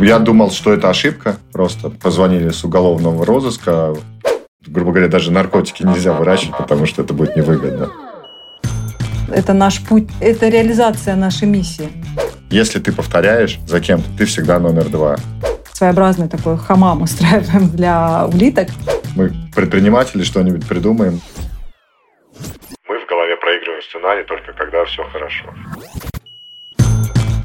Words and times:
Я 0.00 0.18
думал, 0.18 0.50
что 0.50 0.72
это 0.72 0.88
ошибка. 0.88 1.36
Просто 1.52 1.90
позвонили 1.90 2.48
с 2.50 2.64
уголовного 2.64 3.24
розыска. 3.26 3.94
Грубо 4.66 4.92
говоря, 4.92 5.08
даже 5.08 5.30
наркотики 5.30 5.82
нельзя 5.82 6.12
выращивать, 6.12 6.56
потому 6.56 6.86
что 6.86 7.02
это 7.02 7.12
будет 7.12 7.36
невыгодно. 7.36 7.90
Это 9.32 9.52
наш 9.52 9.80
путь, 9.84 10.08
это 10.20 10.48
реализация 10.48 11.16
нашей 11.16 11.46
миссии. 11.46 11.88
Если 12.50 12.80
ты 12.80 12.92
повторяешь 12.92 13.58
за 13.66 13.80
кем-то, 13.80 14.08
ты 14.18 14.24
всегда 14.24 14.58
номер 14.58 14.88
два. 14.88 15.16
Своеобразный 15.72 16.28
такой 16.28 16.58
хамам 16.58 17.02
устраиваем 17.02 17.68
для 17.70 18.26
улиток. 18.26 18.68
Мы 19.14 19.32
предприниматели 19.54 20.22
что-нибудь 20.24 20.66
придумаем. 20.66 21.20
Мы 22.88 22.98
в 22.98 23.06
голове 23.08 23.36
проигрываем 23.36 23.82
сценарий 23.82 24.24
только 24.24 24.52
когда 24.52 24.84
все 24.84 25.04
хорошо. 25.04 25.46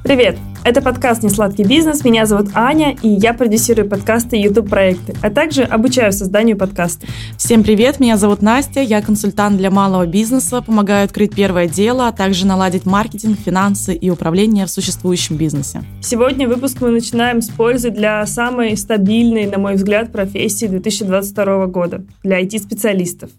Привет! 0.06 0.38
Это 0.64 0.84
подкаст 0.84 1.24
«Несладкий 1.24 1.64
бизнес». 1.64 2.06
Меня 2.06 2.28
зовут 2.28 2.50
Аня, 2.54 2.96
и 3.02 3.08
я 3.08 3.34
продюсирую 3.34 3.90
подкасты 3.90 4.38
и 4.38 4.44
YouTube-проекты, 4.44 5.16
а 5.24 5.32
также 5.32 5.64
обучаю 5.64 6.14
созданию 6.14 6.56
подкастов. 6.56 7.10
Всем 7.40 7.64
привет! 7.64 8.00
Меня 8.00 8.16
зовут 8.16 8.44
Настя, 8.44 8.82
я 8.82 9.02
консультант 9.02 9.58
для 9.58 9.72
малого 9.72 10.06
бизнеса, 10.06 10.62
помогаю 10.62 11.06
открыть 11.06 11.34
первое 11.34 11.68
дело, 11.68 12.08
а 12.08 12.12
также 12.12 12.46
наладить 12.46 12.86
маркетинг, 12.86 13.40
финансы 13.44 13.96
и 13.96 14.12
управление 14.12 14.68
в 14.68 14.70
существующем 14.70 15.38
бизнесе. 15.38 15.82
Сегодня 16.02 16.48
выпуск 16.48 16.82
мы 16.82 16.92
начинаем 16.92 17.42
с 17.42 17.50
пользы 17.50 17.90
для 17.90 18.24
самой 18.28 18.78
стабильной, 18.78 19.48
на 19.48 19.58
мой 19.58 19.74
взгляд, 19.74 20.12
профессии 20.12 20.68
2022 20.68 21.66
года– 21.66 22.04
для 22.24 22.44
IT-специалистов. 22.44 23.32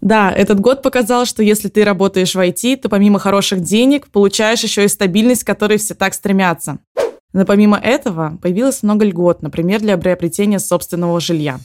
Да, 0.00 0.32
этот 0.32 0.60
год 0.60 0.82
показал, 0.82 1.26
что 1.26 1.42
если 1.42 1.68
ты 1.68 1.84
работаешь 1.84 2.34
в 2.34 2.38
IT, 2.38 2.78
то 2.78 2.88
помимо 2.88 3.18
хороших 3.18 3.60
денег 3.60 4.08
получаешь 4.08 4.62
еще 4.62 4.84
и 4.84 4.88
стабильность, 4.88 5.44
к 5.44 5.46
которой 5.46 5.78
все 5.78 5.94
так 5.94 6.14
стремятся. 6.14 6.78
Но 7.32 7.44
помимо 7.44 7.78
этого 7.78 8.38
появилось 8.42 8.82
много 8.82 9.04
льгот, 9.04 9.42
например, 9.42 9.80
для 9.80 9.96
приобретения 9.98 10.58
собственного 10.58 11.20
жилья. 11.20 11.60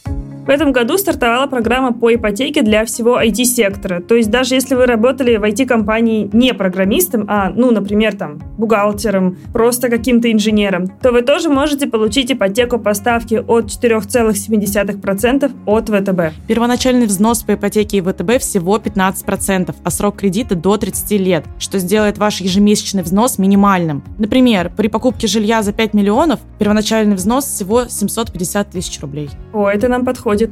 В 0.46 0.50
этом 0.50 0.72
году 0.74 0.96
стартовала 1.00 1.48
программа 1.48 1.92
по 1.92 2.14
ипотеке 2.14 2.62
для 2.62 2.86
всего 2.86 3.20
IT-сектора. 3.20 4.00
То 4.00 4.14
есть 4.14 4.30
даже 4.30 4.54
если 4.54 4.76
вы 4.76 4.86
работали 4.86 5.38
в 5.38 5.44
IT-компании 5.44 6.30
не 6.34 6.54
программистом, 6.54 7.26
а, 7.28 7.50
ну, 7.50 7.72
например, 7.72 8.16
там, 8.16 8.38
бухгалтером, 8.56 9.38
просто 9.52 9.90
каким-то 9.90 10.32
инженером, 10.32 10.88
то 11.02 11.12
вы 11.12 11.24
тоже 11.24 11.50
можете 11.50 11.88
получить 11.88 12.32
ипотеку 12.32 12.78
по 12.78 12.94
ставке 12.94 13.42
от 13.42 13.72
4,7% 13.72 15.52
от 15.66 15.90
ВТБ. 15.90 16.48
Первоначальный 16.48 17.08
взнос 17.08 17.42
по 17.42 17.56
ипотеке 17.56 17.98
и 17.98 18.02
ВТБ 18.02 18.40
всего 18.40 18.78
15%, 18.78 19.76
а 19.84 19.90
срок 19.90 20.18
кредита 20.18 20.54
до 20.54 20.78
30 20.78 21.12
лет, 21.22 21.46
что 21.58 21.80
сделает 21.80 22.20
ваш 22.20 22.40
ежемесячный 22.42 23.02
взнос 23.02 23.40
минимальным. 23.40 24.04
Например, 24.20 24.72
при 24.78 24.90
покупке 24.90 25.26
жилья 25.26 25.64
за 25.64 25.74
5 25.74 25.96
миллионов 25.96 26.40
первоначальный 26.60 27.16
взнос 27.16 27.46
всего 27.46 27.86
750 27.88 28.70
тысяч 28.70 29.00
рублей. 29.00 29.32
О, 29.52 29.68
это 29.68 29.88
нам 29.88 30.06
подходит 30.06 30.35
подходит. 30.36 30.52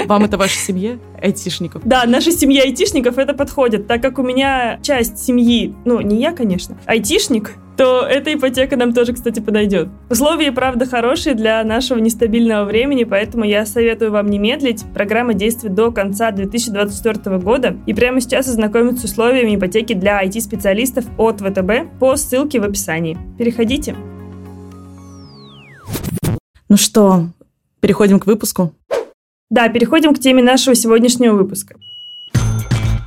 Вам 0.06 0.24
это 0.24 0.36
ваша 0.36 0.58
семья 0.58 0.98
айтишников? 1.20 1.82
Да, 1.84 2.04
наша 2.06 2.32
семья 2.32 2.62
айтишников 2.62 3.18
это 3.18 3.34
подходит, 3.34 3.86
так 3.86 4.02
как 4.02 4.18
у 4.18 4.22
меня 4.22 4.78
часть 4.82 5.18
семьи, 5.18 5.74
ну, 5.84 6.00
не 6.00 6.20
я, 6.20 6.32
конечно, 6.32 6.76
айтишник, 6.86 7.52
то 7.76 8.02
эта 8.06 8.34
ипотека 8.34 8.76
нам 8.76 8.92
тоже, 8.92 9.14
кстати, 9.14 9.40
подойдет. 9.40 9.88
Условия, 10.10 10.52
правда, 10.52 10.84
хорошие 10.84 11.34
для 11.34 11.64
нашего 11.64 11.98
нестабильного 11.98 12.64
времени, 12.64 13.04
поэтому 13.04 13.44
я 13.44 13.64
советую 13.64 14.12
вам 14.12 14.28
не 14.28 14.38
медлить. 14.38 14.84
Программа 14.92 15.32
действует 15.32 15.74
до 15.74 15.90
конца 15.90 16.30
2024 16.30 17.38
года. 17.38 17.78
И 17.86 17.94
прямо 17.94 18.20
сейчас 18.20 18.46
ознакомиться 18.46 19.08
с 19.08 19.10
условиями 19.10 19.56
ипотеки 19.56 19.94
для 19.94 20.22
IT-специалистов 20.22 21.06
от 21.16 21.40
ВТБ 21.40 21.98
по 21.98 22.16
ссылке 22.16 22.60
в 22.60 22.64
описании. 22.64 23.16
Переходите. 23.38 23.96
Ну 26.68 26.76
что, 26.76 27.26
Переходим 27.82 28.20
к 28.20 28.26
выпуску. 28.26 28.72
Да, 29.50 29.68
переходим 29.68 30.14
к 30.14 30.20
теме 30.20 30.40
нашего 30.40 30.76
сегодняшнего 30.76 31.34
выпуска. 31.34 31.74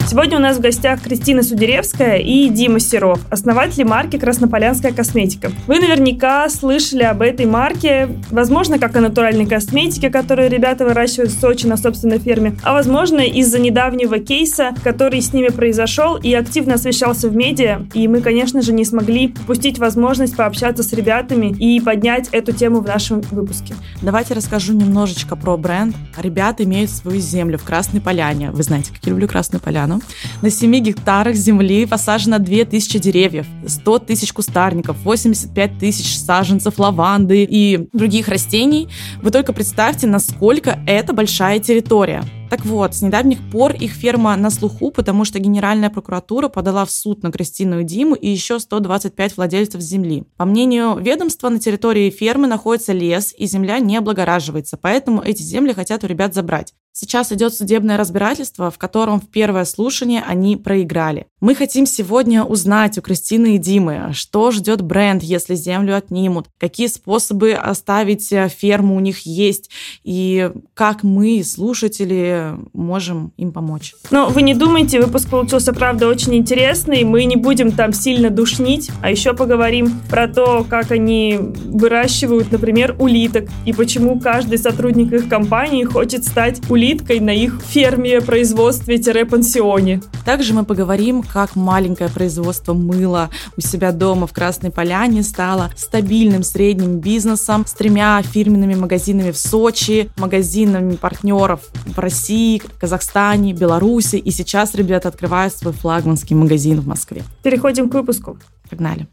Сегодня 0.08 0.38
у 0.38 0.40
нас 0.40 0.58
в 0.58 0.62
гостях 0.62 1.02
Кристина 1.02 1.42
Судеревская 1.42 2.18
и 2.18 2.48
Дима 2.50 2.80
Серов, 2.80 3.20
основатели 3.32 3.82
марки 3.82 4.20
«Краснополянская 4.20 4.94
косметика». 4.94 5.52
Вы 5.66 5.80
наверняка 5.80 6.48
слышали 6.48 7.02
об 7.02 7.24
этой 7.24 7.48
марке, 7.48 8.10
возможно, 8.30 8.78
как 8.78 8.96
о 8.96 9.02
натуральной 9.02 9.48
косметике, 9.48 10.12
которую 10.12 10.52
ребята 10.52 10.86
выращивают 10.86 11.32
в 11.32 11.40
Сочи 11.40 11.66
на 11.66 11.76
собственной 11.76 12.20
ферме, 12.20 12.56
а 12.62 12.74
возможно, 12.74 13.22
из-за 13.22 13.60
недавнего 13.60 14.20
кейса, 14.20 14.76
который 14.84 15.22
с 15.24 15.34
ними 15.34 15.48
произошел 15.48 16.18
и 16.18 16.32
активно 16.36 16.76
освещался 16.76 17.28
в 17.28 17.36
медиа, 17.36 17.88
и 17.96 18.08
мы, 18.08 18.22
конечно 18.22 18.62
же, 18.62 18.74
не 18.74 18.86
смогли 18.86 19.34
упустить 19.42 19.80
возможность 19.80 20.36
пообщаться 20.36 20.84
с 20.84 20.94
ребятами 20.94 21.48
и 21.48 21.80
поднять 21.80 22.30
эту 22.32 22.52
тему 22.52 22.82
в 22.82 22.86
нашем 22.86 23.22
выпуске. 23.22 23.74
Давайте 24.04 24.36
расскажу 24.36 24.74
немножечко 24.74 25.36
про 25.36 25.58
бренд. 25.58 25.96
Ребята 26.22 26.64
имеют 26.64 26.92
свою 26.92 27.20
землю 27.20 27.58
в 27.58 27.64
Красной 27.64 28.02
Поляне. 28.02 28.52
Вы 28.52 28.62
знаете, 28.62 28.92
как 28.94 29.04
я 29.04 29.10
люблю 29.10 29.28
Красную 29.28 29.60
Поляну. 29.60 29.95
Казахстану. 29.96 30.02
На 30.42 30.50
7 30.50 30.80
гектарах 30.80 31.36
земли 31.36 31.86
посажено 31.86 32.40
2000 32.40 33.00
деревьев, 33.00 33.46
100 33.68 34.00
тысяч 34.00 34.34
кустарников, 34.34 34.98
85 35.04 35.78
тысяч 35.80 36.18
саженцев 36.18 36.80
лаванды 36.80 37.44
и 37.44 37.88
других 37.94 38.28
растений. 38.28 38.88
Вы 39.22 39.32
только 39.32 39.54
представьте, 39.54 40.08
насколько 40.08 40.80
это 40.88 41.14
большая 41.14 41.60
территория. 41.60 42.24
Так 42.50 42.64
вот, 42.64 42.94
с 42.94 43.02
недавних 43.02 43.40
пор 43.52 43.74
их 43.74 43.92
ферма 43.92 44.36
на 44.36 44.50
слуху, 44.50 44.92
потому 44.92 45.26
что 45.26 45.40
Генеральная 45.40 45.90
прокуратура 45.90 46.48
подала 46.48 46.86
в 46.86 46.92
суд 46.92 47.24
на 47.24 47.32
Кристину 47.32 47.80
и 47.80 47.84
Диму 47.84 48.16
и 48.16 48.30
еще 48.30 48.60
125 48.60 49.38
владельцев 49.38 49.82
земли. 49.82 50.26
По 50.38 50.46
мнению 50.46 50.98
ведомства, 50.98 51.50
на 51.50 51.60
территории 51.60 52.10
фермы 52.12 52.48
находится 52.48 52.94
лес, 52.94 53.34
и 53.36 53.48
земля 53.48 53.80
не 53.80 53.98
облагораживается, 53.98 54.78
поэтому 54.78 55.22
эти 55.22 55.42
земли 55.42 55.74
хотят 55.74 56.04
у 56.04 56.08
ребят 56.08 56.36
забрать. 56.36 56.74
Сейчас 56.98 57.32
идет 57.34 57.54
судебное 57.54 57.98
разбирательство, 57.98 58.72
в 58.72 58.78
котором 58.78 59.20
в 59.20 59.28
первое 59.28 59.66
слушание 59.66 60.24
они 60.26 60.56
проиграли. 60.56 61.28
Мы 61.46 61.54
хотим 61.54 61.86
сегодня 61.86 62.44
узнать 62.44 62.98
у 62.98 63.04
Кристины 63.04 63.54
и 63.54 63.58
Димы, 63.60 64.14
что 64.14 64.50
ждет 64.50 64.82
бренд, 64.82 65.22
если 65.22 65.54
землю 65.54 65.96
отнимут, 65.96 66.48
какие 66.60 66.88
способы 66.88 67.52
оставить 67.52 68.34
э, 68.34 68.50
ферму 68.50 68.96
у 68.96 69.00
них 69.00 69.28
есть, 69.28 69.70
и 70.04 70.50
как 70.74 71.04
мы, 71.04 71.44
слушатели, 71.44 72.54
можем 72.74 73.32
им 73.38 73.52
помочь. 73.52 73.94
Но 74.10 74.30
вы 74.30 74.42
не 74.42 74.56
думайте, 74.56 75.00
выпуск 75.00 75.30
получился, 75.30 75.72
правда, 75.72 76.08
очень 76.08 76.34
интересный. 76.34 77.04
Мы 77.04 77.26
не 77.26 77.36
будем 77.36 77.72
там 77.72 77.94
сильно 77.94 78.32
душнить, 78.32 78.90
а 79.04 79.12
еще 79.12 79.36
поговорим 79.36 80.02
про 80.10 80.28
то, 80.28 80.66
как 80.68 80.90
они 80.90 81.38
выращивают, 81.40 82.52
например, 82.52 82.96
улиток, 82.98 83.50
и 83.68 83.72
почему 83.72 84.20
каждый 84.20 84.58
сотрудник 84.58 85.14
их 85.14 85.30
компании 85.30 85.84
хочет 85.84 86.26
стать 86.26 86.60
улиткой 86.72 86.96
улиткой 86.96 87.20
на 87.20 87.32
их 87.32 87.60
ферме, 87.62 88.22
производстве-пансионе. 88.22 90.02
Также 90.26 90.54
мы 90.54 90.64
поговорим, 90.64 91.22
как 91.36 91.58
маленькое 91.58 92.10
производство 92.10 92.74
мыла 92.74 93.30
у 93.58 93.62
себя 93.62 93.92
дома 93.92 94.26
в 94.26 94.32
Красной 94.32 94.72
Поляне 94.72 95.22
стало 95.22 95.70
стабильным 95.76 96.44
средним 96.44 97.00
бизнесом 97.00 97.66
с 97.66 97.74
тремя 97.74 98.22
фирменными 98.22 98.76
магазинами 98.76 99.32
в 99.32 99.38
Сочи, 99.38 100.10
магазинами 100.16 100.96
партнеров 100.96 101.60
в 101.74 102.00
России, 102.00 102.62
Казахстане, 102.80 103.52
Беларуси. 103.52 104.16
И 104.16 104.32
сейчас 104.32 104.76
ребята 104.76 105.10
открывают 105.10 105.54
свой 105.54 105.74
флагманский 105.74 106.38
магазин 106.38 106.80
в 106.80 106.88
Москве. 106.88 107.24
Переходим 107.44 107.90
к 107.90 107.96
выпуску. 107.96 108.38
Погнали. 108.70 109.06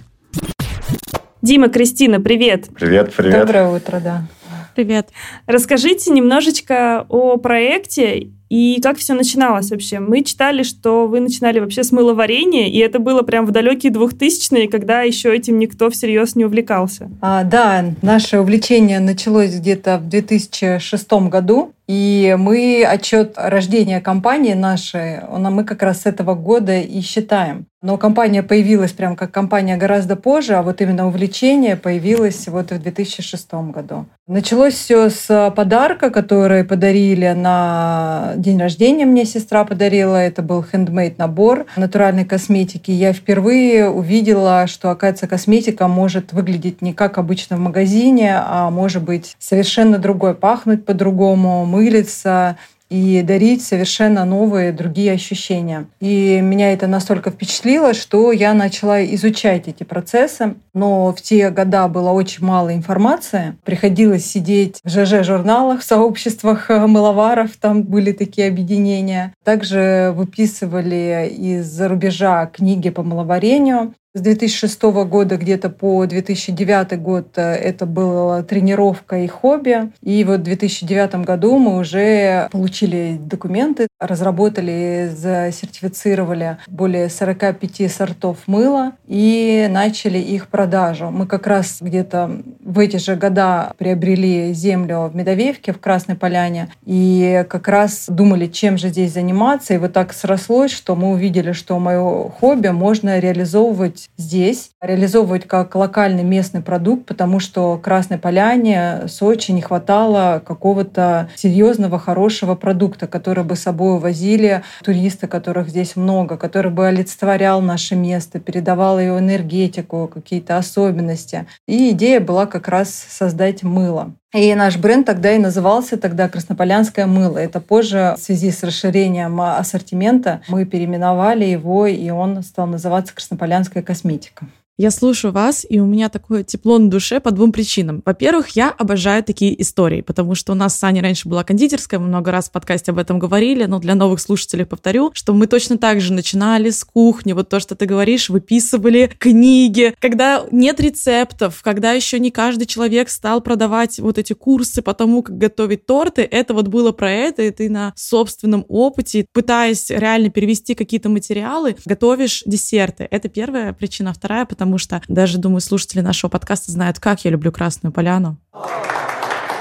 Дима, 1.42 1.70
Кристина, 1.70 2.20
привет. 2.20 2.68
Привет, 2.72 3.12
привет. 3.16 3.40
Доброе 3.40 3.68
утро, 3.68 3.98
да. 3.98 4.28
Привет. 4.76 5.08
Расскажите 5.48 6.12
немножечко 6.12 7.04
о 7.08 7.36
проекте 7.38 8.30
и 8.52 8.82
как 8.82 8.98
все 8.98 9.14
начиналось 9.14 9.70
вообще? 9.70 9.98
Мы 9.98 10.22
читали, 10.22 10.62
что 10.62 11.06
вы 11.06 11.20
начинали 11.20 11.58
вообще 11.58 11.82
с 11.84 11.90
мыловарения, 11.90 12.68
и 12.68 12.76
это 12.80 12.98
было 12.98 13.22
прям 13.22 13.46
в 13.46 13.50
далекие 13.50 13.90
2000-е, 13.90 14.68
когда 14.68 15.00
еще 15.00 15.34
этим 15.34 15.58
никто 15.58 15.88
всерьез 15.88 16.37
не 16.37 16.44
увлекался. 16.44 17.10
А, 17.22 17.44
да, 17.44 17.82
наше 18.02 18.40
увлечение 18.40 19.00
началось 19.00 19.54
где-то 19.54 19.96
в 19.96 20.06
2006 20.06 21.12
году. 21.31 21.72
И 21.92 22.34
мы 22.38 22.86
отчет 22.88 23.34
рождения 23.36 24.00
компании 24.00 24.54
нашей, 24.54 25.20
мы 25.28 25.62
как 25.64 25.82
раз 25.82 26.00
с 26.00 26.06
этого 26.06 26.34
года 26.34 26.78
и 26.78 27.02
считаем. 27.02 27.66
Но 27.82 27.98
компания 27.98 28.44
появилась 28.44 28.92
прям 28.92 29.16
как 29.16 29.32
компания 29.32 29.76
гораздо 29.76 30.14
позже, 30.14 30.54
а 30.54 30.62
вот 30.62 30.80
именно 30.80 31.08
увлечение 31.08 31.74
появилось 31.74 32.46
вот 32.46 32.70
в 32.70 32.80
2006 32.80 33.52
году. 33.74 34.06
Началось 34.28 34.74
все 34.74 35.10
с 35.10 35.52
подарка, 35.56 36.10
который 36.10 36.62
подарили 36.62 37.34
на 37.36 38.34
день 38.36 38.60
рождения 38.60 39.04
мне 39.04 39.24
сестра 39.24 39.64
подарила. 39.64 40.14
Это 40.14 40.42
был 40.42 40.62
хендмейд 40.62 41.18
набор 41.18 41.66
натуральной 41.76 42.24
косметики. 42.24 42.92
Я 42.92 43.12
впервые 43.12 43.90
увидела, 43.90 44.68
что, 44.68 44.90
оказывается, 44.90 45.26
косметика 45.26 45.88
может 45.88 46.32
выглядеть 46.32 46.82
не 46.82 46.94
как 46.94 47.18
обычно 47.18 47.56
в 47.56 47.60
магазине, 47.60 48.36
а 48.36 48.70
может 48.70 49.02
быть 49.02 49.34
совершенно 49.40 49.98
другой, 49.98 50.36
пахнуть 50.36 50.84
по-другому, 50.84 51.64
мылиться 51.82 52.56
и 52.88 53.23
дарить 53.23 53.64
совершенно 53.64 54.26
новые 54.26 54.70
другие 54.70 55.12
ощущения. 55.12 55.87
И 56.00 56.40
меня 56.43 56.75
это 56.75 56.87
настолько 56.87 57.31
впечатлило, 57.31 57.94
что 57.94 58.32
я 58.32 58.52
начала 58.52 59.02
изучать 59.14 59.67
эти 59.67 59.82
процессы. 59.82 60.56
Но 60.75 61.11
в 61.14 61.23
те 61.23 61.49
года 61.49 61.88
было 61.88 62.11
очень 62.11 62.44
мало 62.44 62.75
информации. 62.75 63.56
Приходилось 63.64 64.26
сидеть 64.26 64.79
в 64.84 64.90
ЖЖ-журналах, 64.90 65.81
в 65.81 65.84
сообществах 65.84 66.69
мыловаров, 66.69 67.52
там 67.58 67.82
были 67.82 68.12
такие 68.12 68.49
объединения. 68.49 69.32
Также 69.43 70.12
выписывали 70.14 71.32
из-за 71.35 71.88
рубежа 71.88 72.44
книги 72.44 72.90
по 72.90 73.02
мыловарению. 73.02 73.94
С 74.14 74.20
2006 74.20 74.82
года 74.82 75.38
где-то 75.38 75.70
по 75.70 76.05
2009 76.05 77.00
год 77.00 77.29
э, 77.37 77.55
это 77.55 77.87
была 77.87 78.43
тренировка 78.43 79.20
и 79.20 79.26
хобби. 79.26 79.91
И 80.03 80.23
вот 80.25 80.41
в 80.41 80.43
2009 80.43 81.25
году 81.25 81.56
мы 81.56 81.79
уже 81.79 82.47
получили 82.53 83.19
документы, 83.19 83.87
разработали, 83.99 85.11
засертифицировали 85.17 86.59
более 86.67 87.09
45 87.09 87.91
сортов 87.91 88.37
мыла 88.47 88.93
и 89.06 89.67
начали 89.70 90.19
их 90.19 90.49
продажу. 90.49 91.11
Мы 91.11 91.26
как 91.26 91.47
раз 91.47 91.79
где-то 91.81 92.43
в 92.62 92.79
эти 92.81 92.99
же 92.99 93.17
года 93.17 93.73
приобрели 93.79 94.53
землю 94.53 95.09
в 95.11 95.17
Медовеевке, 95.17 95.73
в 95.73 95.81
Красной 95.81 96.17
Поляне, 96.17 96.70
и 96.85 97.47
как 97.49 97.67
раз 97.67 98.05
думали, 98.09 98.47
чем 98.47 98.76
же 98.76 98.91
здесь 98.91 99.14
заниматься. 99.14 99.73
И 99.73 99.79
вот 99.79 99.94
так 99.94 100.12
срослось, 100.12 100.70
что 100.70 100.97
мы 100.97 101.12
увидели, 101.12 101.53
что 101.53 101.79
мое 101.79 102.29
хобби 102.29 102.69
можно 102.69 103.19
реализовывать 103.19 104.01
здесь, 104.16 104.70
реализовывать 104.81 105.46
как 105.46 105.75
локальный 105.75 106.22
местный 106.22 106.62
продукт, 106.62 107.06
потому 107.06 107.40
что 107.40 107.78
Красной 107.78 108.19
Поляне, 108.19 109.02
Сочи 109.08 109.52
не 109.52 109.62
хватало 109.62 110.43
какого-то 110.44 111.31
серьезного, 111.37 111.99
хорошего 111.99 112.54
продукта, 112.54 113.06
который 113.06 113.44
бы 113.44 113.56
с 113.56 113.62
собой 113.62 113.99
возили 113.99 114.62
туристы, 114.82 115.26
которых 115.26 115.69
здесь 115.69 115.96
много, 115.96 116.37
который 116.37 116.70
бы 116.70 116.87
олицетворял 116.87 117.60
наше 117.60 117.96
место, 117.96 118.40
передавал 118.40 118.99
ее 118.99 119.19
энергетику, 119.19 120.10
какие-то 120.12 120.56
особенности. 120.56 121.46
И 121.66 121.90
идея 121.90 122.20
была 122.20 122.46
как 122.46 122.69
раз 122.69 122.90
создать 122.90 123.62
мыло. 123.62 124.14
И 124.34 124.55
наш 124.55 124.79
бренд 124.79 125.05
тогда 125.05 125.32
и 125.32 125.38
назывался 125.38 125.99
тогда 125.99 126.26
«Краснополянское 126.26 127.05
мыло». 127.05 127.37
Это 127.37 127.61
позже, 127.61 128.14
в 128.17 128.20
связи 128.23 128.50
с 128.50 128.62
расширением 128.62 129.38
ассортимента, 129.43 130.40
мы 130.49 130.64
переименовали 130.64 131.44
его, 131.44 131.87
и 131.87 132.08
он 132.08 132.43
стал 132.43 132.67
называться 132.67 133.14
«Краснополянская 133.14 133.82
косметика». 133.82 134.46
Я 134.82 134.90
слушаю 134.90 135.31
вас, 135.31 135.64
и 135.69 135.79
у 135.79 135.87
меня 135.87 136.08
такое 136.08 136.43
тепло 136.43 136.76
на 136.76 136.90
душе 136.90 137.20
по 137.20 137.31
двум 137.31 137.52
причинам. 137.52 138.02
Во-первых, 138.05 138.56
я 138.56 138.69
обожаю 138.69 139.23
такие 139.23 139.62
истории, 139.62 140.00
потому 140.00 140.34
что 140.34 140.50
у 140.50 140.56
нас 140.56 140.76
с 140.76 140.82
Аней 140.82 141.00
раньше 141.00 141.29
была 141.29 141.44
кондитерская, 141.44 142.00
мы 142.00 142.08
много 142.08 142.32
раз 142.32 142.49
в 142.49 142.50
подкасте 142.50 142.90
об 142.90 142.99
этом 142.99 143.20
говорили, 143.20 143.64
но 143.67 143.79
для 143.79 143.94
новых 143.94 144.19
слушателей 144.19 144.67
повторю, 144.67 145.12
что 145.14 145.34
мы 145.34 145.46
точно 145.46 145.79
так 145.79 146.00
же 146.00 146.12
начинали 146.12 146.70
с 146.70 146.82
кухни, 146.82 147.32
вот 147.32 147.49
то, 147.49 147.61
что 147.61 147.76
ты 147.76 147.87
говоришь, 147.87 148.29
выписывали 148.29 149.08
книги, 149.20 149.94
когда 150.00 150.44
нет 150.50 150.81
рецептов, 150.81 151.62
когда 151.62 151.93
еще 151.93 152.19
не 152.19 152.32
каждый 152.32 152.67
человек 152.67 153.08
стал 153.08 153.40
продавать 153.40 154.00
вот 154.00 154.19
эти 154.19 154.32
курсы 154.32 154.82
по 154.82 154.94
тому, 154.94 155.23
как 155.23 155.38
готовить 155.38 155.87
торты, 155.87 156.23
это 156.23 156.55
вот 156.55 156.67
было 156.67 156.90
про 156.90 157.08
это, 157.08 157.43
и 157.43 157.52
ты 157.52 157.70
на 157.70 157.93
собственном 157.94 158.64
опыте, 158.67 159.26
пытаясь 159.32 159.90
реально 159.90 160.31
перевести 160.31 160.75
какие-то 160.75 161.08
материалы, 161.08 161.76
готовишь 161.85 162.43
десерты. 162.46 163.06
Это 163.08 163.28
первая 163.28 163.73
причина. 163.73 164.12
Вторая, 164.12 164.44
потому 164.44 164.71
потому 164.72 164.78
что 164.78 165.02
даже, 165.08 165.36
думаю, 165.36 165.60
слушатели 165.60 166.00
нашего 166.00 166.30
подкаста 166.30 166.72
знают, 166.72 166.98
как 166.98 167.26
я 167.26 167.30
люблю 167.30 167.52
Красную 167.52 167.92
Поляну. 167.92 168.38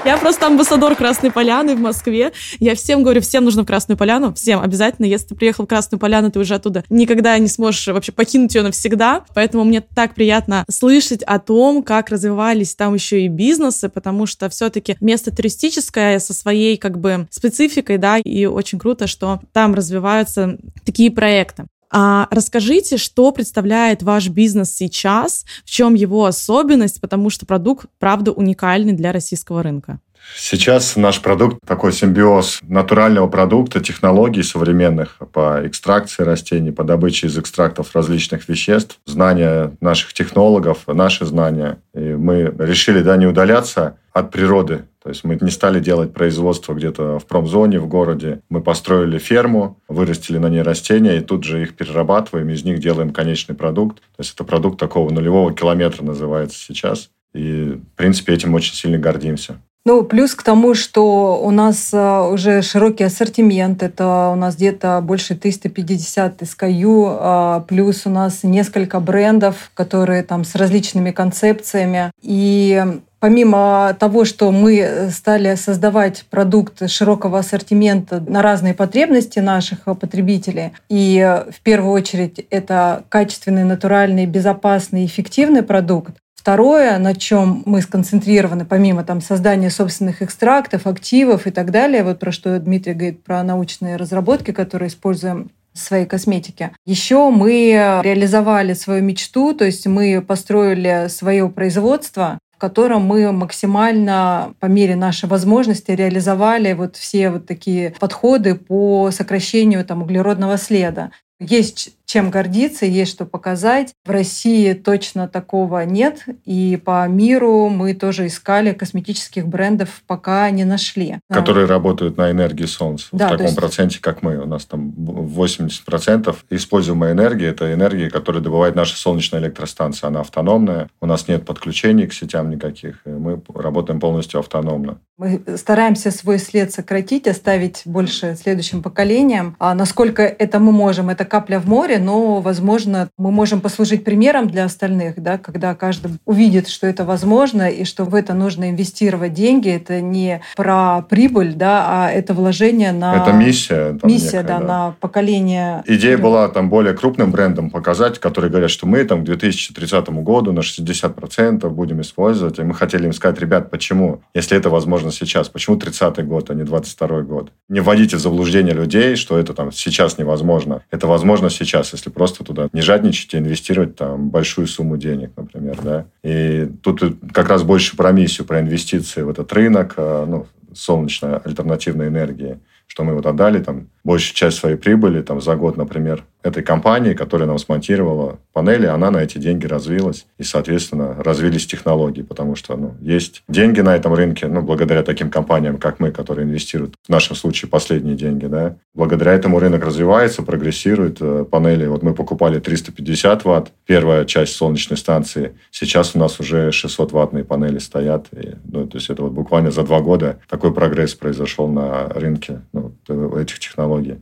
Я 0.06 0.16
просто 0.16 0.46
амбассадор 0.46 0.96
Красной 0.96 1.30
Поляны 1.30 1.76
в 1.76 1.80
Москве. 1.80 2.32
Я 2.58 2.74
всем 2.74 3.02
говорю, 3.02 3.20
всем 3.20 3.44
нужно 3.44 3.62
в 3.62 3.66
Красную 3.66 3.98
Поляну, 3.98 4.32
всем 4.32 4.60
обязательно. 4.60 5.04
Если 5.06 5.28
ты 5.28 5.34
приехал 5.34 5.64
в 5.64 5.68
Красную 5.68 6.00
Поляну, 6.00 6.30
ты 6.30 6.40
уже 6.40 6.54
оттуда 6.54 6.82
никогда 6.88 7.38
не 7.38 7.46
сможешь 7.46 7.86
вообще 7.88 8.10
покинуть 8.10 8.54
ее 8.54 8.62
навсегда. 8.62 9.24
Поэтому 9.34 9.64
мне 9.64 9.82
так 9.82 10.14
приятно 10.14 10.64
слышать 10.70 11.22
о 11.22 11.38
том, 11.38 11.82
как 11.82 12.08
развивались 12.08 12.74
там 12.74 12.94
еще 12.94 13.20
и 13.20 13.28
бизнесы, 13.28 13.90
потому 13.90 14.24
что 14.24 14.48
все-таки 14.48 14.96
место 15.00 15.30
туристическое 15.30 16.18
со 16.20 16.32
своей 16.32 16.78
как 16.78 16.98
бы 16.98 17.28
спецификой, 17.30 17.98
да, 17.98 18.16
и 18.16 18.46
очень 18.46 18.78
круто, 18.78 19.06
что 19.06 19.40
там 19.52 19.74
развиваются 19.74 20.56
такие 20.84 21.10
проекты. 21.10 21.66
А 21.94 22.26
расскажите, 22.30 22.96
что 22.96 23.30
представляет 23.32 24.02
ваш 24.02 24.28
бизнес 24.28 24.74
сейчас, 24.74 25.44
в 25.64 25.70
чем 25.70 25.92
его 25.92 26.24
особенность, 26.24 27.02
потому 27.02 27.28
что 27.28 27.44
продукт, 27.44 27.86
правда, 27.98 28.32
уникальный 28.32 28.94
для 28.94 29.12
российского 29.12 29.62
рынка. 29.62 30.00
Сейчас 30.36 30.96
наш 30.96 31.20
продукт 31.20 31.58
такой 31.66 31.92
симбиоз 31.92 32.60
натурального 32.62 33.26
продукта, 33.26 33.80
технологий 33.80 34.42
современных 34.42 35.18
по 35.32 35.66
экстракции 35.66 36.22
растений, 36.22 36.70
по 36.70 36.84
добыче 36.84 37.26
из 37.26 37.36
экстрактов 37.36 37.90
различных 37.94 38.48
веществ, 38.48 38.98
знания 39.04 39.76
наших 39.80 40.14
технологов, 40.14 40.86
наши 40.86 41.26
знания. 41.26 41.78
И 41.94 42.14
мы 42.14 42.54
решили 42.58 43.02
да, 43.02 43.16
не 43.16 43.26
удаляться 43.26 43.98
от 44.12 44.30
природы. 44.30 44.84
То 45.02 45.08
есть 45.08 45.24
мы 45.24 45.36
не 45.40 45.50
стали 45.50 45.80
делать 45.80 46.12
производство 46.12 46.74
где-то 46.74 47.18
в 47.18 47.26
промзоне, 47.26 47.80
в 47.80 47.88
городе. 47.88 48.40
Мы 48.48 48.60
построили 48.60 49.18
ферму, 49.18 49.78
вырастили 49.88 50.38
на 50.38 50.48
ней 50.48 50.62
растения, 50.62 51.16
и 51.16 51.20
тут 51.20 51.42
же 51.44 51.62
их 51.62 51.74
перерабатываем, 51.74 52.48
из 52.50 52.64
них 52.64 52.78
делаем 52.78 53.10
конечный 53.10 53.56
продукт. 53.56 53.96
То 53.96 54.20
есть 54.20 54.34
это 54.34 54.44
продукт 54.44 54.78
такого 54.78 55.10
нулевого 55.10 55.52
километра 55.52 56.04
называется 56.04 56.56
сейчас. 56.58 57.10
И, 57.34 57.80
в 57.94 57.96
принципе, 57.96 58.34
этим 58.34 58.54
очень 58.54 58.74
сильно 58.74 58.98
гордимся. 58.98 59.58
Ну, 59.84 60.04
плюс 60.04 60.36
к 60.36 60.44
тому, 60.44 60.74
что 60.74 61.42
у 61.42 61.50
нас 61.50 61.92
э, 61.92 62.20
уже 62.32 62.62
широкий 62.62 63.02
ассортимент, 63.02 63.82
это 63.82 64.30
у 64.32 64.36
нас 64.36 64.54
где-то 64.54 65.00
больше 65.02 65.34
350 65.34 66.42
SKU, 66.42 67.16
а, 67.18 67.60
плюс 67.66 68.06
у 68.06 68.10
нас 68.10 68.44
несколько 68.44 69.00
брендов, 69.00 69.72
которые 69.74 70.22
там 70.22 70.44
с 70.44 70.54
различными 70.54 71.10
концепциями. 71.10 72.12
И 72.22 72.80
помимо 73.22 73.96
того, 74.00 74.24
что 74.24 74.50
мы 74.50 75.08
стали 75.12 75.54
создавать 75.54 76.24
продукт 76.28 76.90
широкого 76.90 77.38
ассортимента 77.38 78.18
на 78.18 78.42
разные 78.42 78.74
потребности 78.74 79.38
наших 79.38 79.84
потребителей, 79.84 80.72
и 80.88 81.44
в 81.48 81.60
первую 81.60 81.92
очередь 81.92 82.44
это 82.50 83.04
качественный, 83.08 83.62
натуральный, 83.62 84.26
безопасный, 84.26 85.06
эффективный 85.06 85.62
продукт, 85.62 86.16
Второе, 86.34 86.98
на 86.98 87.14
чем 87.14 87.62
мы 87.66 87.80
сконцентрированы, 87.82 88.64
помимо 88.64 89.04
там, 89.04 89.20
создания 89.20 89.70
собственных 89.70 90.22
экстрактов, 90.22 90.88
активов 90.88 91.46
и 91.46 91.52
так 91.52 91.70
далее, 91.70 92.02
вот 92.02 92.18
про 92.18 92.32
что 92.32 92.58
Дмитрий 92.58 92.94
говорит, 92.94 93.22
про 93.22 93.44
научные 93.44 93.94
разработки, 93.94 94.50
которые 94.50 94.88
используем 94.88 95.52
своей 95.72 96.04
косметике. 96.04 96.72
Еще 96.84 97.30
мы 97.30 98.00
реализовали 98.02 98.72
свою 98.74 99.04
мечту, 99.04 99.54
то 99.54 99.64
есть 99.64 99.86
мы 99.86 100.20
построили 100.20 101.06
свое 101.08 101.48
производство, 101.48 102.40
котором 102.62 103.02
мы 103.02 103.32
максимально 103.32 104.54
по 104.60 104.66
мере 104.66 104.94
нашей 104.94 105.28
возможности 105.28 105.90
реализовали 105.90 106.74
вот 106.74 106.94
все 106.94 107.30
вот 107.30 107.44
такие 107.44 107.92
подходы 107.98 108.54
по 108.54 109.10
сокращению 109.10 109.84
там, 109.84 110.02
углеродного 110.02 110.56
следа. 110.56 111.10
Есть 111.40 111.96
чем 112.12 112.30
гордиться, 112.30 112.84
есть 112.84 113.12
что 113.12 113.24
показать. 113.24 113.94
В 114.04 114.10
России 114.10 114.74
точно 114.74 115.28
такого 115.28 115.82
нет, 115.86 116.26
и 116.44 116.78
по 116.84 117.08
миру 117.08 117.70
мы 117.70 117.94
тоже 117.94 118.26
искали 118.26 118.72
косметических 118.72 119.48
брендов, 119.48 120.02
пока 120.06 120.50
не 120.50 120.64
нашли. 120.64 121.20
Которые 121.30 121.66
да. 121.66 121.72
работают 121.72 122.18
на 122.18 122.30
энергии 122.30 122.66
солнца 122.66 123.08
да, 123.12 123.28
в 123.28 123.30
таком 123.30 123.46
есть... 123.46 123.56
проценте, 123.56 123.98
как 124.02 124.22
мы. 124.22 124.36
У 124.36 124.44
нас 124.44 124.66
там 124.66 124.90
80% 124.90 126.36
используемой 126.50 127.12
энергии– 127.12 127.46
это 127.48 127.72
энергия, 127.72 128.10
которую 128.10 128.42
добывает 128.42 128.74
наша 128.74 128.94
солнечная 128.94 129.40
электростанция. 129.40 130.08
Она 130.08 130.20
автономная, 130.20 130.90
у 131.00 131.06
нас 131.06 131.28
нет 131.28 131.46
подключений 131.46 132.06
к 132.06 132.12
сетям 132.12 132.50
никаких, 132.50 133.00
мы 133.06 133.40
работаем 133.54 134.00
полностью 134.00 134.40
автономно. 134.40 134.98
Мы 135.16 135.40
стараемся 135.56 136.10
свой 136.10 136.38
след 136.38 136.72
сократить, 136.72 137.28
оставить 137.28 137.82
больше 137.84 138.34
следующим 138.34 138.82
поколениям. 138.82 139.54
А 139.58 139.74
насколько 139.74 140.22
это 140.22 140.58
мы 140.58 140.72
можем, 140.72 141.10
это 141.10 141.24
капля 141.24 141.60
в 141.60 141.68
море, 141.68 141.98
но, 142.02 142.40
возможно, 142.40 143.08
мы 143.16 143.30
можем 143.30 143.60
послужить 143.60 144.04
примером 144.04 144.48
для 144.48 144.64
остальных, 144.64 145.14
да, 145.16 145.38
когда 145.38 145.74
каждый 145.74 146.12
увидит, 146.24 146.68
что 146.68 146.86
это 146.86 147.04
возможно 147.04 147.68
и 147.68 147.84
что 147.84 148.04
в 148.04 148.14
это 148.14 148.34
нужно 148.34 148.70
инвестировать 148.70 149.32
деньги. 149.32 149.70
Это 149.70 150.00
не 150.00 150.40
про 150.56 151.02
прибыль, 151.02 151.54
да, 151.54 151.84
а 151.86 152.10
это 152.10 152.34
вложение 152.34 152.92
на... 152.92 153.22
Это 153.22 153.32
миссия. 153.32 153.98
Миссия, 154.02 154.38
некая, 154.38 154.42
да, 154.42 154.58
да, 154.58 154.66
на 154.66 154.94
поколение. 155.00 155.82
Идея 155.86 156.18
была 156.18 156.48
там 156.48 156.68
более 156.68 156.94
крупным 156.94 157.30
брендом 157.30 157.70
показать, 157.70 158.18
которые 158.18 158.50
говорят, 158.50 158.70
что 158.70 158.86
мы 158.86 159.04
там 159.04 159.22
к 159.22 159.24
2030 159.24 160.08
году 160.08 160.52
на 160.52 160.60
60% 160.60 161.68
будем 161.70 162.00
использовать. 162.00 162.58
И 162.58 162.62
мы 162.62 162.74
хотели 162.74 163.06
им 163.06 163.12
сказать, 163.12 163.38
ребят, 163.40 163.70
почему? 163.70 164.22
Если 164.34 164.56
это 164.56 164.70
возможно 164.70 165.12
сейчас, 165.12 165.48
почему 165.48 165.76
30-й 165.76 166.22
год, 166.24 166.50
а 166.50 166.54
не 166.54 166.62
22-й 166.62 167.22
год? 167.24 167.52
Не 167.68 167.80
вводите 167.80 168.16
в 168.16 168.20
заблуждение 168.20 168.74
людей, 168.74 169.16
что 169.16 169.38
это 169.38 169.54
там 169.54 169.72
сейчас 169.72 170.18
невозможно. 170.18 170.82
Это 170.90 171.06
возможно 171.06 171.50
сейчас 171.50 171.91
если 171.96 172.10
просто 172.10 172.44
туда 172.44 172.68
не 172.72 172.80
жадничать 172.80 173.34
и 173.34 173.38
инвестировать 173.38 173.96
там 173.96 174.30
большую 174.30 174.66
сумму 174.66 174.96
денег, 174.96 175.32
например, 175.36 175.78
да. 175.82 176.06
И 176.22 176.68
тут 176.82 177.02
как 177.32 177.48
раз 177.48 177.62
больше 177.62 177.96
про 177.96 178.12
миссию, 178.12 178.46
про 178.46 178.60
инвестиции 178.60 179.22
в 179.22 179.30
этот 179.30 179.52
рынок, 179.52 179.94
а, 179.96 180.26
ну, 180.26 180.46
солнечной 180.74 181.38
альтернативной 181.38 182.08
энергии, 182.08 182.58
что 182.86 183.04
мы 183.04 183.14
вот 183.14 183.26
отдали 183.26 183.62
там 183.62 183.88
большую 184.04 184.34
часть 184.34 184.58
своей 184.58 184.76
прибыли 184.76 185.22
там 185.22 185.40
за 185.40 185.56
год, 185.56 185.76
например, 185.76 186.24
этой 186.42 186.62
компании, 186.62 187.14
которая 187.14 187.48
нам 187.48 187.58
смонтировала 187.58 188.38
панели, 188.52 188.86
она 188.86 189.10
на 189.10 189.18
эти 189.18 189.38
деньги 189.38 189.66
развилась. 189.66 190.26
И, 190.38 190.42
соответственно, 190.42 191.16
развились 191.22 191.66
технологии, 191.66 192.22
потому 192.22 192.56
что 192.56 192.76
ну, 192.76 192.94
есть 193.00 193.42
деньги 193.48 193.80
на 193.80 193.94
этом 193.94 194.14
рынке, 194.14 194.46
ну, 194.48 194.62
благодаря 194.62 195.02
таким 195.02 195.30
компаниям, 195.30 195.78
как 195.78 196.00
мы, 196.00 196.10
которые 196.10 196.46
инвестируют, 196.46 196.94
в 197.04 197.08
нашем 197.08 197.36
случае, 197.36 197.68
последние 197.68 198.16
деньги, 198.16 198.46
да. 198.46 198.76
Благодаря 198.94 199.32
этому 199.32 199.58
рынок 199.58 199.84
развивается, 199.84 200.42
прогрессирует. 200.42 201.18
Э, 201.20 201.44
панели, 201.48 201.86
вот 201.86 202.02
мы 202.02 202.14
покупали 202.14 202.58
350 202.58 203.44
ватт, 203.44 203.72
первая 203.86 204.24
часть 204.24 204.56
солнечной 204.56 204.96
станции. 204.96 205.54
Сейчас 205.70 206.14
у 206.14 206.18
нас 206.18 206.40
уже 206.40 206.72
600 206.72 207.12
ваттные 207.12 207.44
панели 207.44 207.78
стоят. 207.78 208.26
И, 208.32 208.56
ну, 208.64 208.86
то 208.86 208.98
есть 208.98 209.10
это 209.10 209.22
вот 209.22 209.32
буквально 209.32 209.70
за 209.70 209.82
два 209.82 210.00
года 210.00 210.40
такой 210.48 210.74
прогресс 210.74 211.14
произошел 211.14 211.68
на 211.68 212.08
рынке 212.08 212.62
ну, 212.72 212.94
этих 213.36 213.60
технологий. 213.60 214.18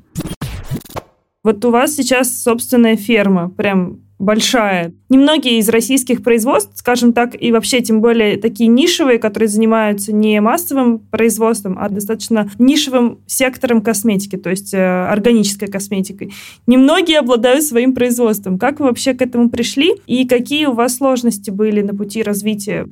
Вот 1.43 1.65
у 1.65 1.71
вас 1.71 1.95
сейчас 1.95 2.43
собственная 2.43 2.97
ферма, 2.97 3.49
прям 3.49 4.01
большая. 4.19 4.93
Немногие 5.09 5.59
из 5.59 5.71
российских 5.71 6.23
производств, 6.23 6.73
скажем 6.75 7.15
так, 7.15 7.35
и 7.41 7.51
вообще 7.51 7.81
тем 7.81 8.03
более 8.03 8.37
такие 8.37 8.69
нишевые, 8.69 9.19
которые 9.19 9.49
занимаются 9.49 10.13
не 10.13 10.39
массовым 10.43 10.99
производством, 10.99 11.79
а 11.81 11.89
достаточно 11.89 12.51
нишевым 12.59 13.21
сектором 13.27 13.81
косметики, 13.81 14.37
то 14.37 14.51
есть 14.51 14.75
э, 14.75 15.07
органической 15.07 15.69
косметикой. 15.69 16.35
Немногие 16.67 17.19
обладают 17.19 17.65
своим 17.65 17.95
производством. 17.95 18.59
Как 18.59 18.79
вы 18.79 18.87
вообще 18.87 19.15
к 19.15 19.23
этому 19.23 19.49
пришли 19.49 19.95
и 20.07 20.27
какие 20.29 20.67
у 20.67 20.75
вас 20.75 20.97
сложности 20.97 21.51
были 21.51 21.81
на 21.81 21.95
пути 21.95 22.23
развития 22.23 22.87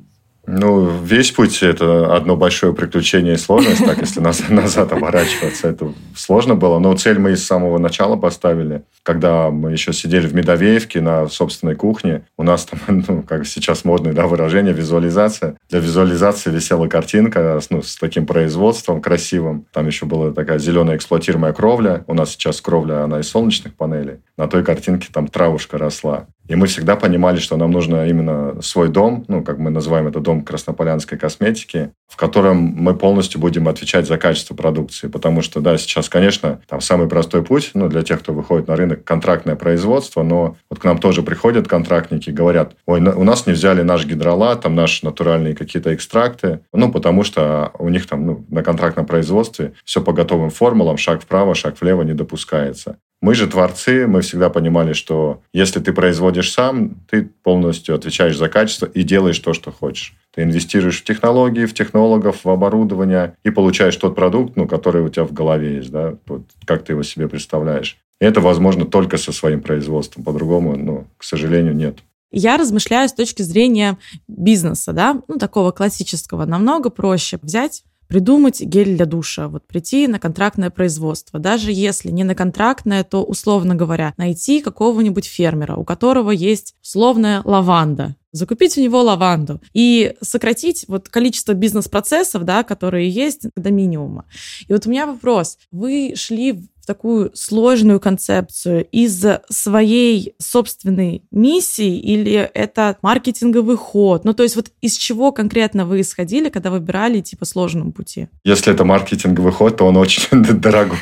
ну, 0.47 0.89
весь 1.03 1.31
путь– 1.31 1.59
это 1.61 2.15
одно 2.15 2.35
большое 2.35 2.73
приключение 2.73 3.35
и 3.35 3.37
сложность. 3.37 3.85
Так, 3.85 3.99
если 3.99 4.19
назад, 4.49 4.91
оборачиваться, 4.91 5.67
это 5.67 5.93
сложно 6.15 6.55
было. 6.55 6.79
Но 6.79 6.95
цель 6.97 7.19
мы 7.19 7.35
с 7.35 7.45
самого 7.45 7.77
начала 7.77 8.15
поставили. 8.15 8.83
Когда 9.03 9.51
мы 9.51 9.71
еще 9.71 9.93
сидели 9.93 10.25
в 10.25 10.33
Медовеевке 10.33 11.01
на 11.01 11.27
собственной 11.27 11.75
кухне, 11.75 12.23
у 12.35 12.43
нас 12.43 12.65
там, 12.65 12.79
ну, 13.07 13.21
как 13.21 13.45
сейчас 13.45 13.85
модное 13.85 14.13
да, 14.13 14.25
выражение, 14.25 14.73
визуализация. 14.73 15.55
Для 15.69 15.79
визуализации 15.79 16.49
висела 16.49 16.87
картинка 16.87 17.59
ну, 17.69 17.83
с 17.83 17.95
таким 17.97 18.25
производством 18.25 19.01
красивым. 19.01 19.65
Там 19.71 19.85
еще 19.85 20.05
была 20.05 20.31
такая 20.31 20.57
зеленая 20.57 20.97
эксплуатируемая 20.97 21.53
кровля. 21.53 22.03
У 22.07 22.13
нас 22.13 22.31
сейчас 22.31 22.59
кровля, 22.59 23.03
она 23.03 23.19
из 23.19 23.29
солнечных 23.29 23.75
панелей. 23.75 24.21
На 24.35 24.47
той 24.47 24.63
картинке 24.63 25.09
там 25.13 25.27
травушка 25.27 25.77
росла. 25.77 26.27
И 26.49 26.55
мы 26.55 26.65
всегда 26.65 26.95
понимали, 26.95 27.37
что 27.37 27.57
нам 27.57 27.69
нужно 27.69 28.07
именно 28.07 28.59
свой 28.63 28.89
дом, 28.89 29.23
ну, 29.27 29.43
как 29.43 29.59
мы 29.59 29.69
называем 29.69 30.07
это 30.07 30.19
дом 30.19 30.43
краснополянской 30.43 31.15
косметики, 31.15 31.91
в 32.07 32.17
котором 32.17 32.57
мы 32.57 32.95
полностью 32.95 33.39
будем 33.39 33.67
отвечать 33.67 34.07
за 34.07 34.17
качество 34.17 34.55
продукции. 34.55 35.07
Потому 35.07 35.43
что, 35.43 35.61
да, 35.61 35.77
сейчас, 35.77 36.09
конечно, 36.09 36.59
там 36.67 36.81
самый 36.81 37.07
простой 37.07 37.43
путь, 37.43 37.69
ну, 37.75 37.87
для 37.87 38.01
тех, 38.01 38.19
кто 38.19 38.33
выходит 38.33 38.67
на 38.67 38.75
рынок, 38.75 39.03
контрактное 39.03 39.55
производство, 39.55 40.23
но 40.23 40.57
вот 40.71 40.79
к 40.79 40.83
нам 40.83 40.97
тоже 40.97 41.21
приходят 41.21 41.67
контрактники, 41.67 42.31
говорят, 42.31 42.75
ой, 42.87 42.99
у 42.99 43.23
нас 43.23 43.45
не 43.45 43.53
взяли 43.53 43.83
наш 43.83 44.05
гидролат, 44.05 44.61
там 44.61 44.73
наши 44.73 45.05
натуральные 45.05 45.53
какие-то 45.53 45.93
экстракты, 45.93 46.61
ну, 46.73 46.91
потому 46.91 47.23
что 47.23 47.71
у 47.77 47.89
них 47.89 48.07
там, 48.07 48.25
ну, 48.25 48.45
на 48.49 48.63
контрактном 48.63 49.05
производстве 49.05 49.73
все 49.85 50.01
по 50.01 50.13
готовым 50.13 50.49
формулам, 50.49 50.97
шаг 50.97 51.21
вправо, 51.21 51.53
шаг 51.53 51.79
влево 51.79 52.01
не 52.01 52.13
допускается. 52.13 52.97
Мы 53.21 53.35
же 53.35 53.47
творцы, 53.47 54.07
мы 54.07 54.21
всегда 54.21 54.49
понимали, 54.49 54.93
что 54.93 55.41
если 55.51 55.81
ты 55.81 55.91
производишь 55.91 56.53
сам, 56.53 56.95
ты 57.09 57.23
полностью 57.23 57.95
отвечаешь 57.95 58.37
за 58.37 58.47
качество 58.47 58.85
и 58.85 59.03
делаешь 59.03 59.39
то, 59.39 59.53
что 59.53 59.71
хочешь. 59.71 60.13
Ты 60.33 60.43
инвестируешь 60.43 61.01
в 61.01 61.03
технологии, 61.03 61.65
в 61.65 61.73
технологов, 61.73 62.45
в 62.45 62.49
оборудование 62.49 63.35
и 63.43 63.49
получаешь 63.49 63.97
тот 63.97 64.15
продукт, 64.15 64.55
ну, 64.55 64.67
который 64.67 65.01
у 65.01 65.09
тебя 65.09 65.25
в 65.25 65.33
голове 65.33 65.75
есть, 65.75 65.91
да, 65.91 66.15
вот 66.27 66.43
как 66.65 66.85
ты 66.85 66.93
его 66.93 67.03
себе 67.03 67.27
представляешь. 67.27 67.97
И 68.21 68.25
это 68.25 68.39
возможно 68.39 68.85
только 68.85 69.17
со 69.17 69.33
своим 69.33 69.61
производством. 69.61 70.23
По-другому, 70.23 70.77
ну, 70.77 71.07
к 71.17 71.23
сожалению, 71.23 71.75
нет. 71.75 71.99
Я 72.31 72.57
размышляю 72.57 73.09
с 73.09 73.13
точки 73.13 73.41
зрения 73.41 73.97
бизнеса, 74.27 74.93
да, 74.93 75.21
ну, 75.27 75.37
такого 75.37 75.71
классического. 75.71 76.45
Намного 76.45 76.89
проще 76.89 77.39
взять 77.41 77.83
придумать 78.09 78.59
гель 78.59 78.95
для 78.95 79.05
душа, 79.05 79.47
вот 79.47 79.65
прийти 79.67 80.07
на 80.07 80.19
контрактное 80.19 80.71
производство. 80.71 81.39
Даже 81.39 81.71
если 81.71 82.09
не 82.09 82.25
на 82.25 82.35
контрактное, 82.35 83.03
то, 83.03 83.23
условно 83.23 83.75
говоря, 83.75 84.13
найти 84.17 84.61
какого-нибудь 84.61 85.25
фермера, 85.25 85.75
у 85.75 85.85
которого 85.85 86.31
есть 86.31 86.75
условная 86.81 87.41
лаванда, 87.45 88.15
закупить 88.31 88.77
у 88.77 88.81
него 88.81 89.01
лаванду 89.03 89.61
и 89.73 90.15
сократить 90.21 90.85
вот 90.87 91.07
количество 91.07 91.53
бизнес-процессов, 91.53 92.43
да, 92.43 92.63
которые 92.63 93.09
есть 93.09 93.43
до 93.55 93.71
минимума. 93.71 94.25
И 94.67 94.73
вот 94.73 94.87
у 94.87 94.89
меня 94.89 95.05
вопрос. 95.05 95.59
Вы 95.71 96.13
шли 96.15 96.67
такую 96.89 97.29
сложную 97.35 97.99
концепцию 97.99 98.83
из 98.91 99.23
своей 99.51 100.33
собственной 100.39 101.21
миссии 101.29 101.99
или 101.99 102.33
это 102.33 102.97
маркетинговый 103.03 103.77
ход? 103.77 104.25
Ну, 104.25 104.33
то 104.33 104.41
есть 104.41 104.55
вот 104.55 104.71
из 104.81 104.97
чего 104.97 105.31
конкретно 105.31 105.85
вы 105.85 106.01
исходили, 106.01 106.49
когда 106.49 106.71
выбирали 106.71 107.21
типа 107.21 107.45
сложном 107.45 107.91
пути? 107.91 108.27
Если 108.43 108.73
это 108.73 108.85
маркетинговый 108.85 109.51
ход, 109.51 109.77
то 109.77 109.85
он 109.85 109.97
очень 109.97 110.23
дорогой. 110.59 110.97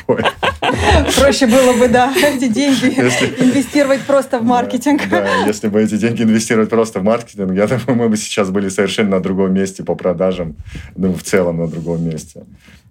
Проще 1.16 1.46
было 1.46 1.72
бы, 1.72 1.88
да, 1.88 2.12
эти 2.22 2.48
деньги 2.48 2.84
инвестировать 3.42 4.02
просто 4.02 4.40
в 4.40 4.44
маркетинг. 4.44 5.00
Да, 5.08 5.46
если 5.46 5.68
бы 5.68 5.80
эти 5.80 5.96
деньги 5.96 6.22
инвестировать 6.22 6.68
просто 6.68 7.00
в 7.00 7.04
маркетинг, 7.04 7.54
я 7.54 7.66
думаю, 7.66 7.96
мы 7.96 8.08
бы 8.10 8.18
сейчас 8.18 8.50
были 8.50 8.68
совершенно 8.68 9.12
на 9.12 9.20
другом 9.20 9.54
месте 9.54 9.82
по 9.82 9.94
продажам, 9.94 10.56
ну, 10.96 11.14
в 11.14 11.22
целом 11.22 11.56
на 11.56 11.66
другом 11.66 12.04
месте. 12.04 12.44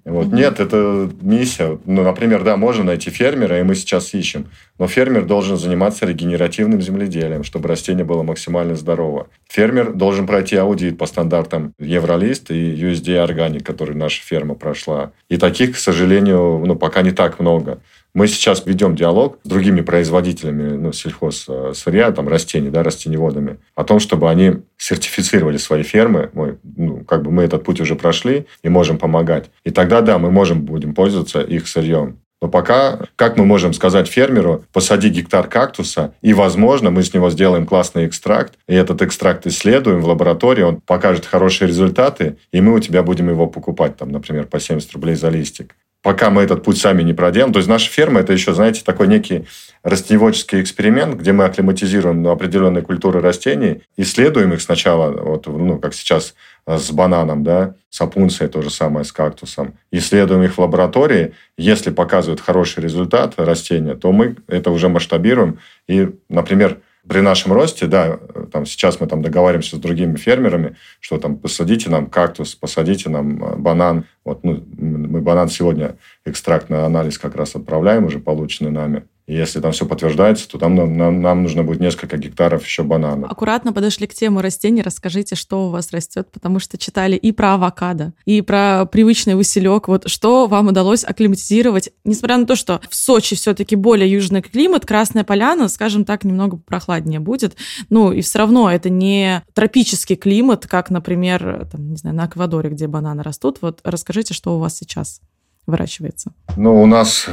Вот. 0.07 0.27
Mm-hmm. 0.27 0.35
Нет, 0.35 0.59
это 0.61 1.09
миссия. 1.21 1.77
Ну, 1.85 2.01
например, 2.01 2.41
да, 2.43 2.55
можно 2.55 2.85
найти 2.85 3.09
фермера, 3.09 3.59
и 3.59 3.63
мы 3.63 3.75
сейчас 3.75 4.13
ищем. 4.13 4.47
Но 4.79 4.87
фермер 4.87 5.25
должен 5.25 5.57
заниматься 5.57 6.05
регенеративным 6.05 6.81
земледелием, 6.81 7.43
чтобы 7.43 7.67
растение 7.67 8.05
было 8.05 8.23
максимально 8.23 8.75
здорово. 8.75 9.27
Фермер 9.49 9.91
должен 9.91 10.25
пройти 10.25 10.55
аудит 10.55 10.97
по 10.97 11.07
стандартам 11.07 11.73
Евролист 11.77 12.51
и 12.51 12.73
USDA 12.73 13.27
Organic, 13.27 13.63
который 13.63 13.97
наша 13.97 14.21
ферма 14.21 14.55
прошла. 14.55 15.11
И 15.27 15.35
таких, 15.35 15.75
к 15.75 15.77
сожалению, 15.77 16.63
ну, 16.65 16.77
пока 16.77 17.01
не 17.01 17.11
так 17.11 17.39
много. 17.41 17.79
Мы 18.17 18.27
сейчас 18.27 18.65
ведем 18.65 18.95
диалог 18.95 19.37
с 19.43 19.47
другими 19.47 19.81
производителями 19.81 20.75
ну, 20.75 20.91
сельхоз 20.91 21.47
сырья, 21.75 22.11
там, 22.11 22.27
растений, 22.27 22.71
да, 22.71 22.81
растеневодами, 22.81 23.59
о 23.75 23.83
том, 23.83 23.99
чтобы 23.99 24.27
они 24.27 24.53
сертифицировали 24.75 25.57
свои 25.57 25.83
фермы. 25.83 26.31
Мы, 26.33 26.57
ну, 26.63 27.03
как 27.03 27.21
бы 27.21 27.29
мы 27.29 27.43
этот 27.43 27.63
путь 27.63 27.79
уже 27.79 27.93
прошли 27.93 28.47
и 28.63 28.69
можем 28.69 28.97
помогать. 28.97 29.51
И 29.65 29.69
тогда, 29.69 30.01
да, 30.01 30.17
мы 30.17 30.31
можем 30.31 30.63
будем 30.63 30.95
пользоваться 30.95 31.41
их 31.41 31.67
сырьем. 31.67 32.17
Но 32.41 32.47
пока, 32.47 33.01
как 33.15 33.37
мы 33.37 33.45
можем 33.45 33.71
сказать 33.73 34.07
фермеру, 34.07 34.63
посади 34.73 35.09
гектар 35.09 35.47
кактуса, 35.47 36.15
и, 36.23 36.33
возможно, 36.33 36.89
мы 36.89 37.03
с 37.03 37.13
него 37.13 37.29
сделаем 37.29 37.67
классный 37.67 38.07
экстракт, 38.07 38.55
и 38.67 38.73
этот 38.73 39.03
экстракт 39.03 39.45
исследуем 39.45 40.01
в 40.01 40.07
лаборатории, 40.07 40.63
он 40.63 40.81
покажет 40.81 41.27
хорошие 41.27 41.67
результаты, 41.67 42.37
и 42.51 42.61
мы 42.61 42.73
у 42.73 42.79
тебя 42.79 43.03
будем 43.03 43.29
его 43.29 43.45
покупать, 43.45 43.95
там, 43.95 44.11
например, 44.11 44.47
по 44.47 44.59
70 44.59 44.91
рублей 44.93 45.13
за 45.13 45.29
листик 45.29 45.75
пока 46.01 46.29
мы 46.29 46.43
этот 46.43 46.63
путь 46.63 46.77
сами 46.77 47.03
не 47.03 47.13
проделаем. 47.13 47.53
То 47.53 47.59
есть 47.59 47.69
наша 47.69 47.89
ферма– 47.89 48.19
это 48.21 48.33
еще, 48.33 48.53
знаете, 48.53 48.81
такой 48.83 49.07
некий 49.07 49.45
растеневодческий 49.83 50.61
эксперимент, 50.61 51.15
где 51.15 51.31
мы 51.31 51.45
акклиматизируем 51.45 52.27
определенные 52.27 52.81
культуры 52.81 53.21
растений, 53.21 53.81
исследуем 53.95 54.53
их 54.53 54.61
сначала, 54.61 55.11
вот, 55.11 55.47
ну, 55.47 55.79
как 55.79 55.93
сейчас 55.93 56.35
э, 56.65 56.77
с 56.77 56.91
бананом, 56.91 57.43
да, 57.43 57.75
с 57.89 58.01
опунцией 58.01 58.49
то 58.49 58.61
же 58.61 58.69
самое, 58.69 59.05
с 59.05 59.11
кактусом. 59.11 59.75
Исследуем 59.91 60.43
их 60.43 60.57
в 60.57 60.59
лаборатории. 60.59 61.33
Если 61.57 61.89
показывают 61.89 62.41
хороший 62.41 62.83
результат 62.83 63.33
растения, 63.37 63.95
то 63.95 64.11
мы 64.11 64.35
это 64.47 64.71
уже 64.71 64.89
масштабируем. 64.89 65.59
И, 65.87 66.09
например, 66.29 66.79
при 67.07 67.21
нашем 67.21 67.53
росте, 67.53 67.87
да, 67.87 68.19
там 68.51 68.65
сейчас 68.65 68.99
мы 68.99 69.07
там 69.07 69.21
договариваемся 69.21 69.77
с 69.77 69.79
другими 69.79 70.15
фермерами, 70.15 70.75
что 70.99 71.17
там 71.17 71.37
посадите 71.37 71.89
нам 71.89 72.07
кактус, 72.07 72.55
посадите 72.55 73.09
нам 73.09 73.43
э, 73.43 73.55
банан. 73.55 74.05
Вот 74.25 74.43
ну, 74.43 74.63
мы 74.77 75.21
банан 75.21 75.49
сегодня 75.49 75.97
экстрактный 76.25 76.85
анализ 76.85 77.17
как 77.17 77.35
раз 77.35 77.55
отправляем, 77.55 78.05
уже 78.05 78.19
полученный 78.19 78.71
нами. 78.71 79.03
И 79.27 79.35
если 79.35 79.59
там 79.59 79.73
все 79.73 79.85
подтверждается, 79.85 80.47
то 80.47 80.57
там 80.57 80.75
нам, 80.75 81.21
нам 81.21 81.43
нужно 81.43 81.63
будет 81.63 81.81
несколько 81.81 82.17
гектаров 82.17 82.65
еще 82.65 82.83
бананов. 82.83 83.29
Аккуратно 83.29 83.73
подошли 83.73 84.07
к 84.07 84.13
теме 84.13 84.39
растений. 84.39 84.81
Расскажите, 84.81 85.35
что 85.35 85.67
у 85.67 85.69
вас 85.69 85.91
растет, 85.91 86.29
потому 86.31 86.59
что 86.59 86.77
читали 86.77 87.17
и 87.17 87.33
про 87.33 87.55
авокадо, 87.55 88.13
и 88.23 88.41
про 88.41 88.85
привычный 88.85 89.35
василек. 89.35 89.89
Вот 89.89 90.09
что 90.09 90.47
вам 90.47 90.67
удалось 90.67 91.03
акклиматизировать, 91.03 91.89
несмотря 92.05 92.37
на 92.37 92.45
то, 92.45 92.55
что 92.55 92.79
в 92.89 92.95
Сочи 92.95 93.35
все-таки 93.35 93.75
более 93.75 94.09
южный 94.09 94.41
климат, 94.41 94.85
Красная 94.85 95.25
Поляна, 95.25 95.67
скажем 95.67 96.05
так, 96.05 96.23
немного 96.23 96.55
прохладнее 96.55 97.19
будет. 97.19 97.57
Ну, 97.89 98.13
и 98.13 98.21
все 98.21 98.39
равно 98.39 98.71
это 98.71 98.89
не 98.89 99.43
тропический 99.53 100.15
климат, 100.15 100.67
как, 100.67 100.89
например, 100.89 101.67
там, 101.69 101.89
не 101.89 101.97
знаю, 101.97 102.15
на 102.15 102.27
Эквадоре, 102.27 102.69
где 102.69 102.87
бананы 102.87 103.23
растут. 103.23 103.57
Вот 103.61 103.81
расскажите, 103.83 104.33
что 104.33 104.55
у 104.55 104.59
вас 104.59 104.77
сейчас 104.77 105.19
выращивается? 105.67 106.31
Ну, 106.55 106.81
у 106.81 106.85
нас, 106.85 107.27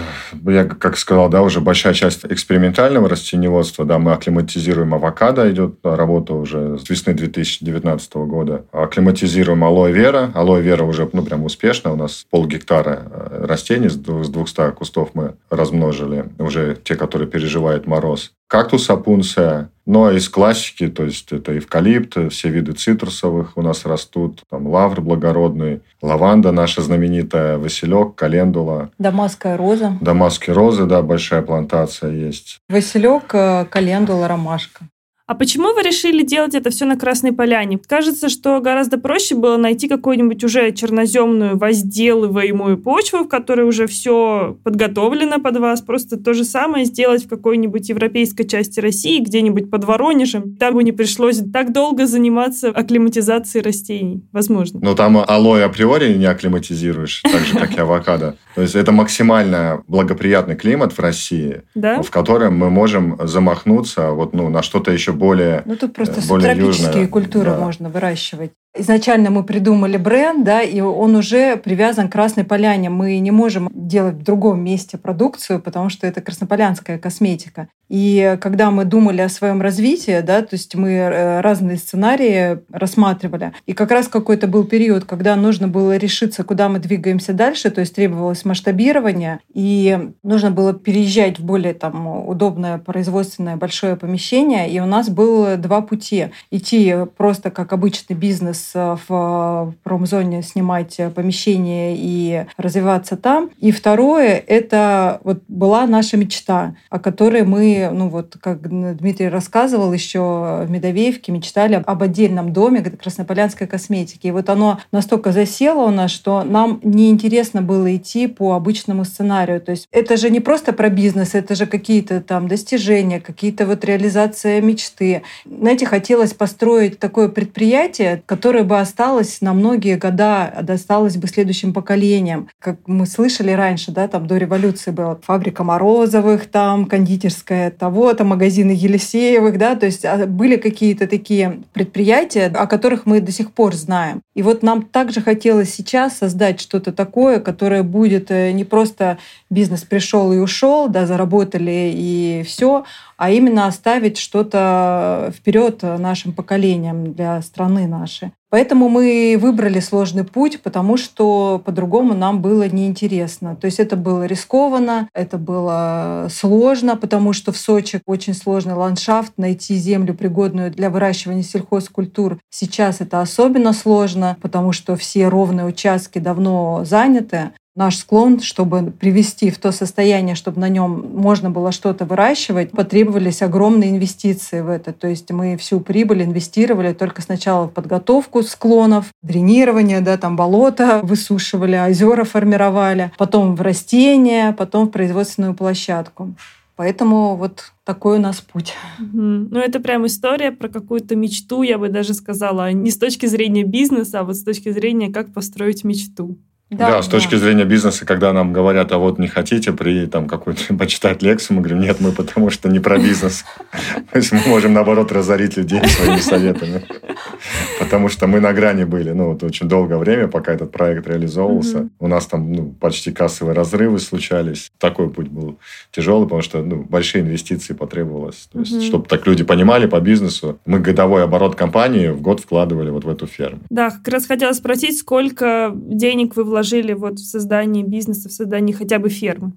я 0.45 0.65
как 0.65 0.99
сказал, 0.99 1.29
да, 1.29 1.43
уже 1.43 1.61
большая 1.61 1.95
часть 1.95 2.27
экспериментального 2.27 3.09
растениеводства, 3.09 3.85
да, 3.85 3.99
мы 3.99 4.13
акклиматизируем 4.13 4.93
авокадо, 4.93 5.51
идет 5.51 5.79
работа 5.83 6.35
уже 6.35 6.79
с 6.79 6.91
весны 6.91 7.15
2019 7.15 8.15
года. 8.15 8.65
Акклиматизируем 8.73 9.65
алоэ 9.65 9.93
вера. 9.93 10.31
Алоэ 10.35 10.61
вера 10.61 10.85
уже, 10.85 11.09
ну, 11.13 11.25
прям 11.25 11.45
успешно. 11.45 11.93
У 11.93 11.97
нас 11.97 12.27
полгектара 12.31 13.03
э, 13.11 13.47
растений 13.47 13.89
с 13.89 13.97
200 13.97 14.73
кустов 14.73 15.11
мы 15.15 15.35
размножили. 15.49 16.27
Уже 16.39 16.77
те, 16.83 16.97
которые 16.97 17.29
переживают 17.29 17.87
мороз. 17.87 18.33
Кактус 18.49 18.91
апунция, 18.91 19.71
но 19.87 20.11
из 20.11 20.29
классики, 20.29 20.89
то 20.89 21.05
есть 21.05 21.33
это 21.33 21.57
эвкалипт, 21.57 22.17
все 22.31 22.49
виды 22.49 22.73
цитрусовых 22.73 23.57
у 23.57 23.63
нас 23.63 23.85
растут, 23.85 24.43
там 24.51 24.67
лавр 24.67 25.01
благородный, 25.01 25.83
лаванда 26.03 26.53
наша 26.53 26.83
знаменитая, 26.83 27.59
василек, 27.59 28.15
календула. 28.15 28.91
Дамасская 28.99 29.57
роза. 29.57 29.97
Дамасские 30.01 30.55
розы, 30.55 30.87
да, 30.87 31.03
большая 31.03 31.43
плантация 31.43 32.11
есть. 32.11 32.59
Василек, 32.69 33.35
э, 33.35 33.67
календула, 33.71 34.29
ромашка. 34.29 34.87
А 35.27 35.35
почему 35.35 35.73
вы 35.73 35.81
решили 35.81 36.23
делать 36.23 36.55
это 36.55 36.69
все 36.69 36.85
на 36.85 36.99
Красной 36.99 37.33
Поляне? 37.33 37.79
Кажется, 37.79 38.29
что 38.29 38.61
гораздо 38.61 38.99
проще 38.99 39.35
было 39.35 39.57
найти 39.57 39.89
какую-нибудь 39.89 40.45
уже 40.45 40.71
черноземную 40.73 41.57
возделываемую 41.57 42.77
почву, 42.77 43.21
в 43.21 43.29
которой 43.29 43.63
уже 43.67 43.87
все 43.87 44.59
подготовлено 44.65 45.41
под 45.41 45.57
вас. 45.57 45.81
Просто 45.81 46.19
то 46.19 46.35
же 46.35 46.45
самое 46.45 46.85
сделать 46.85 47.25
в 47.25 47.29
какой-нибудь 47.31 47.89
европейской 47.89 48.45
части 48.45 48.81
России, 48.81 49.19
где-нибудь 49.21 49.71
под 49.71 49.85
Воронежем. 49.85 50.57
Там 50.57 50.75
бы 50.75 50.85
не 50.85 50.93
пришлось 50.93 51.41
так 51.55 51.73
долго 51.73 52.07
заниматься 52.07 52.69
акклиматизацией 52.69 53.65
растений. 53.65 54.23
Возможно. 54.31 54.81
Но 54.83 54.95
там 54.95 55.17
алоэ 55.17 55.65
априори 55.65 56.13
не 56.19 56.27
акклиматизируешь, 56.27 57.23
так 57.23 57.41
же, 57.47 57.55
как 57.55 57.73
и 57.79 57.81
авокадо. 57.81 58.37
То 58.55 58.61
есть 58.61 58.75
это 58.75 58.93
максимально 58.93 59.83
благоприятный 59.89 60.55
климат 60.55 60.93
в 60.93 60.99
России, 60.99 61.63
в 61.75 62.11
котором 62.11 62.59
мы 62.59 62.69
можем 62.69 63.19
замахнуться 63.23 64.11
вот, 64.11 64.35
ну, 64.35 64.51
на 64.51 64.63
что-то 64.63 64.91
еще 64.93 65.14
более 65.15 65.63
Ну, 65.65 65.77
тут 65.77 65.95
просто 65.95 66.21
э, 66.21 66.27
более 66.29 66.51
субтропические 66.55 66.89
южное. 66.89 67.09
культуры 67.09 67.51
Да. 67.51 67.59
можно 67.59 67.89
выращивать. 67.89 68.53
Изначально 68.77 69.31
мы 69.31 69.45
придумали 69.45 69.97
бренд, 69.97 70.45
да, 70.45 70.61
и 70.63 70.81
он 70.81 71.15
уже 71.15 71.57
привязан 71.57 72.09
к 72.09 72.13
Красной 72.13 72.43
Поляне. 72.43 72.91
Мы 72.91 73.21
не 73.21 73.31
можем 73.31 73.71
делать 73.73 74.17
в 74.17 74.25
другом 74.25 74.65
месте 74.65 74.99
продукцию, 74.99 75.61
потому 75.61 75.91
что 75.91 76.09
это 76.09 76.21
краснополянская 76.21 76.99
косметика. 76.99 77.69
И 77.89 78.37
когда 78.41 78.71
мы 78.71 78.85
думали 78.85 79.21
о 79.21 79.29
своем 79.29 79.61
развитии, 79.61 80.21
да, 80.23 80.41
то 80.41 80.49
есть 80.53 80.75
мы 80.75 80.91
э, 80.91 81.41
разные 81.41 81.77
сценарии 81.77 82.59
рассматривали. 82.73 83.53
И 83.67 83.75
как 83.75 83.91
раз 83.91 84.09
какой-то 84.09 84.49
был 84.49 84.65
период, 84.65 85.05
когда 85.05 85.37
нужно 85.37 85.69
было 85.69 85.97
решиться, 85.97 86.45
куда 86.45 86.69
мы 86.69 86.79
двигаемся 86.79 87.35
дальше, 87.35 87.71
то 87.71 87.81
есть 87.81 87.95
требовалось 87.95 88.45
масштабирование, 88.45 89.41
и 89.53 90.11
нужно 90.23 90.51
было 90.51 90.73
переезжать 90.73 91.39
в 91.39 91.45
более 91.45 91.75
там, 91.75 92.27
удобное 92.27 92.79
производственное 92.79 93.57
большое 93.57 93.97
помещение. 93.97 94.71
И 94.71 94.81
у 94.81 94.87
нас 94.87 95.11
было 95.11 95.57
два 95.57 95.83
пути. 95.83 96.31
Идти 96.51 96.95
просто 97.17 97.51
как 97.51 97.73
обычный 97.73 98.17
бизнес 98.17 98.64
э, 98.75 98.97
в 99.09 99.75
промзоне, 99.83 100.43
снимать 100.43 100.99
помещение 101.15 101.95
и 101.97 102.47
развиваться 102.57 103.17
там. 103.17 103.51
И 103.59 103.73
второе, 103.73 104.43
это 104.47 105.21
вот 105.25 105.43
была 105.49 105.87
наша 105.87 106.17
мечта, 106.17 106.75
о 106.91 106.99
которой 106.99 107.45
мы, 107.45 107.91
ну 107.93 108.09
вот, 108.09 108.37
как 108.41 108.69
Дмитрий 108.97 109.29
рассказывал, 109.29 109.93
еще 109.93 110.65
в 110.65 110.71
Медовеевке 110.71 111.33
мечтали 111.33 111.83
об 111.85 112.03
отдельном 112.03 112.53
доме 112.53 112.83
краснополянской 112.83 113.67
косметики. 113.67 114.29
И 114.29 114.31
вот 114.31 114.49
оно 114.49 114.81
настолько 114.93 115.33
засело 115.33 115.85
у 115.85 115.91
нас, 115.91 116.11
что 116.11 116.43
нам 116.45 116.81
неинтересно 116.83 117.63
было 117.63 117.97
идти 117.97 118.27
по 118.27 118.53
обычному 118.55 119.05
сценарию. 119.05 119.61
То 119.61 119.73
есть 119.73 119.89
это 119.91 120.17
же 120.17 120.31
не 120.31 120.41
просто 120.41 120.73
про 120.73 120.89
бизнес, 120.89 121.35
это 121.35 121.55
же 121.55 121.67
какие-то 121.67 122.21
там 122.21 122.47
достижения, 122.49 123.21
какие-то 123.21 123.67
вот 123.67 123.85
реализация 123.85 124.61
мечты. 124.61 125.23
Знаете, 125.45 125.87
хотелось 125.87 126.35
построить 126.35 126.99
такое 126.99 127.29
предприятие, 127.29 128.23
которое 128.27 128.54
бы 128.63 128.79
осталось 128.79 129.41
на 129.41 129.53
многие 129.53 129.97
года, 129.97 130.55
досталось 130.63 131.17
бы 131.17 131.27
следующим 131.27 131.73
поколениям. 131.73 132.49
Как 132.61 132.79
мы 132.87 133.07
слышали 133.07 133.51
раньше, 133.51 133.91
да, 133.91 134.07
там 134.09 134.27
до 134.27 134.37
революции 134.37 134.91
была 134.91 135.19
фабрика 135.23 135.65
Морозовых, 135.65 136.47
там 136.47 136.87
кондитерская 136.87 137.71
того-то, 137.71 138.25
магазины 138.25 138.71
Елисеевых, 138.71 139.59
да, 139.59 139.75
то 139.75 139.87
есть 139.87 140.05
а, 140.05 140.27
были 140.27 140.57
какие-то 140.57 141.07
такие 141.07 141.63
предприятия, 141.73 142.47
о 142.47 142.67
которых 142.67 143.07
мы 143.07 143.21
до 143.21 143.33
сих 143.33 143.53
пор 143.53 143.75
знаем. 143.75 144.21
И 144.35 144.43
вот 144.43 144.63
нам 144.63 144.83
также 144.83 145.21
хотелось 145.21 145.75
сейчас 145.75 146.19
создать 146.19 146.61
что-то 146.61 146.93
такое, 146.93 147.41
которое 147.41 147.83
будет 147.83 148.31
э, 148.31 148.53
не 148.53 148.65
просто 148.65 149.19
бизнес 149.51 149.83
пришел 149.83 150.33
и 150.33 150.39
ушел, 150.39 150.89
да, 150.89 151.07
заработали 151.07 151.93
и 151.95 152.43
все, 152.47 152.85
а 153.17 153.31
именно 153.31 153.67
оставить 153.67 154.19
что-то 154.19 155.33
вперед 155.37 155.83
нашим 155.83 156.33
поколениям 156.33 157.15
для 157.15 157.41
страны 157.43 157.87
нашей. 157.87 158.33
Поэтому 158.55 158.89
мы 158.89 159.37
выбрали 159.37 159.81
сложный 159.81 160.23
путь, 160.23 160.63
потому 160.63 160.97
что 160.97 161.61
по-другому 161.65 162.15
нам 162.15 162.41
было 162.41 162.69
неинтересно. 162.69 163.57
То 163.57 163.65
есть 163.65 163.81
это 163.81 163.97
было 163.97 164.27
рискованно, 164.27 165.09
это 165.13 165.39
было 165.39 166.29
сложно, 166.31 166.97
потому 166.97 167.33
что 167.33 167.51
в 167.51 167.57
Сочи 167.57 168.01
очень 168.07 168.33
сложный 168.33 168.75
ландшафт, 168.75 169.33
найти 169.39 169.75
землю, 169.75 170.15
пригодную 170.15 170.71
для 170.71 170.89
выращивания 170.89 171.43
сельхозкультур. 171.43 172.39
Сейчас 172.49 173.01
это 173.01 173.21
особенно 173.21 173.73
сложно, 173.73 174.37
потому 174.41 174.71
что 174.71 174.95
все 174.95 175.27
ровные 175.27 175.67
участки 175.67 176.21
давно 176.21 176.85
заняты 176.85 177.51
наш 177.77 177.97
склон, 177.97 178.41
чтобы 178.41 178.93
привести 178.93 179.51
в 179.51 179.59
то 179.59 179.73
состояние, 179.73 180.37
чтобы 180.37 180.61
на 180.61 180.69
нем 180.69 181.07
можно 181.15 181.51
было 181.51 181.73
что-то 181.73 182.05
выращивать, 182.05 182.71
потребовались 182.71 183.43
огромные 183.43 183.91
инвестиции 183.91 184.61
в 184.61 184.69
это. 184.69 184.93
То 184.93 185.09
есть 185.09 185.31
мы 185.33 185.57
всю 185.57 185.81
прибыль 185.81 186.23
инвестировали 186.23 186.93
только 186.93 187.21
сначала 187.23 187.67
в 187.67 187.73
подготовку 187.73 188.43
склонов, 188.43 189.07
дренирование, 189.23 190.01
да, 190.01 190.17
там 190.17 190.37
болота 190.37 191.01
высушивали, 191.03 191.77
озера 191.77 192.25
формировали, 192.25 193.11
потом 193.19 193.57
в 193.57 193.61
растения, 193.61 194.53
потом 194.53 194.87
в 194.87 194.91
производственную 194.91 195.55
площадку. 195.55 196.35
Поэтому 196.77 197.37
вот 197.37 197.73
такой 197.85 198.19
у 198.19 198.21
нас 198.21 198.41
путь. 198.41 198.75
Мгм. 198.99 199.49
Ну, 199.51 199.61
это 199.61 199.79
прям 199.79 200.07
история 200.07 200.51
про 200.51 200.69
какую-то 200.69 201.15
мечту, 201.15 201.63
я 201.63 201.79
бы 201.79 201.89
даже 201.89 202.15
сказала, 202.15 202.73
не 202.73 202.91
с 202.91 202.99
точки 202.99 203.27
зрения 203.27 203.63
бизнеса, 203.63 204.21
а 204.21 204.25
вот 204.25 204.37
с 204.37 204.43
точки 204.43 204.71
зрения, 204.71 205.13
как 205.13 205.33
построить 205.33 205.85
мечту. 205.85 206.37
Да, 206.71 207.03
с 207.03 207.09
точки 207.09 207.37
зрения 207.37 207.65
бизнеса, 207.65 208.07
когда 208.07 208.33
нам 208.33 208.53
говорят, 208.53 208.91
а 208.93 208.99
вот 208.99 209.19
не 209.19 209.29
хотите 209.29 209.73
при 209.73 210.07
там 210.07 210.27
какую-то 210.27 210.75
почитать 210.79 211.23
лекцию, 211.23 211.57
мы 211.57 211.63
говорим, 211.63 211.81
нет, 211.81 212.01
мы 212.01 212.13
потому 212.13 212.51
что 212.51 212.69
не 212.69 212.81
про 212.81 212.99
бизнес. 212.99 213.45
То 214.11 214.19
есть 214.19 214.33
мы 214.33 214.41
можем, 214.47 214.73
наоборот, 214.73 215.13
разорить 215.13 215.57
людей 215.57 215.87
своими 215.87 216.19
советами. 216.19 216.83
Потому 217.79 218.09
что 218.09 218.27
мы 218.27 218.41
на 218.41 218.53
грани 218.53 218.85
были, 218.85 219.11
ну, 219.11 219.33
вот 219.33 219.43
очень 219.43 219.69
долгое 219.69 219.99
время, 219.99 220.29
пока 220.29 220.53
этот 220.53 220.73
проект 220.73 221.07
реализовывался. 221.07 221.89
У 221.99 222.09
нас 222.09 222.27
там 222.27 222.53
ну, 222.53 222.71
почти 222.81 223.13
кассовые 223.13 223.55
разрывы 223.55 223.99
случались. 223.99 224.71
Такой 224.79 225.11
путь 225.11 225.29
был 225.29 225.59
тяжелый, 225.93 226.25
потому 226.25 226.43
что 226.43 226.63
ну, 226.63 226.83
большие 226.83 227.23
инвестиции 227.23 227.75
потребовалось. 227.75 228.49
То 228.53 228.61
есть, 228.61 228.85
чтобы 228.85 229.07
так 229.07 229.27
люди 229.27 229.45
понимали 229.45 229.87
по 229.87 230.01
бизнесу, 230.01 230.59
мы 230.67 230.79
годовой 230.79 231.25
оборот 231.25 231.57
компании 231.57 232.09
в 232.09 232.21
год 232.21 232.41
вкладывали 232.41 232.91
вот 232.91 233.05
в 233.05 233.09
эту 233.09 233.27
ферму. 233.27 233.61
Да, 233.71 233.91
как 233.91 234.09
раз 234.09 234.27
хотела 234.27 234.53
спросить, 234.53 234.99
сколько 234.99 235.73
денег 235.75 236.37
вы 236.37 236.45
вложили 236.45 236.54
вот 236.95 237.19
в 237.19 237.27
создание 237.27 237.85
бизнеса, 237.85 238.29
в 238.29 238.33
создание 238.33 238.77
хотя 238.77 238.99
бы 238.99 239.09
фермы? 239.09 239.53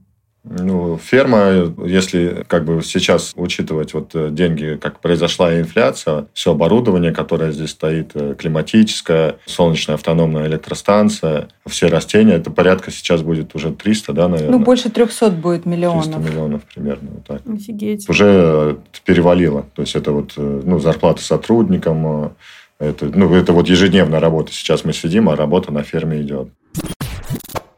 Ну, 0.49 0.97
ферма, 0.97 1.73
если 1.85 2.45
как 2.47 2.63
бы 2.63 2.81
сейчас 2.81 3.33
учитывать 3.35 3.93
вот 3.93 4.11
э, 4.13 4.29
деньги, 4.31 4.77
как 4.81 4.99
произошла 5.01 5.59
инфляция, 5.59 6.27
все 6.33 6.51
оборудование, 6.51 7.11
которое 7.11 7.51
здесь 7.51 7.71
стоит, 7.71 8.11
э, 8.13 8.35
климатическое, 8.37 9.37
солнечная 9.45 9.95
автономная 9.95 10.47
электростанция, 10.47 11.49
все 11.67 11.87
растения, 11.87 12.35
это 12.35 12.49
порядка 12.49 12.91
сейчас 12.91 13.23
будет 13.23 13.55
уже 13.55 13.73
300, 13.73 14.13
да, 14.13 14.27
наверное? 14.29 14.57
Ну, 14.57 14.63
больше 14.63 14.89
300 14.89 15.31
будет 15.31 15.63
300 15.63 15.69
миллионов. 15.69 16.17
миллионов 16.17 16.61
примерно, 16.73 17.09
вот 17.15 17.25
так. 17.25 17.41
Офигеть. 17.45 18.07
Уже 18.09 18.25
э, 18.25 18.75
перевалило. 19.03 19.65
То 19.75 19.81
есть 19.81 19.95
это 19.95 20.11
вот 20.11 20.33
ну, 20.37 20.79
зарплата 20.79 21.21
сотрудникам, 21.21 22.35
это, 22.79 23.05
ну, 23.05 23.33
это 23.33 23.53
вот 23.53 23.67
ежедневная 23.67 24.19
работа. 24.19 24.51
Сейчас 24.51 24.85
мы 24.85 24.93
сидим, 24.93 25.29
а 25.29 25.35
работа 25.35 25.71
на 25.71 25.83
ферме 25.83 26.21
идет. 26.21 26.49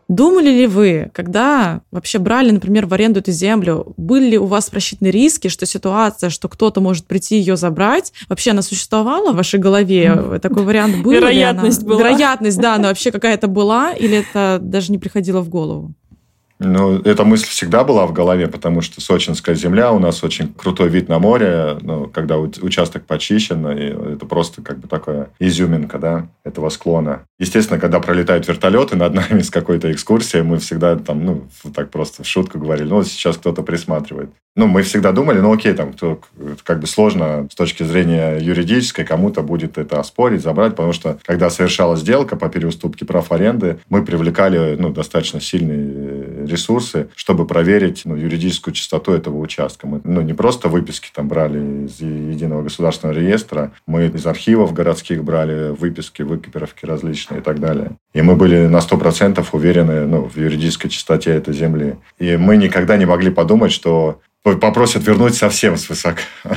Думали 0.09 0.49
ли 0.49 0.65
вы, 0.65 1.11
когда 1.13 1.81
вообще 1.91 2.17
брали, 2.17 2.49
например, 2.49 2.87
в 2.87 2.93
аренду 2.95 3.19
эту 3.19 3.31
землю, 3.31 3.93
были 3.95 4.31
ли 4.31 4.37
у 4.39 4.45
вас 4.45 4.67
просчитаны 4.71 5.09
риски, 5.09 5.49
что 5.49 5.67
ситуация, 5.67 6.31
что 6.31 6.49
кто-то 6.49 6.81
может 6.81 7.05
прийти 7.05 7.37
ее 7.37 7.55
забрать, 7.55 8.11
вообще 8.27 8.51
она 8.51 8.63
существовала 8.63 9.31
в 9.31 9.35
вашей 9.35 9.59
голове? 9.59 10.39
Такой 10.41 10.63
вариант 10.63 11.03
был? 11.03 11.11
ли 11.11 11.17
она? 11.17 11.27
Вероятность 11.29 11.83
была. 11.83 11.99
Вероятность, 11.99 12.59
да, 12.59 12.73
она 12.73 12.87
вообще 12.87 13.11
какая-то 13.11 13.47
была, 13.47 13.93
или 13.93 14.17
это 14.17 14.57
даже 14.59 14.91
не 14.91 14.97
приходило 14.97 15.41
в 15.41 15.49
голову? 15.49 15.93
Ну, 16.59 16.99
эта 16.99 17.23
мысль 17.23 17.47
всегда 17.47 17.85
была 17.85 18.05
в 18.05 18.11
голове, 18.11 18.47
потому 18.47 18.81
что 18.81 18.99
сочинская 18.99 19.55
земля, 19.55 19.93
у 19.93 19.99
нас 19.99 20.23
очень 20.25 20.53
крутой 20.53 20.89
вид 20.89 21.07
на 21.07 21.17
море, 21.17 21.77
ну, 21.81 22.07
когда 22.07 22.37
участок 22.37 23.05
почищен, 23.05 23.65
и 23.69 24.13
это 24.15 24.25
просто 24.25 24.61
как 24.61 24.79
бы 24.79 24.89
такая 24.89 25.29
изюминка, 25.39 25.97
да, 25.99 26.27
этого 26.43 26.67
склона. 26.69 27.21
Естественно, 27.39 27.79
когда 27.79 28.01
пролетают 28.01 28.45
вертолеты 28.45 28.97
над 28.97 29.13
нами 29.13 29.41
с 29.41 29.49
какой-то 29.49 29.89
экскурсией, 29.89 30.43
мы 30.43 30.57
всегда 30.57 30.97
там, 30.97 31.23
ну, 31.23 31.43
так 31.73 31.91
просто 31.91 32.23
в 32.23 32.27
шутку 32.27 32.59
говорили, 32.59 32.89
ну, 32.89 33.03
сейчас 33.03 33.37
кто-то 33.37 33.63
присматривает. 33.63 34.29
Ну, 34.57 34.67
мы 34.67 34.81
всегда 34.81 35.13
думали, 35.13 35.39
ну, 35.39 35.53
окей, 35.53 35.73
там, 35.73 35.93
кто, 35.93 36.19
как 36.63 36.81
бы 36.81 36.87
сложно 36.87 37.47
с 37.49 37.55
точки 37.55 37.83
зрения 37.83 38.37
юридической, 38.39 39.05
кому-то 39.05 39.41
будет 39.41 39.77
это 39.77 40.01
оспорить, 40.01 40.41
забрать, 40.41 40.71
потому 40.71 40.91
что, 40.91 41.17
когда 41.25 41.49
совершалась 41.49 42.01
сделка 42.01 42.35
по 42.35 42.49
переуступке 42.49 43.05
прав 43.05 43.31
аренды, 43.31 43.79
мы 43.87 44.03
привлекали, 44.03 44.75
ну, 44.77 44.89
достаточно 44.89 45.39
сильные 45.39 46.45
ресурсы, 46.49 47.09
чтобы 47.15 47.45
проверить, 47.45 48.01
ну, 48.05 48.15
юридическую 48.15 48.73
чистоту 48.73 49.13
этого 49.13 49.37
участка. 49.37 49.87
Мы, 49.87 50.01
ну, 50.03 50.21
не 50.21 50.33
просто 50.33 50.67
выписки 50.67 51.09
там 51.13 51.27
брали 51.27 51.85
из 51.85 51.99
единого 52.01 52.63
государственного 52.63 53.17
реестра, 53.17 53.71
мы 53.85 54.07
из 54.07 54.25
архивов 54.25 54.73
городских 54.73 55.23
брали 55.23 55.69
выписки, 55.71 56.21
выкопировки 56.21 56.85
различные 56.85 57.39
и 57.39 57.43
так 57.43 57.59
далее. 57.59 57.91
И 58.13 58.21
мы 58.21 58.35
были 58.35 58.67
на 58.67 58.77
100% 58.77 59.45
уверены 59.51 60.05
ну, 60.05 60.23
в 60.23 60.37
юридической 60.37 60.89
чистоте 60.89 61.31
этой 61.31 61.53
земли. 61.53 61.97
И 62.17 62.37
мы 62.37 62.57
никогда 62.57 62.97
не 62.97 63.05
могли 63.05 63.29
подумать, 63.31 63.71
что 63.71 64.19
попросят 64.43 65.05
вернуть 65.05 65.35
совсем 65.35 65.77
свысока. 65.77 66.21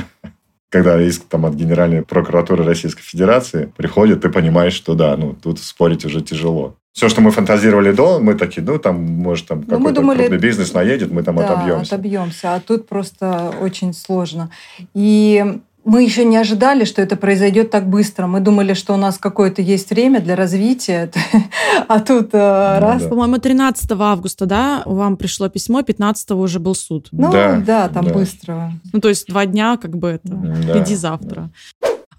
Когда 0.69 0.99
иск 0.99 1.25
там, 1.27 1.45
от 1.45 1.53
Генеральной 1.53 2.01
прокуратуры 2.01 2.63
Российской 2.63 3.03
Федерации 3.03 3.71
приходит, 3.77 4.21
ты 4.21 4.29
понимаешь, 4.29 4.73
что 4.73 4.95
да, 4.95 5.15
ну, 5.15 5.33
тут 5.33 5.59
спорить 5.59 6.03
уже 6.03 6.21
тяжело. 6.21 6.75
Все, 6.93 7.09
что 7.09 7.21
мы 7.21 7.31
фантазировали 7.31 7.91
до, 7.91 8.19
мы 8.19 8.35
такие, 8.35 8.61
ну, 8.61 8.77
там, 8.77 9.01
может, 9.01 9.47
там 9.47 9.63
ну, 9.67 9.77
какой-то 9.77 10.01
думали, 10.01 10.19
крупный 10.19 10.37
бизнес 10.37 10.73
наедет, 10.73 11.11
мы 11.11 11.23
там 11.23 11.37
да, 11.37 11.49
отобьемся. 11.49 11.95
отобьемся. 11.95 12.53
А 12.53 12.59
тут 12.59 12.87
просто 12.87 13.51
очень 13.59 13.93
сложно. 13.93 14.51
И 14.93 15.43
мы 15.85 16.03
еще 16.03 16.23
не 16.23 16.37
ожидали, 16.37 16.85
что 16.85 17.01
это 17.01 17.15
произойдет 17.15 17.71
так 17.71 17.87
быстро. 17.87 18.27
Мы 18.27 18.39
думали, 18.39 18.75
что 18.75 18.93
у 18.93 18.97
нас 18.97 19.17
какое-то 19.17 19.63
есть 19.63 19.89
время 19.89 20.21
для 20.21 20.35
развития, 20.35 21.11
а 21.87 21.99
тут 21.99 22.29
э, 22.33 22.77
ну 22.79 22.85
раз. 22.85 23.03
По-моему, 23.03 23.37
13 23.37 23.91
августа, 23.91 24.45
да, 24.45 24.83
вам 24.85 25.17
пришло 25.17 25.49
письмо, 25.49 25.81
15 25.81 26.31
уже 26.31 26.59
был 26.59 26.75
суд. 26.75 27.09
Ну 27.11 27.31
да, 27.31 27.61
да 27.65 27.89
там 27.89 28.05
да. 28.05 28.13
быстро. 28.13 28.71
Ну 28.93 29.01
то 29.01 29.09
есть 29.09 29.27
два 29.27 29.47
дня, 29.47 29.77
как 29.77 29.97
бы 29.97 30.09
это, 30.09 30.27
да. 30.27 30.79
иди 30.79 30.95
завтра. 30.95 31.49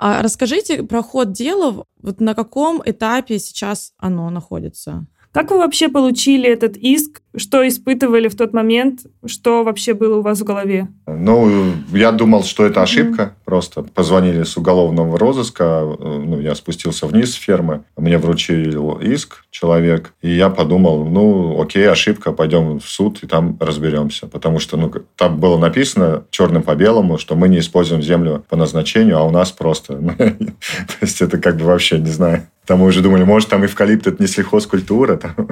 А 0.07 0.21
расскажите 0.21 0.83
про 0.83 1.03
ход 1.03 1.33
дела, 1.33 1.87
вот 2.03 2.21
на 2.21 2.35
каком 2.35 2.83
этапе 2.85 3.39
сейчас 3.39 3.95
оно 3.97 4.29
находится? 4.29 5.07
Как 5.33 5.51
вы 5.51 5.57
вообще 5.57 5.89
получили 5.89 6.47
этот 6.47 6.77
иск? 6.77 7.23
Что 7.37 7.67
испытывали 7.67 8.29
в 8.29 8.37
тот 8.37 8.53
момент? 8.53 9.01
Что 9.27 9.65
вообще 9.65 9.95
было 9.95 10.19
у 10.19 10.23
вас 10.23 10.41
в 10.41 10.45
голове? 10.45 10.89
Ну, 11.07 11.73
я 11.93 12.13
думал, 12.13 12.45
что 12.45 12.65
это 12.65 12.83
ошибка. 12.83 13.23
Mm-hmm. 13.23 13.45
Просто 13.45 13.83
позвонили 13.83 14.45
с 14.45 14.57
уголовного 14.57 15.19
розыска. 15.19 15.83
Ну, 15.99 16.41
я 16.41 16.55
спустился 16.55 17.07
вниз 17.07 17.33
с 17.33 17.35
фермы. 17.35 17.83
Мне 17.97 18.19
вручил 18.19 18.99
иск 18.99 19.45
человек. 19.51 20.13
И 20.23 20.31
я 20.31 20.49
подумал, 20.49 21.05
ну, 21.05 21.61
окей, 21.61 21.89
ошибка, 21.89 22.33
пойдем 22.33 22.79
в 22.79 22.89
суд 22.89 23.19
и 23.23 23.27
там 23.27 23.57
разберемся. 23.61 24.27
Потому 24.29 24.61
что 24.61 24.77
ну, 24.77 24.93
там 25.17 25.41
было 25.41 25.59
написано 25.59 26.25
черным 26.31 26.63
по 26.63 26.75
белому, 26.77 27.19
что 27.19 27.35
мы 27.35 27.49
не 27.49 27.59
используем 27.59 28.03
землю 28.03 28.45
по 28.49 28.57
назначению, 28.57 29.19
а 29.19 29.25
у 29.25 29.31
нас 29.31 29.51
просто... 29.51 29.95
То 30.19 30.99
есть 31.01 31.21
это 31.21 31.39
как 31.39 31.57
бы 31.57 31.65
вообще, 31.65 31.99
не 31.99 32.11
знаю, 32.11 32.47
там 32.67 32.79
мы 32.79 32.87
уже 32.87 33.03
думали, 33.03 33.25
может, 33.25 33.51
там 33.51 33.65
эвкалипт 33.65 34.07
это 34.07 34.23
не 34.23 34.27
сельхозкультура. 34.27 35.17
Там. 35.17 35.49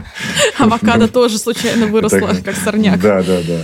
Авокадо 0.58 1.08
тоже 1.08 1.38
случайно 1.38 1.71
выросло, 1.86 2.32
как 2.44 2.56
сорняк. 2.56 3.00
Да, 3.00 3.22
да, 3.22 3.40
да. 3.42 3.62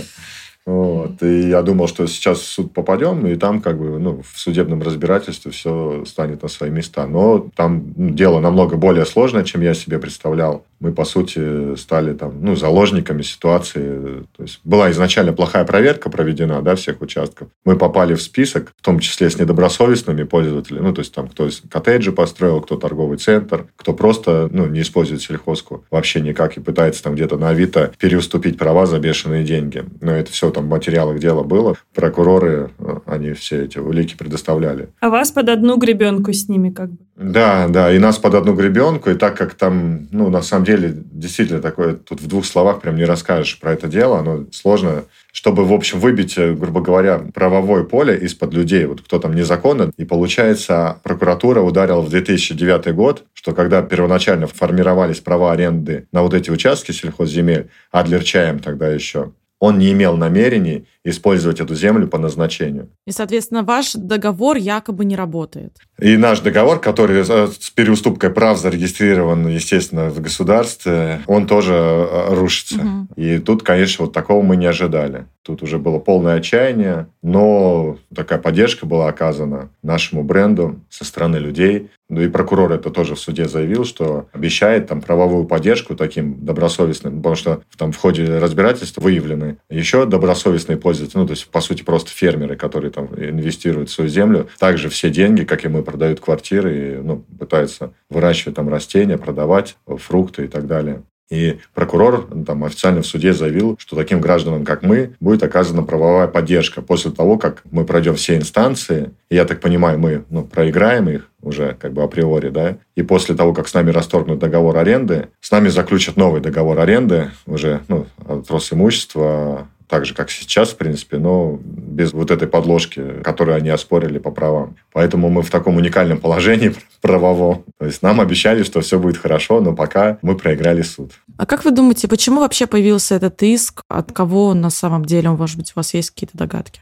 Вот. 0.65 1.21
И 1.23 1.49
я 1.49 1.61
думал, 1.61 1.87
что 1.87 2.05
сейчас 2.07 2.39
в 2.39 2.45
суд 2.45 2.73
попадем, 2.73 3.25
и 3.25 3.35
там 3.35 3.61
как 3.61 3.79
бы 3.79 3.99
ну, 3.99 4.21
в 4.21 4.39
судебном 4.39 4.81
разбирательстве 4.81 5.51
все 5.51 6.03
станет 6.05 6.43
на 6.43 6.47
свои 6.47 6.69
места. 6.69 7.07
Но 7.07 7.49
там 7.55 7.93
ну, 7.95 8.09
дело 8.11 8.39
намного 8.39 8.77
более 8.77 9.05
сложное, 9.05 9.43
чем 9.43 9.61
я 9.61 9.73
себе 9.73 9.99
представлял 9.99 10.63
мы, 10.79 10.93
по 10.93 11.05
сути, 11.05 11.75
стали 11.75 12.13
там, 12.13 12.41
ну, 12.41 12.55
заложниками 12.55 13.21
ситуации. 13.21 14.23
То 14.35 14.43
есть 14.43 14.61
была 14.63 14.89
изначально 14.91 15.33
плохая 15.33 15.65
проверка 15.65 16.09
проведена 16.09 16.61
да, 16.61 16.75
всех 16.75 17.01
участков. 17.01 17.49
Мы 17.65 17.75
попали 17.75 18.13
в 18.13 18.21
список, 18.21 18.71
в 18.77 18.81
том 18.81 18.99
числе 18.99 19.29
с 19.29 19.37
недобросовестными 19.37 20.23
пользователями. 20.23 20.83
Ну, 20.83 20.93
то 20.93 20.99
есть 20.99 21.13
там 21.13 21.27
кто 21.27 21.49
коттеджи 21.69 22.11
построил, 22.11 22.61
кто 22.61 22.77
торговый 22.77 23.17
центр, 23.17 23.67
кто 23.75 23.93
просто 23.93 24.49
ну, 24.51 24.67
не 24.67 24.81
использует 24.81 25.21
сельхозку 25.21 25.83
вообще 25.91 26.21
никак 26.21 26.57
и 26.57 26.61
пытается 26.61 27.03
там 27.03 27.15
где-то 27.15 27.37
на 27.37 27.49
Авито 27.49 27.91
переуступить 27.99 28.57
права 28.57 28.85
за 28.85 28.99
бешеные 28.99 29.43
деньги. 29.43 29.83
Но 29.99 30.13
это 30.13 30.31
все 30.31 30.48
там 30.51 30.65
в 30.65 30.69
материалах 30.69 31.19
дела 31.19 31.43
было. 31.43 31.75
Прокуроры, 31.93 32.71
э, 32.77 32.97
они 33.05 33.33
все 33.33 33.63
эти 33.65 33.77
улики 33.77 34.15
предоставляли. 34.15 34.89
А 34.99 35.09
вас 35.09 35.31
под 35.31 35.49
одну 35.49 35.77
гребенку 35.77 36.33
с 36.33 36.47
ними 36.47 36.69
как 36.69 36.91
бы? 36.91 36.97
Да, 37.19 37.67
да, 37.67 37.91
и 37.91 37.99
нас 37.99 38.17
под 38.17 38.33
одну 38.33 38.53
гребенку, 38.55 39.09
и 39.09 39.13
так 39.13 39.35
как 39.35 39.53
там, 39.53 40.07
ну, 40.11 40.29
на 40.29 40.41
самом 40.41 40.63
деле, 40.63 40.93
действительно 41.11 41.59
такое, 41.59 41.95
тут 41.95 42.21
в 42.21 42.27
двух 42.27 42.45
словах 42.45 42.79
прям 42.79 42.95
не 42.95 43.03
расскажешь 43.03 43.59
про 43.59 43.73
это 43.73 43.89
дело, 43.89 44.19
оно 44.19 44.45
сложно, 44.53 45.03
чтобы, 45.33 45.65
в 45.65 45.73
общем, 45.73 45.99
выбить, 45.99 46.37
э, 46.37 46.53
грубо 46.53 46.79
говоря, 46.79 47.19
правовое 47.33 47.83
поле 47.83 48.17
из-под 48.19 48.53
людей, 48.53 48.85
вот 48.85 49.01
кто 49.01 49.19
там 49.19 49.35
незаконно, 49.35 49.91
и 49.97 50.05
получается, 50.05 50.99
прокуратура 51.03 51.59
ударила 51.59 51.99
в 51.99 52.09
2009 52.09 52.95
год, 52.95 53.25
что 53.33 53.51
когда 53.51 53.81
первоначально 53.81 54.47
формировались 54.47 55.19
права 55.19 55.51
аренды 55.51 56.07
на 56.13 56.21
вот 56.21 56.33
эти 56.33 56.49
участки 56.49 56.93
сельхозземель, 56.93 57.69
Адлер 57.91 58.23
Чаем 58.23 58.59
тогда 58.59 58.87
еще, 58.87 59.33
он 59.59 59.77
не 59.77 59.91
имел 59.91 60.17
намерений 60.17 60.87
использовать 61.09 61.59
эту 61.59 61.75
землю 61.75 62.07
по 62.07 62.17
назначению. 62.17 62.89
И, 63.05 63.11
соответственно, 63.11 63.63
ваш 63.63 63.93
договор 63.93 64.57
якобы 64.57 65.05
не 65.05 65.15
работает. 65.15 65.77
И 65.99 66.17
наш 66.17 66.39
договор, 66.39 66.79
который 66.79 67.23
с 67.25 67.69
переуступкой 67.71 68.29
прав 68.29 68.57
зарегистрирован, 68.59 69.47
естественно, 69.47 70.09
в 70.09 70.21
государстве, 70.21 71.21
он 71.27 71.47
тоже 71.47 71.73
э, 71.73 72.33
рушится. 72.33 72.75
Угу. 72.75 73.07
И 73.15 73.39
тут, 73.39 73.63
конечно, 73.63 74.05
вот 74.05 74.13
такого 74.13 74.41
мы 74.41 74.55
не 74.55 74.65
ожидали. 74.65 75.25
Тут 75.43 75.63
уже 75.63 75.79
было 75.79 75.99
полное 75.99 76.35
отчаяние, 76.35 77.07
но 77.23 77.97
такая 78.13 78.39
поддержка 78.39 78.85
была 78.85 79.07
оказана 79.07 79.69
нашему 79.81 80.23
бренду 80.23 80.79
со 80.89 81.05
стороны 81.05 81.37
людей. 81.37 81.89
Ну 82.09 82.21
и 82.21 82.27
прокурор 82.27 82.71
это 82.71 82.89
тоже 82.89 83.15
в 83.15 83.19
суде 83.19 83.45
заявил, 83.45 83.85
что 83.85 84.27
обещает 84.31 84.87
там 84.87 85.01
правовую 85.01 85.45
поддержку 85.45 85.95
таким 85.95 86.45
добросовестным, 86.45 87.17
потому 87.17 87.35
что 87.35 87.61
там 87.77 87.91
в 87.91 87.97
ходе 87.97 88.39
разбирательства 88.39 89.01
выявлены 89.01 89.57
еще 89.69 90.05
добросовестные 90.05 90.77
пользователи, 90.77 90.98
ну 91.13 91.25
то 91.25 91.31
есть 91.31 91.47
по 91.47 91.61
сути 91.61 91.83
просто 91.83 92.11
фермеры, 92.11 92.55
которые 92.55 92.91
там 92.91 93.07
инвестируют 93.15 93.89
в 93.89 93.93
свою 93.93 94.09
землю, 94.09 94.49
также 94.59 94.89
все 94.89 95.09
деньги, 95.09 95.43
как 95.43 95.65
и 95.65 95.67
мы, 95.67 95.83
продают 95.83 96.19
квартиры 96.19 96.77
и 96.77 96.95
ну, 97.01 97.23
пытаются 97.39 97.93
выращивать 98.09 98.55
там 98.55 98.69
растения, 98.69 99.17
продавать 99.17 99.77
фрукты 99.85 100.45
и 100.45 100.47
так 100.47 100.67
далее. 100.67 101.03
И 101.29 101.59
прокурор 101.75 102.27
там, 102.45 102.63
официально 102.63 103.01
в 103.01 103.05
суде 103.05 103.33
заявил, 103.33 103.75
что 103.79 103.95
таким 103.95 104.19
гражданам, 104.19 104.65
как 104.65 104.81
мы, 104.81 105.15
будет 105.19 105.43
оказана 105.43 105.83
правовая 105.83 106.27
поддержка 106.27 106.81
после 106.81 107.11
того, 107.11 107.37
как 107.37 107.61
мы 107.69 107.85
пройдем 107.85 108.15
все 108.15 108.35
инстанции. 108.35 109.11
И 109.29 109.35
я 109.35 109.45
так 109.45 109.61
понимаю, 109.61 109.99
мы 109.99 110.25
ну, 110.29 110.43
проиграем 110.43 111.07
их 111.07 111.29
уже 111.41 111.77
как 111.79 111.93
бы 111.93 112.01
априори, 112.01 112.49
да, 112.49 112.77
и 112.95 113.03
после 113.03 113.35
того, 113.35 113.53
как 113.53 113.67
с 113.67 113.73
нами 113.73 113.91
расторгнут 113.91 114.39
договор 114.39 114.75
аренды, 114.77 115.29
с 115.39 115.51
нами 115.51 115.69
заключат 115.69 116.17
новый 116.17 116.41
договор 116.41 116.79
аренды, 116.79 117.29
уже, 117.45 117.81
ну, 117.87 118.07
от 118.27 118.49
Росимущества, 118.49 119.67
так 119.89 120.05
же, 120.05 120.13
как 120.13 120.29
сейчас, 120.29 120.69
в 120.69 120.77
принципе, 120.77 121.17
но 121.17 121.59
без 121.63 122.13
вот 122.13 122.29
этой 122.29 122.47
подложки, 122.47 123.21
которую 123.23 123.57
они 123.57 123.69
оспорили 123.69 124.19
по 124.19 124.29
правам. 124.29 124.77
Поэтому 124.93 125.29
мы 125.29 125.41
в 125.41 125.49
таком 125.49 125.77
уникальном 125.77 126.19
положении 126.19 126.75
правовом. 127.01 127.63
То 127.79 127.87
есть 127.87 128.03
нам 128.03 128.21
обещали, 128.21 128.63
что 128.63 128.81
все 128.81 128.99
будет 128.99 129.17
хорошо, 129.17 129.61
но 129.61 129.75
пока 129.75 130.19
мы 130.21 130.35
проиграли 130.35 130.83
суд. 130.83 131.13
А 131.37 131.45
как 131.47 131.65
вы 131.65 131.71
думаете, 131.71 132.07
почему 132.07 132.41
вообще 132.41 132.67
появился 132.67 133.15
этот 133.15 133.41
иск? 133.41 133.81
От 133.87 134.11
кого 134.11 134.53
на 134.53 134.69
самом 134.69 135.05
деле, 135.05 135.31
может 135.31 135.57
быть, 135.57 135.71
у 135.71 135.79
вас 135.79 135.93
есть 135.95 136.11
какие-то 136.11 136.37
догадки? 136.37 136.81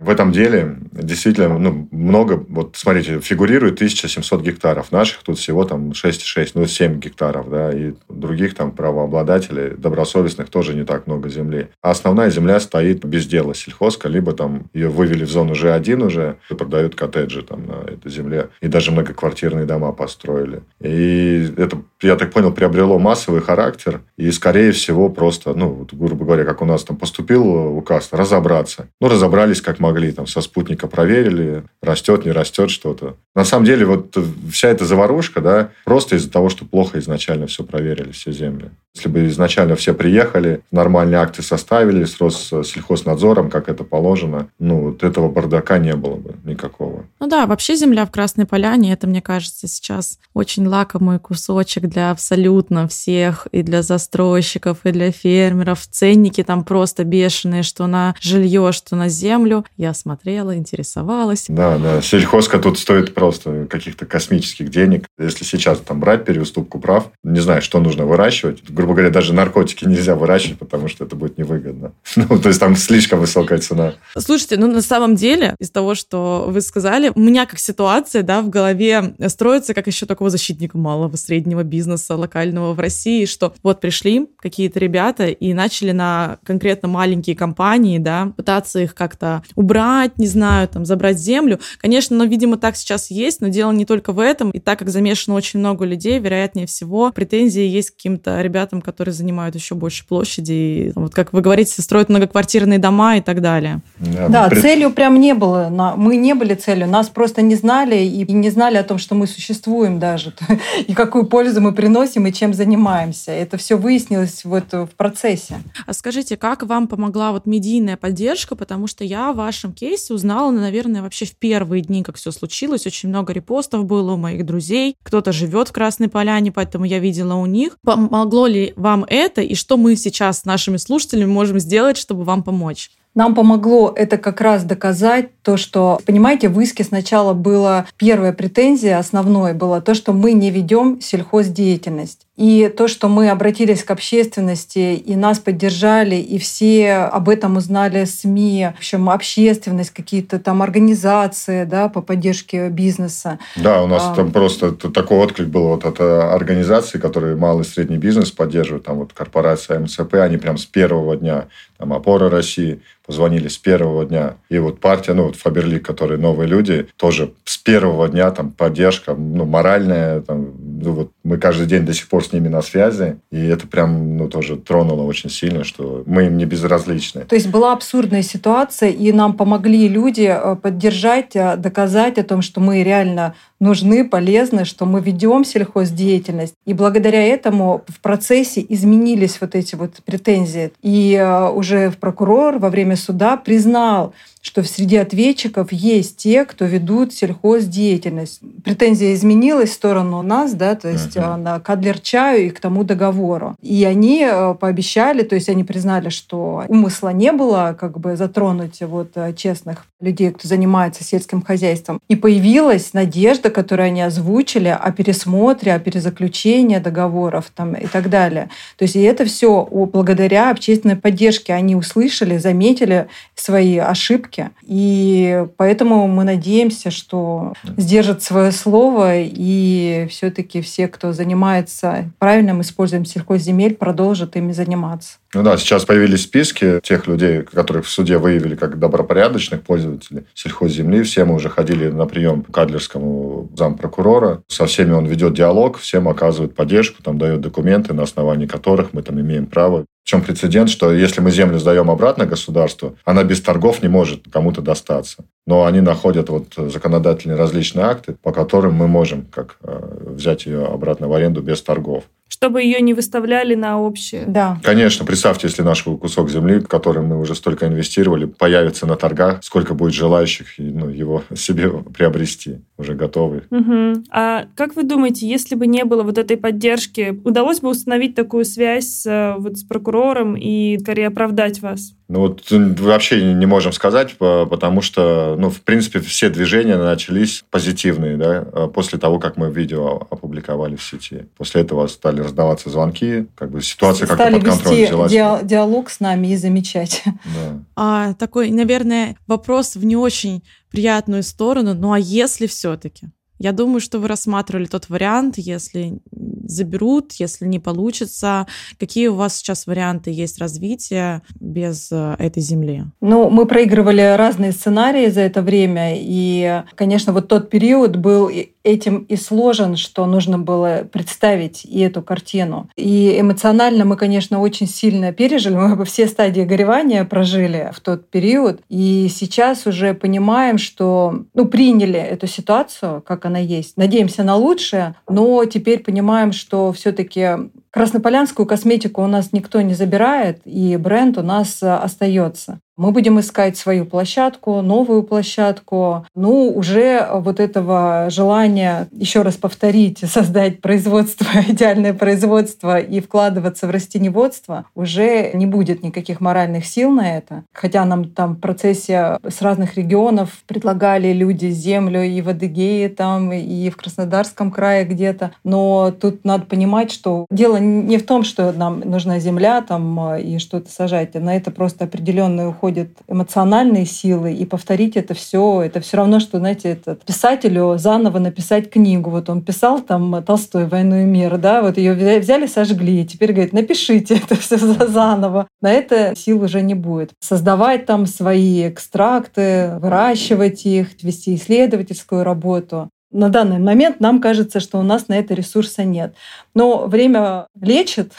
В 0.00 0.10
этом 0.10 0.32
деле 0.32 0.76
действительно 0.90 1.56
ну, 1.56 1.88
много, 1.92 2.44
вот 2.48 2.74
смотрите, 2.76 3.20
фигурирует 3.20 3.74
1700 3.74 4.42
гектаров. 4.42 4.90
Наших 4.90 5.22
тут 5.22 5.38
всего 5.38 5.64
там 5.64 5.90
6,6, 5.90 6.50
ну 6.54 6.66
7 6.66 6.98
гектаров, 6.98 7.48
да, 7.48 7.72
и 7.72 7.92
других 8.08 8.56
там 8.56 8.72
правообладателей, 8.72 9.76
добросовестных 9.76 10.50
тоже 10.50 10.74
не 10.74 10.84
так 10.84 11.06
много 11.06 11.28
земли. 11.28 11.68
А 11.80 11.90
основная 11.90 12.30
земля 12.30 12.58
стоит 12.58 13.04
без 13.04 13.26
дела, 13.26 13.54
сельхозка, 13.54 14.08
либо 14.08 14.32
там 14.32 14.64
ее 14.74 14.88
вывели 14.88 15.24
в 15.24 15.30
зону 15.30 15.52
G1 15.52 16.04
уже, 16.04 16.38
и 16.50 16.54
продают 16.54 16.96
коттеджи 16.96 17.42
там 17.42 17.66
на 17.66 17.88
этой 17.88 18.10
земле, 18.10 18.48
и 18.60 18.66
даже 18.66 18.90
многоквартирные 18.90 19.64
дома 19.64 19.92
построили. 19.92 20.62
И 20.80 21.52
это, 21.56 21.82
я 22.02 22.16
так 22.16 22.32
понял, 22.32 22.52
приобрело 22.52 22.98
массовый 22.98 23.42
характер, 23.42 24.00
и, 24.16 24.30
скорее 24.32 24.72
всего, 24.72 25.08
просто, 25.08 25.54
ну, 25.54 25.86
грубо 25.92 26.24
говоря, 26.24 26.44
как 26.44 26.62
у 26.62 26.64
нас 26.64 26.82
там 26.82 26.96
поступил 26.96 27.76
указ, 27.76 28.08
разобраться. 28.10 28.88
Ну, 29.00 29.08
разобрались, 29.08 29.60
как 29.60 29.78
могли, 29.84 30.12
там, 30.12 30.26
со 30.26 30.40
спутника 30.40 30.86
проверили, 30.86 31.64
растет, 31.82 32.24
не 32.24 32.32
растет 32.32 32.70
что-то. 32.70 33.16
На 33.34 33.44
самом 33.44 33.66
деле, 33.66 33.84
вот 33.86 34.16
вся 34.50 34.68
эта 34.68 34.84
заварушка, 34.84 35.40
да, 35.40 35.70
просто 35.84 36.16
из-за 36.16 36.30
того, 36.30 36.48
что 36.48 36.64
плохо 36.64 36.98
изначально 36.98 37.46
все 37.46 37.64
проверили, 37.64 38.12
все 38.12 38.32
земли. 38.32 38.70
Если 38.94 39.08
бы 39.08 39.26
изначально 39.26 39.74
все 39.74 39.92
приехали, 39.92 40.60
нормальные 40.70 41.18
акты 41.18 41.42
составили 41.42 42.04
с 42.04 42.20
Россельхознадзором, 42.20 43.50
как 43.50 43.68
это 43.68 43.82
положено, 43.82 44.48
ну, 44.60 44.90
вот 44.90 45.02
этого 45.02 45.28
бардака 45.28 45.78
не 45.78 45.96
было 45.96 46.14
бы 46.14 46.34
никакого. 46.44 47.04
Ну 47.18 47.26
да, 47.26 47.46
вообще 47.46 47.74
земля 47.74 48.06
в 48.06 48.12
Красной 48.12 48.46
Поляне, 48.46 48.92
это, 48.92 49.06
мне 49.08 49.20
кажется, 49.20 49.66
сейчас 49.66 50.18
очень 50.32 50.66
лакомый 50.66 51.18
кусочек 51.18 51.86
для 51.88 52.12
абсолютно 52.12 52.86
всех, 52.86 53.48
и 53.50 53.62
для 53.62 53.82
застройщиков, 53.82 54.78
и 54.84 54.92
для 54.92 55.10
фермеров. 55.10 55.86
Ценники 55.90 56.44
там 56.44 56.64
просто 56.64 57.04
бешеные, 57.04 57.62
что 57.64 57.86
на 57.86 58.14
жилье, 58.20 58.70
что 58.72 58.94
на 58.94 59.08
землю. 59.08 59.64
Я 59.76 59.92
смотрела, 59.94 60.56
интересовалась. 60.56 61.46
Да, 61.48 61.78
да, 61.78 62.00
сельхозка 62.00 62.58
тут 62.58 62.78
стоит 62.78 63.14
просто 63.14 63.66
каких-то 63.66 64.06
космических 64.06 64.70
денег. 64.70 65.06
Если 65.18 65.44
сейчас 65.44 65.78
там 65.78 65.98
брать 65.98 66.24
переуступку 66.24 66.78
прав, 66.78 67.10
не 67.24 67.40
знаю, 67.40 67.60
что 67.60 67.80
нужно 67.80 68.06
выращивать, 68.06 68.62
грубо 68.84 68.96
говоря, 68.96 69.10
даже 69.10 69.32
наркотики 69.32 69.86
нельзя 69.86 70.14
выращивать, 70.14 70.58
потому 70.58 70.88
что 70.88 71.04
это 71.04 71.16
будет 71.16 71.38
невыгодно. 71.38 71.92
Ну, 72.16 72.38
то 72.38 72.48
есть 72.48 72.60
там 72.60 72.74
слишком 72.76 73.20
высокая 73.20 73.58
цена. 73.58 73.94
Слушайте, 74.16 74.56
ну 74.56 74.66
на 74.66 74.82
самом 74.82 75.14
деле, 75.14 75.54
из 75.58 75.70
того, 75.70 75.94
что 75.94 76.46
вы 76.48 76.60
сказали, 76.60 77.12
у 77.14 77.20
меня 77.20 77.46
как 77.46 77.58
ситуация, 77.58 78.22
да, 78.22 78.40
в 78.40 78.48
голове 78.48 79.14
строится 79.28 79.74
как 79.74 79.86
еще 79.86 80.06
такого 80.06 80.30
защитника 80.30 80.78
малого, 80.78 81.16
среднего 81.16 81.62
бизнеса, 81.62 82.16
локального 82.16 82.72
в 82.72 82.80
России, 82.80 83.24
что 83.24 83.54
вот 83.62 83.80
пришли 83.80 84.26
какие-то 84.38 84.78
ребята 84.80 85.28
и 85.28 85.52
начали 85.54 85.92
на 85.92 86.38
конкретно 86.44 86.88
маленькие 86.88 87.36
компании, 87.36 87.98
да, 87.98 88.32
пытаться 88.36 88.80
их 88.80 88.94
как-то 88.94 89.42
убрать, 89.54 90.18
не 90.18 90.26
знаю, 90.26 90.68
там, 90.68 90.84
забрать 90.84 91.18
землю. 91.18 91.58
Конечно, 91.78 92.16
но, 92.16 92.24
видимо, 92.24 92.56
так 92.56 92.76
сейчас 92.76 93.10
есть, 93.10 93.40
но 93.40 93.48
дело 93.48 93.72
не 93.72 93.84
только 93.84 94.12
в 94.12 94.18
этом. 94.18 94.50
И 94.50 94.60
так 94.60 94.78
как 94.78 94.88
замешано 94.88 95.36
очень 95.36 95.58
много 95.60 95.84
людей, 95.84 96.18
вероятнее 96.18 96.66
всего, 96.66 97.12
претензии 97.12 97.62
есть 97.62 97.90
к 97.90 97.96
каким-то 97.96 98.40
ребятам, 98.40 98.73
ребятам, 98.74 98.82
которые 98.82 99.12
занимают 99.12 99.54
еще 99.54 99.74
больше 99.74 100.06
площади. 100.06 100.52
И, 100.52 100.92
вот 100.94 101.14
как 101.14 101.32
вы 101.32 101.40
говорите, 101.40 101.80
строят 101.82 102.08
многоквартирные 102.08 102.78
дома 102.78 103.16
и 103.16 103.20
так 103.20 103.40
далее. 103.40 103.80
Да, 103.98 104.28
да 104.28 104.48
при... 104.48 104.60
целью 104.60 104.90
прям 104.90 105.20
не 105.20 105.34
было. 105.34 105.94
Мы 105.96 106.16
не 106.16 106.34
были 106.34 106.54
целью. 106.54 106.88
Нас 106.88 107.08
просто 107.08 107.42
не 107.42 107.54
знали 107.54 107.96
и 107.96 108.32
не 108.32 108.50
знали 108.50 108.76
о 108.76 108.84
том, 108.84 108.98
что 108.98 109.14
мы 109.14 109.26
существуем 109.26 109.98
даже. 109.98 110.32
И 110.86 110.94
какую 110.94 111.26
пользу 111.26 111.60
мы 111.60 111.72
приносим 111.72 112.26
и 112.26 112.32
чем 112.32 112.54
занимаемся. 112.54 113.32
Это 113.32 113.56
все 113.56 113.76
выяснилось 113.76 114.44
вот 114.44 114.72
в 114.72 114.90
процессе. 114.96 115.60
А 115.86 115.92
скажите, 115.92 116.36
как 116.36 116.62
вам 116.62 116.88
помогла 116.88 117.32
вот 117.32 117.46
медийная 117.46 117.96
поддержка? 117.96 118.56
Потому 118.56 118.86
что 118.86 119.04
я 119.04 119.32
в 119.32 119.36
вашем 119.36 119.72
кейсе 119.72 120.14
узнала, 120.14 120.50
наверное, 120.50 121.02
вообще 121.02 121.26
в 121.26 121.36
первые 121.36 121.82
дни, 121.82 122.02
как 122.02 122.16
все 122.16 122.32
случилось. 122.32 122.86
Очень 122.86 123.08
много 123.08 123.32
репостов 123.32 123.84
было 123.84 124.12
у 124.12 124.16
моих 124.16 124.44
друзей. 124.44 124.96
Кто-то 125.02 125.32
живет 125.32 125.68
в 125.68 125.72
Красной 125.72 126.08
Поляне, 126.08 126.52
поэтому 126.52 126.84
я 126.84 126.98
видела 126.98 127.34
у 127.34 127.46
них. 127.46 127.76
Помогло 127.82 128.46
ли 128.46 128.63
вам 128.76 129.04
это 129.08 129.42
и 129.42 129.54
что 129.54 129.76
мы 129.76 129.96
сейчас 129.96 130.40
с 130.40 130.44
нашими 130.44 130.78
слушателями 130.78 131.28
можем 131.28 131.58
сделать, 131.58 131.98
чтобы 131.98 132.24
вам 132.24 132.42
помочь? 132.42 132.90
Нам 133.14 133.34
помогло 133.36 133.92
это 133.94 134.18
как 134.18 134.40
раз 134.40 134.64
доказать 134.64 135.30
то, 135.42 135.56
что, 135.56 136.00
понимаете, 136.04 136.48
в 136.48 136.60
иске 136.60 136.82
сначала 136.82 137.32
была 137.32 137.86
первая 137.96 138.32
претензия, 138.32 138.98
основное 138.98 139.54
было 139.54 139.80
то, 139.80 139.94
что 139.94 140.12
мы 140.12 140.32
не 140.32 140.50
ведем 140.50 141.00
сельхоздеятельность. 141.00 142.23
И 142.36 142.72
то, 142.76 142.88
что 142.88 143.08
мы 143.08 143.30
обратились 143.30 143.84
к 143.84 143.90
общественности, 143.92 144.94
и 144.94 145.14
нас 145.14 145.38
поддержали, 145.38 146.16
и 146.16 146.38
все 146.38 146.94
об 146.94 147.28
этом 147.28 147.56
узнали 147.56 148.04
СМИ, 148.04 148.70
в 148.74 148.78
общем, 148.78 149.08
общественность, 149.08 149.90
какие-то 149.90 150.40
там 150.40 150.60
организации 150.60 151.64
да, 151.64 151.88
по 151.88 152.02
поддержке 152.02 152.70
бизнеса. 152.70 153.38
Да, 153.54 153.82
у 153.82 153.86
нас 153.86 154.02
а, 154.06 154.14
там 154.16 154.32
просто 154.32 154.72
такой 154.72 155.18
отклик 155.18 155.46
был 155.46 155.68
вот 155.68 155.84
от 155.84 156.00
организаций, 156.00 157.00
которые 157.00 157.36
малый 157.36 157.62
и 157.62 157.66
средний 157.66 157.98
бизнес 157.98 158.32
поддерживают, 158.32 158.84
там 158.84 158.98
вот 158.98 159.12
корпорация 159.12 159.78
МЦП, 159.78 160.14
они 160.14 160.36
прям 160.36 160.58
с 160.58 160.66
первого 160.66 161.16
дня, 161.16 161.46
там 161.78 161.92
«Опора 161.92 162.30
России», 162.30 162.80
позвонили 163.06 163.48
с 163.48 163.58
первого 163.58 164.06
дня. 164.06 164.36
И 164.48 164.58
вот 164.58 164.80
партия, 164.80 165.12
ну, 165.12 165.24
вот 165.24 165.36
Фаберлик, 165.36 165.84
которые 165.84 166.18
новые 166.18 166.48
люди, 166.48 166.86
тоже 166.96 167.34
с 167.44 167.58
первого 167.58 168.08
дня 168.08 168.30
там 168.30 168.50
поддержка, 168.50 169.14
ну, 169.14 169.44
моральная, 169.44 170.20
там, 170.20 170.54
ну, 170.82 170.92
вот 170.92 171.12
мы 171.22 171.36
каждый 171.36 171.66
день 171.66 171.84
до 171.84 171.92
сих 171.92 172.08
пор 172.08 172.23
с 172.24 172.32
ними 172.32 172.48
на 172.48 172.62
связи, 172.62 173.18
и 173.30 173.46
это 173.46 173.66
прям, 173.66 174.16
ну, 174.16 174.28
тоже 174.28 174.56
тронуло 174.56 175.02
очень 175.02 175.30
сильно, 175.30 175.62
что 175.64 176.02
мы 176.06 176.26
им 176.26 176.36
не 176.36 176.44
безразличны. 176.44 177.22
То 177.22 177.36
есть 177.36 177.48
была 177.48 177.72
абсурдная 177.72 178.22
ситуация, 178.22 178.90
и 178.90 179.12
нам 179.12 179.34
помогли 179.34 179.88
люди 179.88 180.28
э, 180.28 180.56
поддержать, 180.56 181.36
э, 181.36 181.56
доказать 181.56 182.18
о 182.18 182.24
том, 182.24 182.42
что 182.42 182.60
мы 182.60 182.82
реально 182.82 183.34
нужны, 183.64 184.06
полезны, 184.06 184.64
что 184.64 184.84
мы 184.84 185.00
ведем 185.00 185.44
сельхоздеятельность. 185.44 186.54
И 186.66 186.74
благодаря 186.74 187.22
этому 187.22 187.82
в 187.88 188.00
процессе 188.00 188.64
изменились 188.68 189.38
вот 189.40 189.54
эти 189.54 189.74
вот 189.74 189.94
претензии. 190.04 190.70
И 190.82 191.14
э, 191.14 191.50
уже 191.50 191.90
прокурор 191.90 192.58
во 192.58 192.68
время 192.68 192.96
суда 192.96 193.36
признал, 193.36 194.12
что 194.42 194.62
среди 194.62 194.96
ответчиков 194.96 195.72
есть 195.72 196.18
те, 196.18 196.44
кто 196.44 196.66
ведут 196.66 197.14
сельхоздеятельность. 197.14 198.40
Претензия 198.62 199.14
изменилась 199.14 199.70
в 199.70 199.72
сторону 199.72 200.20
нас, 200.20 200.52
да, 200.52 200.74
то 200.74 200.90
есть 200.90 201.16
uh-huh. 201.16 201.36
на 201.36 201.60
Кадлер 201.60 201.98
чаю 201.98 202.46
и 202.46 202.50
к 202.50 202.60
тому 202.60 202.84
договору. 202.84 203.56
И 203.62 203.82
они 203.84 204.28
э, 204.30 204.54
пообещали, 204.54 205.22
то 205.22 205.34
есть 205.34 205.48
они 205.48 205.64
признали, 205.64 206.10
что 206.10 206.64
умысла 206.68 207.08
не 207.08 207.32
было 207.32 207.74
как 207.80 207.98
бы 207.98 208.16
затронуть 208.16 208.82
вот 208.82 209.16
честных 209.36 209.86
людей, 210.04 210.30
кто 210.30 210.46
занимается 210.46 211.02
сельским 211.02 211.40
хозяйством. 211.40 211.98
И 212.08 212.16
появилась 212.16 212.92
надежда, 212.92 213.48
которую 213.54 213.86
они 213.86 214.02
озвучили 214.02 214.68
о 214.68 214.92
пересмотре, 214.92 215.72
о 215.72 215.78
перезаключении 215.78 216.78
договоров 216.78 217.50
там, 217.54 217.72
и 217.74 217.86
так 217.86 218.10
далее. 218.10 218.50
То 218.76 218.82
есть 218.82 218.96
и 218.96 219.00
это 219.00 219.24
все 219.24 219.66
благодаря 219.70 220.50
общественной 220.50 220.96
поддержке. 220.96 221.54
Они 221.54 221.74
услышали, 221.74 222.36
заметили 222.36 223.06
свои 223.34 223.78
ошибки. 223.78 224.50
И 224.62 225.46
поэтому 225.56 226.06
мы 226.08 226.24
надеемся, 226.24 226.90
что 226.90 227.54
сдержат 227.76 228.22
свое 228.22 228.52
слово, 228.52 229.20
и 229.20 230.06
все-таки 230.10 230.60
все, 230.60 230.88
кто 230.88 231.12
занимается 231.12 232.10
правильным 232.18 232.60
использованием 232.60 233.06
сельхозземель, 233.06 233.76
продолжат 233.76 234.36
ими 234.36 234.52
заниматься. 234.52 235.18
Ну 235.34 235.42
да, 235.42 235.56
сейчас 235.56 235.84
появились 235.84 236.22
списки 236.22 236.80
тех 236.82 237.08
людей, 237.08 237.42
которых 237.42 237.86
в 237.86 237.90
суде 237.90 238.18
выявили 238.18 238.54
как 238.54 238.78
добропорядочных 238.78 239.62
пользователей 239.62 240.26
сельхозземли. 240.32 241.02
Все 241.02 241.24
мы 241.24 241.34
уже 241.34 241.48
ходили 241.48 241.88
на 241.88 242.06
прием 242.06 242.44
к 242.44 242.56
Адлерскому 242.56 243.50
зампрокурора. 243.56 244.42
Со 244.46 244.66
всеми 244.66 244.92
он 244.92 245.06
ведет 245.06 245.34
диалог, 245.34 245.78
всем 245.78 246.08
оказывает 246.08 246.54
поддержку, 246.54 247.02
там 247.02 247.18
дает 247.18 247.40
документы, 247.40 247.94
на 247.94 248.04
основании 248.04 248.46
которых 248.46 248.92
мы 248.92 249.02
там 249.02 249.20
имеем 249.20 249.46
право 249.46 249.86
в 250.04 250.06
чем 250.06 250.20
прецедент, 250.20 250.68
что 250.68 250.92
если 250.92 251.22
мы 251.22 251.30
землю 251.30 251.58
сдаем 251.58 251.90
обратно 251.90 252.26
государству, 252.26 252.96
она 253.06 253.24
без 253.24 253.40
торгов 253.40 253.82
не 253.82 253.88
может 253.88 254.24
кому-то 254.30 254.60
достаться. 254.60 255.24
Но 255.46 255.64
они 255.64 255.80
находят 255.80 256.28
вот 256.28 256.52
законодательные 256.56 257.38
различные 257.38 257.86
акты, 257.86 258.14
по 258.22 258.30
которым 258.30 258.74
мы 258.74 258.86
можем 258.86 259.24
как 259.24 259.56
э, 259.62 260.10
взять 260.10 260.44
ее 260.44 260.66
обратно 260.66 261.08
в 261.08 261.14
аренду 261.14 261.40
без 261.40 261.62
торгов 261.62 262.04
чтобы 262.26 262.62
ее 262.62 262.80
не 262.80 262.94
выставляли 262.94 263.54
на 263.54 263.80
общее. 263.80 264.24
Да. 264.26 264.58
Конечно, 264.64 265.06
представьте, 265.06 265.46
если 265.46 265.62
наш 265.62 265.84
кусок 265.84 266.30
земли, 266.30 266.58
в 266.58 266.66
который 266.66 267.00
мы 267.00 267.20
уже 267.20 267.36
столько 267.36 267.68
инвестировали, 267.68 268.24
появится 268.24 268.86
на 268.86 268.96
торгах, 268.96 269.38
сколько 269.44 269.74
будет 269.74 269.92
желающих 269.92 270.46
ну, 270.58 270.88
его 270.88 271.22
себе 271.36 271.70
приобрести, 271.70 272.58
уже 272.76 272.94
готовый. 272.94 273.42
Угу. 273.50 274.04
А 274.10 274.46
как 274.56 274.74
вы 274.74 274.82
думаете, 274.82 275.28
если 275.28 275.54
бы 275.54 275.66
не 275.66 275.84
было 275.84 276.02
вот 276.02 276.18
этой 276.18 276.36
поддержки, 276.36 277.20
удалось 277.24 277.60
бы 277.60 277.70
установить 277.70 278.14
такую 278.14 278.44
связь 278.44 278.88
с, 278.88 279.36
вот, 279.38 279.58
с 279.58 279.64
прокурором 279.64 280.36
и 280.36 280.78
скорее 280.80 281.08
оправдать 281.08 281.60
вас? 281.60 281.94
Ну 282.08 282.20
вот 282.20 282.50
вообще 282.50 283.34
не 283.34 283.46
можем 283.46 283.72
сказать, 283.72 284.16
потому 284.18 284.82
что, 284.82 285.36
ну, 285.38 285.48
в 285.48 285.62
принципе, 285.62 286.00
все 286.00 286.28
движения 286.28 286.76
начались 286.76 287.44
позитивные, 287.50 288.16
да, 288.18 288.46
а 288.52 288.68
после 288.68 288.98
того, 288.98 289.18
как 289.18 289.38
мы 289.38 289.50
видео 289.50 290.06
опубликовали 290.10 290.76
в 290.76 290.82
сети. 290.82 291.26
После 291.38 291.62
этого 291.62 291.86
стали 291.86 292.20
раздаваться 292.20 292.68
звонки, 292.68 293.26
как 293.34 293.50
бы 293.50 293.62
ситуация 293.62 294.06
как-то 294.06 294.30
под 294.30 294.44
контроль 294.44 294.74
вести 294.74 294.86
взялась. 294.86 295.12
Ди- 295.12 295.46
диалог 295.48 295.88
с 295.88 296.00
нами 296.00 296.28
и 296.28 296.36
замечать. 296.36 297.02
Да. 297.06 297.60
А, 297.74 298.14
такой, 298.14 298.50
наверное, 298.50 299.16
вопрос 299.26 299.74
в 299.74 299.84
не 299.84 299.96
очень 299.96 300.42
приятную 300.74 301.22
сторону. 301.22 301.72
Ну 301.74 301.92
а 301.92 301.98
если 301.98 302.46
все-таки? 302.46 303.08
Я 303.38 303.52
думаю, 303.52 303.80
что 303.80 303.98
вы 303.98 304.08
рассматривали 304.08 304.66
тот 304.66 304.88
вариант, 304.88 305.38
если 305.38 305.98
заберут, 306.46 307.12
если 307.14 307.46
не 307.46 307.58
получится. 307.58 308.46
Какие 308.78 309.08
у 309.08 309.14
вас 309.14 309.36
сейчас 309.36 309.66
варианты 309.66 310.10
есть 310.10 310.38
развития 310.38 311.22
без 311.40 311.90
э, 311.90 312.16
этой 312.18 312.42
земли? 312.42 312.84
Ну, 313.00 313.30
мы 313.30 313.46
проигрывали 313.46 314.14
разные 314.16 314.52
сценарии 314.52 315.08
за 315.10 315.22
это 315.22 315.42
время, 315.42 315.94
и, 315.96 316.62
конечно, 316.74 317.12
вот 317.12 317.28
тот 317.28 317.50
период 317.50 317.96
был 317.96 318.30
этим 318.64 318.98
и 319.08 319.16
сложен, 319.16 319.76
что 319.76 320.06
нужно 320.06 320.38
было 320.38 320.86
представить 320.90 321.64
и 321.64 321.80
эту 321.80 322.02
картину. 322.02 322.68
И 322.76 323.20
эмоционально 323.20 323.84
мы, 323.84 323.96
конечно, 323.96 324.40
очень 324.40 324.66
сильно 324.66 325.12
пережили. 325.12 325.54
Мы 325.74 325.84
все 325.84 326.06
стадии 326.06 326.42
горевания 326.42 327.04
прожили 327.04 327.70
в 327.74 327.80
тот 327.80 328.08
период. 328.08 328.60
И 328.68 329.08
сейчас 329.10 329.66
уже 329.66 329.92
понимаем, 329.92 330.58
что 330.58 331.24
ну, 331.34 331.46
приняли 331.46 331.98
эту 331.98 332.26
ситуацию, 332.26 333.02
как 333.02 333.26
она 333.26 333.38
есть. 333.38 333.76
Надеемся 333.76 334.22
на 334.24 334.36
лучшее, 334.36 334.94
но 335.08 335.44
теперь 335.44 335.80
понимаем, 335.80 336.32
что 336.32 336.72
все-таки 336.72 337.50
Краснополянскую 337.74 338.46
косметику 338.46 339.02
у 339.02 339.08
нас 339.08 339.32
никто 339.32 339.60
не 339.60 339.74
забирает, 339.74 340.40
и 340.44 340.76
бренд 340.76 341.18
у 341.18 341.22
нас 341.22 341.60
остается. 341.60 342.60
Мы 342.76 342.90
будем 342.90 343.20
искать 343.20 343.56
свою 343.56 343.86
площадку, 343.86 344.60
новую 344.60 345.04
площадку. 345.04 346.06
Ну, 346.16 346.48
уже 346.48 347.06
вот 347.12 347.38
этого 347.38 348.08
желания 348.10 348.88
еще 348.90 349.22
раз 349.22 349.36
повторить, 349.36 349.98
создать 350.10 350.60
производство, 350.60 351.26
идеальное 351.48 351.94
производство 351.94 352.78
и 352.78 353.00
вкладываться 353.00 353.68
в 353.68 353.70
растеневодство, 353.70 354.66
уже 354.74 355.30
не 355.34 355.46
будет 355.46 355.84
никаких 355.84 356.20
моральных 356.20 356.66
сил 356.66 356.90
на 356.90 357.16
это. 357.16 357.44
Хотя 357.52 357.84
нам 357.84 358.06
там 358.06 358.34
в 358.34 358.40
процессе 358.40 359.18
с 359.26 359.40
разных 359.40 359.76
регионов 359.76 360.42
предлагали 360.46 361.12
люди 361.12 361.46
землю 361.46 362.02
и 362.02 362.20
в 362.22 362.28
Адыгее 362.28 362.88
там, 362.88 363.32
и 363.32 363.70
в 363.70 363.76
Краснодарском 363.76 364.50
крае 364.50 364.84
где-то. 364.84 365.30
Но 365.44 365.92
тут 365.92 366.24
надо 366.24 366.46
понимать, 366.46 366.90
что 366.90 367.26
дело 367.30 367.58
не 367.58 367.98
в 367.98 368.06
том, 368.06 368.24
что 368.24 368.52
нам 368.52 368.80
нужна 368.80 369.20
земля 369.20 369.62
там 369.62 370.16
и 370.16 370.38
что-то 370.38 370.70
сажать. 370.72 371.14
На 371.14 371.36
это 371.36 371.52
просто 371.52 371.84
определенный 371.84 372.48
уход 372.48 372.63
уходят 372.64 372.88
эмоциональные 373.08 373.84
силы, 373.84 374.32
и 374.32 374.46
повторить 374.46 374.96
это 374.96 375.12
все, 375.12 375.60
это 375.60 375.80
все 375.80 375.98
равно, 375.98 376.18
что, 376.18 376.38
знаете, 376.38 376.70
этот 376.70 377.04
писателю 377.04 377.76
заново 377.76 378.18
написать 378.18 378.70
книгу. 378.70 379.10
Вот 379.10 379.28
он 379.28 379.42
писал 379.42 379.80
там 379.80 380.22
Толстой 380.24 380.66
«Войну 380.66 380.96
и 380.96 381.04
мир», 381.04 381.36
да, 381.36 381.60
вот 381.60 381.76
ее 381.76 381.92
взяли, 382.20 382.46
сожгли, 382.46 383.02
и 383.02 383.06
теперь 383.06 383.32
говорит, 383.32 383.52
напишите 383.52 384.14
это 384.24 384.36
все 384.36 384.56
заново. 384.56 385.46
На 385.60 385.72
это 385.72 386.14
сил 386.16 386.42
уже 386.42 386.62
не 386.62 386.74
будет. 386.74 387.10
Создавать 387.20 387.84
там 387.84 388.06
свои 388.06 388.68
экстракты, 388.68 389.76
выращивать 389.78 390.64
их, 390.64 391.02
вести 391.02 391.34
исследовательскую 391.34 392.24
работу 392.24 392.88
на 393.14 393.28
данный 393.28 393.60
момент 393.60 394.00
нам 394.00 394.20
кажется, 394.20 394.60
что 394.60 394.78
у 394.78 394.82
нас 394.82 395.08
на 395.08 395.14
это 395.14 395.34
ресурса 395.34 395.84
нет. 395.84 396.14
Но 396.52 396.86
время 396.86 397.46
лечит. 397.58 398.12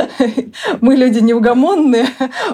Мы 0.80 0.96
люди 0.96 1.18
неугомонные. 1.18 2.06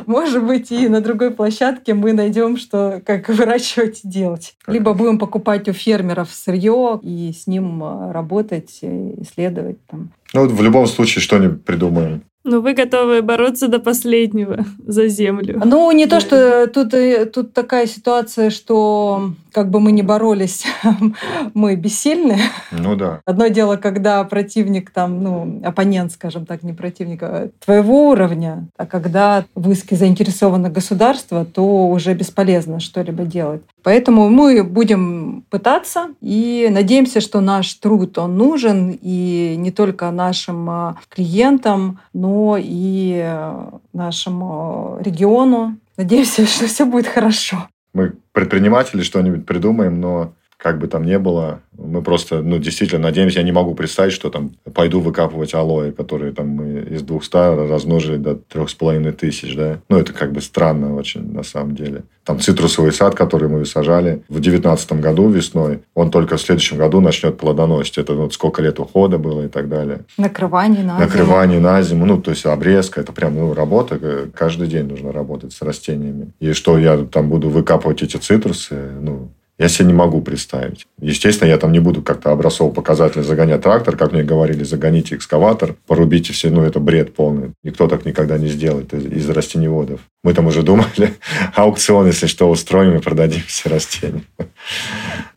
Может 0.07 0.45
быть, 0.45 0.73
и 0.73 0.89
на 0.89 1.01
другой 1.01 1.31
площадке 1.31 1.95
мы 1.95 2.13
найдем, 2.13 2.57
что 2.57 3.01
как 3.05 3.29
выращивать 3.29 4.01
и 4.05 4.09
делать. 4.09 4.55
Либо 4.67 4.93
будем 4.93 5.19
покупать 5.19 5.69
у 5.69 5.73
фермеров 5.73 6.31
сырье 6.31 6.99
и 7.03 7.33
с 7.33 7.47
ним 7.47 7.83
э, 7.83 8.13
работать, 8.13 8.79
исследовать. 8.83 9.79
Там. 9.87 10.11
Ну, 10.35 10.47
в 10.47 10.63
любом 10.63 10.87
случае, 10.87 11.23
что-нибудь 11.23 11.65
придумаем. 11.65 12.23
Но 12.49 12.63
вы 12.63 12.73
готовы 12.73 13.21
бороться 13.21 13.69
до 13.69 13.79
последнего 13.79 14.65
за 14.87 15.09
землю. 15.09 15.61
Ну, 15.65 15.91
не 15.93 16.07
то, 16.07 16.19
что 16.19 16.67
тут, 16.67 16.95
э, 16.95 17.27
тут 17.27 17.53
такая 17.53 17.87
ситуация, 17.87 18.49
что 18.49 19.33
как 19.53 19.71
бы 19.71 19.81
мы 19.81 19.93
ни 19.93 20.01
боролись, 20.01 20.65
мы 21.55 21.77
бессильны. 21.77 22.39
Ну 22.73 22.97
да. 22.97 23.21
Одно 23.27 23.49
дело, 23.49 23.77
когда 23.77 24.25
противник 24.25 24.91
там, 24.91 25.23
ну, 25.23 25.61
оппонент, 25.63 26.13
скажем 26.13 26.47
так, 26.47 26.63
не 26.63 26.73
противник, 26.73 27.23
а 27.23 27.51
твоего 27.63 28.09
уровня, 28.09 28.67
а 28.79 28.87
когда 28.87 29.45
в 29.55 29.71
иске 29.71 29.97
заинтересовано 29.97 30.71
государство, 30.71 31.45
то 31.45 31.89
уже 31.89 32.15
бесполезно 32.15 32.81
что-либо 32.81 33.25
делать. 33.25 33.63
Поэтому 33.83 34.29
мы 34.29 34.65
будем 34.65 35.45
пытаться 35.51 36.11
и 36.21 36.69
надеемся, 36.71 37.21
что 37.21 37.41
наш 37.41 37.73
труд, 37.75 38.19
он 38.19 38.37
нужен 38.37 38.99
и 39.01 39.55
не 39.57 39.71
только 39.71 40.11
нашим 40.11 40.69
а, 40.69 40.97
клиентам, 41.09 42.01
но 42.13 42.57
и 42.59 43.21
э, 43.25 43.71
нашему 43.93 44.99
региону. 45.01 45.77
Надеемся, 45.97 46.47
что 46.47 46.67
все 46.67 46.85
будет 46.85 47.07
хорошо 47.07 47.69
мы 47.99 48.13
предприниматели 48.33 49.03
что-нибудь 49.03 49.45
придумаем, 49.45 50.01
но 50.01 50.33
как 50.59 50.79
бы 50.79 50.89
там 50.89 51.05
ни 51.05 51.17
было, 51.17 51.61
мы 51.79 52.03
просто, 52.03 52.43
ну, 52.43 52.59
действительно 52.59 53.03
надеемся, 53.03 53.39
я 53.39 53.45
не 53.45 53.53
могу 53.53 53.77
представить, 53.77 54.13
что 54.13 54.29
там 54.29 54.51
пойду 54.75 55.01
выкапывать 55.01 55.55
алоэ, 55.55 55.93
которые 55.93 56.33
там 56.33 56.49
мы 56.49 56.81
из 56.81 57.03
200 57.03 57.71
размножили 57.71 58.17
до 58.17 58.35
трех 58.35 58.69
с 58.69 58.75
половиной 58.75 59.13
тысяч, 59.13 59.55
да. 59.55 59.79
Ну, 59.89 59.99
это 59.99 60.13
как 60.13 60.33
бы 60.33 60.41
странно 60.41 60.97
очень, 60.97 61.33
на 61.33 61.45
самом 61.45 61.77
деле. 61.77 62.03
Там 62.25 62.41
цитрусовый 62.41 62.93
сад, 62.93 63.15
который 63.15 63.49
мы 63.49 63.65
сажали 63.65 64.23
в 64.29 64.41
девятнадцатом 64.41 65.01
году 65.01 65.29
весной, 65.31 65.81
он 65.95 66.11
только 66.11 66.37
в 66.37 66.41
следующем 66.41 66.77
году 66.77 67.01
начнет 67.01 67.39
плодоносить. 67.39 67.97
Это 67.97 68.15
вот 68.15 68.35
сколько 68.35 68.61
лет 68.61 68.81
ухода 68.81 69.17
было 69.17 69.47
и 69.47 69.49
так 69.49 69.69
далее. 69.69 70.01
Накрывание 70.19 70.83
на 70.83 70.97
зиму. 70.97 71.01
Накрывание 71.01 71.61
на 71.61 71.83
зиму, 71.83 72.05
ну, 72.05 72.21
то 72.21 72.33
есть 72.33 72.45
обрезка, 72.45 73.01
это 73.01 73.13
прям, 73.13 73.37
ну, 73.37 73.55
работа, 73.55 74.29
каждый 74.35 74.67
день 74.67 74.89
нужно 74.89 75.13
работать 75.13 75.53
с 75.53 75.63
растениями. 75.63 76.33
И 76.41 76.53
что 76.53 76.77
я 76.77 76.99
там 76.99 77.31
буду 77.31 77.49
выкапывать 77.49 78.03
эти 78.03 78.17
цитрусы, 78.17 78.91
ну, 79.01 79.31
я 79.59 79.69
себе 79.69 79.89
не 79.89 79.93
могу 79.93 80.21
представить. 80.23 80.87
Естественно, 81.01 81.49
я 81.49 81.59
там 81.59 81.73
не 81.73 81.81
буду 81.81 82.01
как-то 82.01 82.31
образцов 82.31 82.73
показатель 82.75 83.23
загонять 83.23 83.63
трактор, 83.63 83.97
как 83.97 84.13
мне 84.13 84.23
говорили, 84.23 84.63
загоните 84.63 85.17
экскаватор, 85.17 85.75
порубите 85.87 86.33
все, 86.33 86.49
ну, 86.51 86.63
это 86.63 86.79
бред 86.79 87.15
полный. 87.15 87.51
Никто 87.65 87.89
так 87.89 88.05
никогда 88.05 88.39
не 88.39 88.47
сделает 88.49 88.95
из, 88.95 89.05
из 89.07 89.29
растеневодов. 89.29 90.01
Мы 90.23 90.33
там 90.33 90.47
уже 90.47 90.63
думали, 90.63 91.15
аукцион, 91.55 92.07
если 92.07 92.27
что, 92.27 92.49
устроим 92.49 92.97
и 92.97 93.01
продадим 93.01 93.43
все 93.47 93.69
растения. 93.69 94.23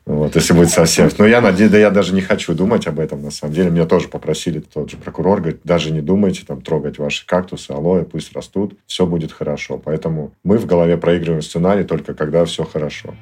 Вот, 0.06 0.36
если 0.36 0.54
будет 0.54 0.70
совсем. 0.70 1.10
Но 1.18 1.26
я 1.26 1.42
надеюсь, 1.42 1.72
да 1.72 1.78
я 1.78 1.90
даже 1.90 2.14
не 2.14 2.22
хочу 2.22 2.54
думать 2.54 2.86
об 2.86 3.00
этом, 3.00 3.24
на 3.24 3.32
самом 3.32 3.54
деле. 3.54 3.72
Меня 3.72 3.86
тоже 3.86 4.08
попросили 4.08 4.60
тот 4.60 4.92
же 4.92 4.98
прокурор, 4.98 5.40
говорит, 5.40 5.62
даже 5.64 5.92
не 5.92 6.02
думайте 6.02 6.44
там 6.46 6.62
трогать 6.62 7.00
ваши 7.00 7.26
кактусы, 7.26 7.72
алоэ, 7.72 8.04
пусть 8.04 8.34
растут, 8.34 8.76
все 8.86 9.06
будет 9.06 9.32
хорошо. 9.32 9.78
Поэтому 9.84 10.32
мы 10.44 10.58
в 10.58 10.66
голове 10.66 10.98
проигрываем 10.98 11.42
сценарий 11.42 11.84
только 11.84 12.14
когда 12.14 12.46
все 12.46 12.64
хорошо. 12.66 13.16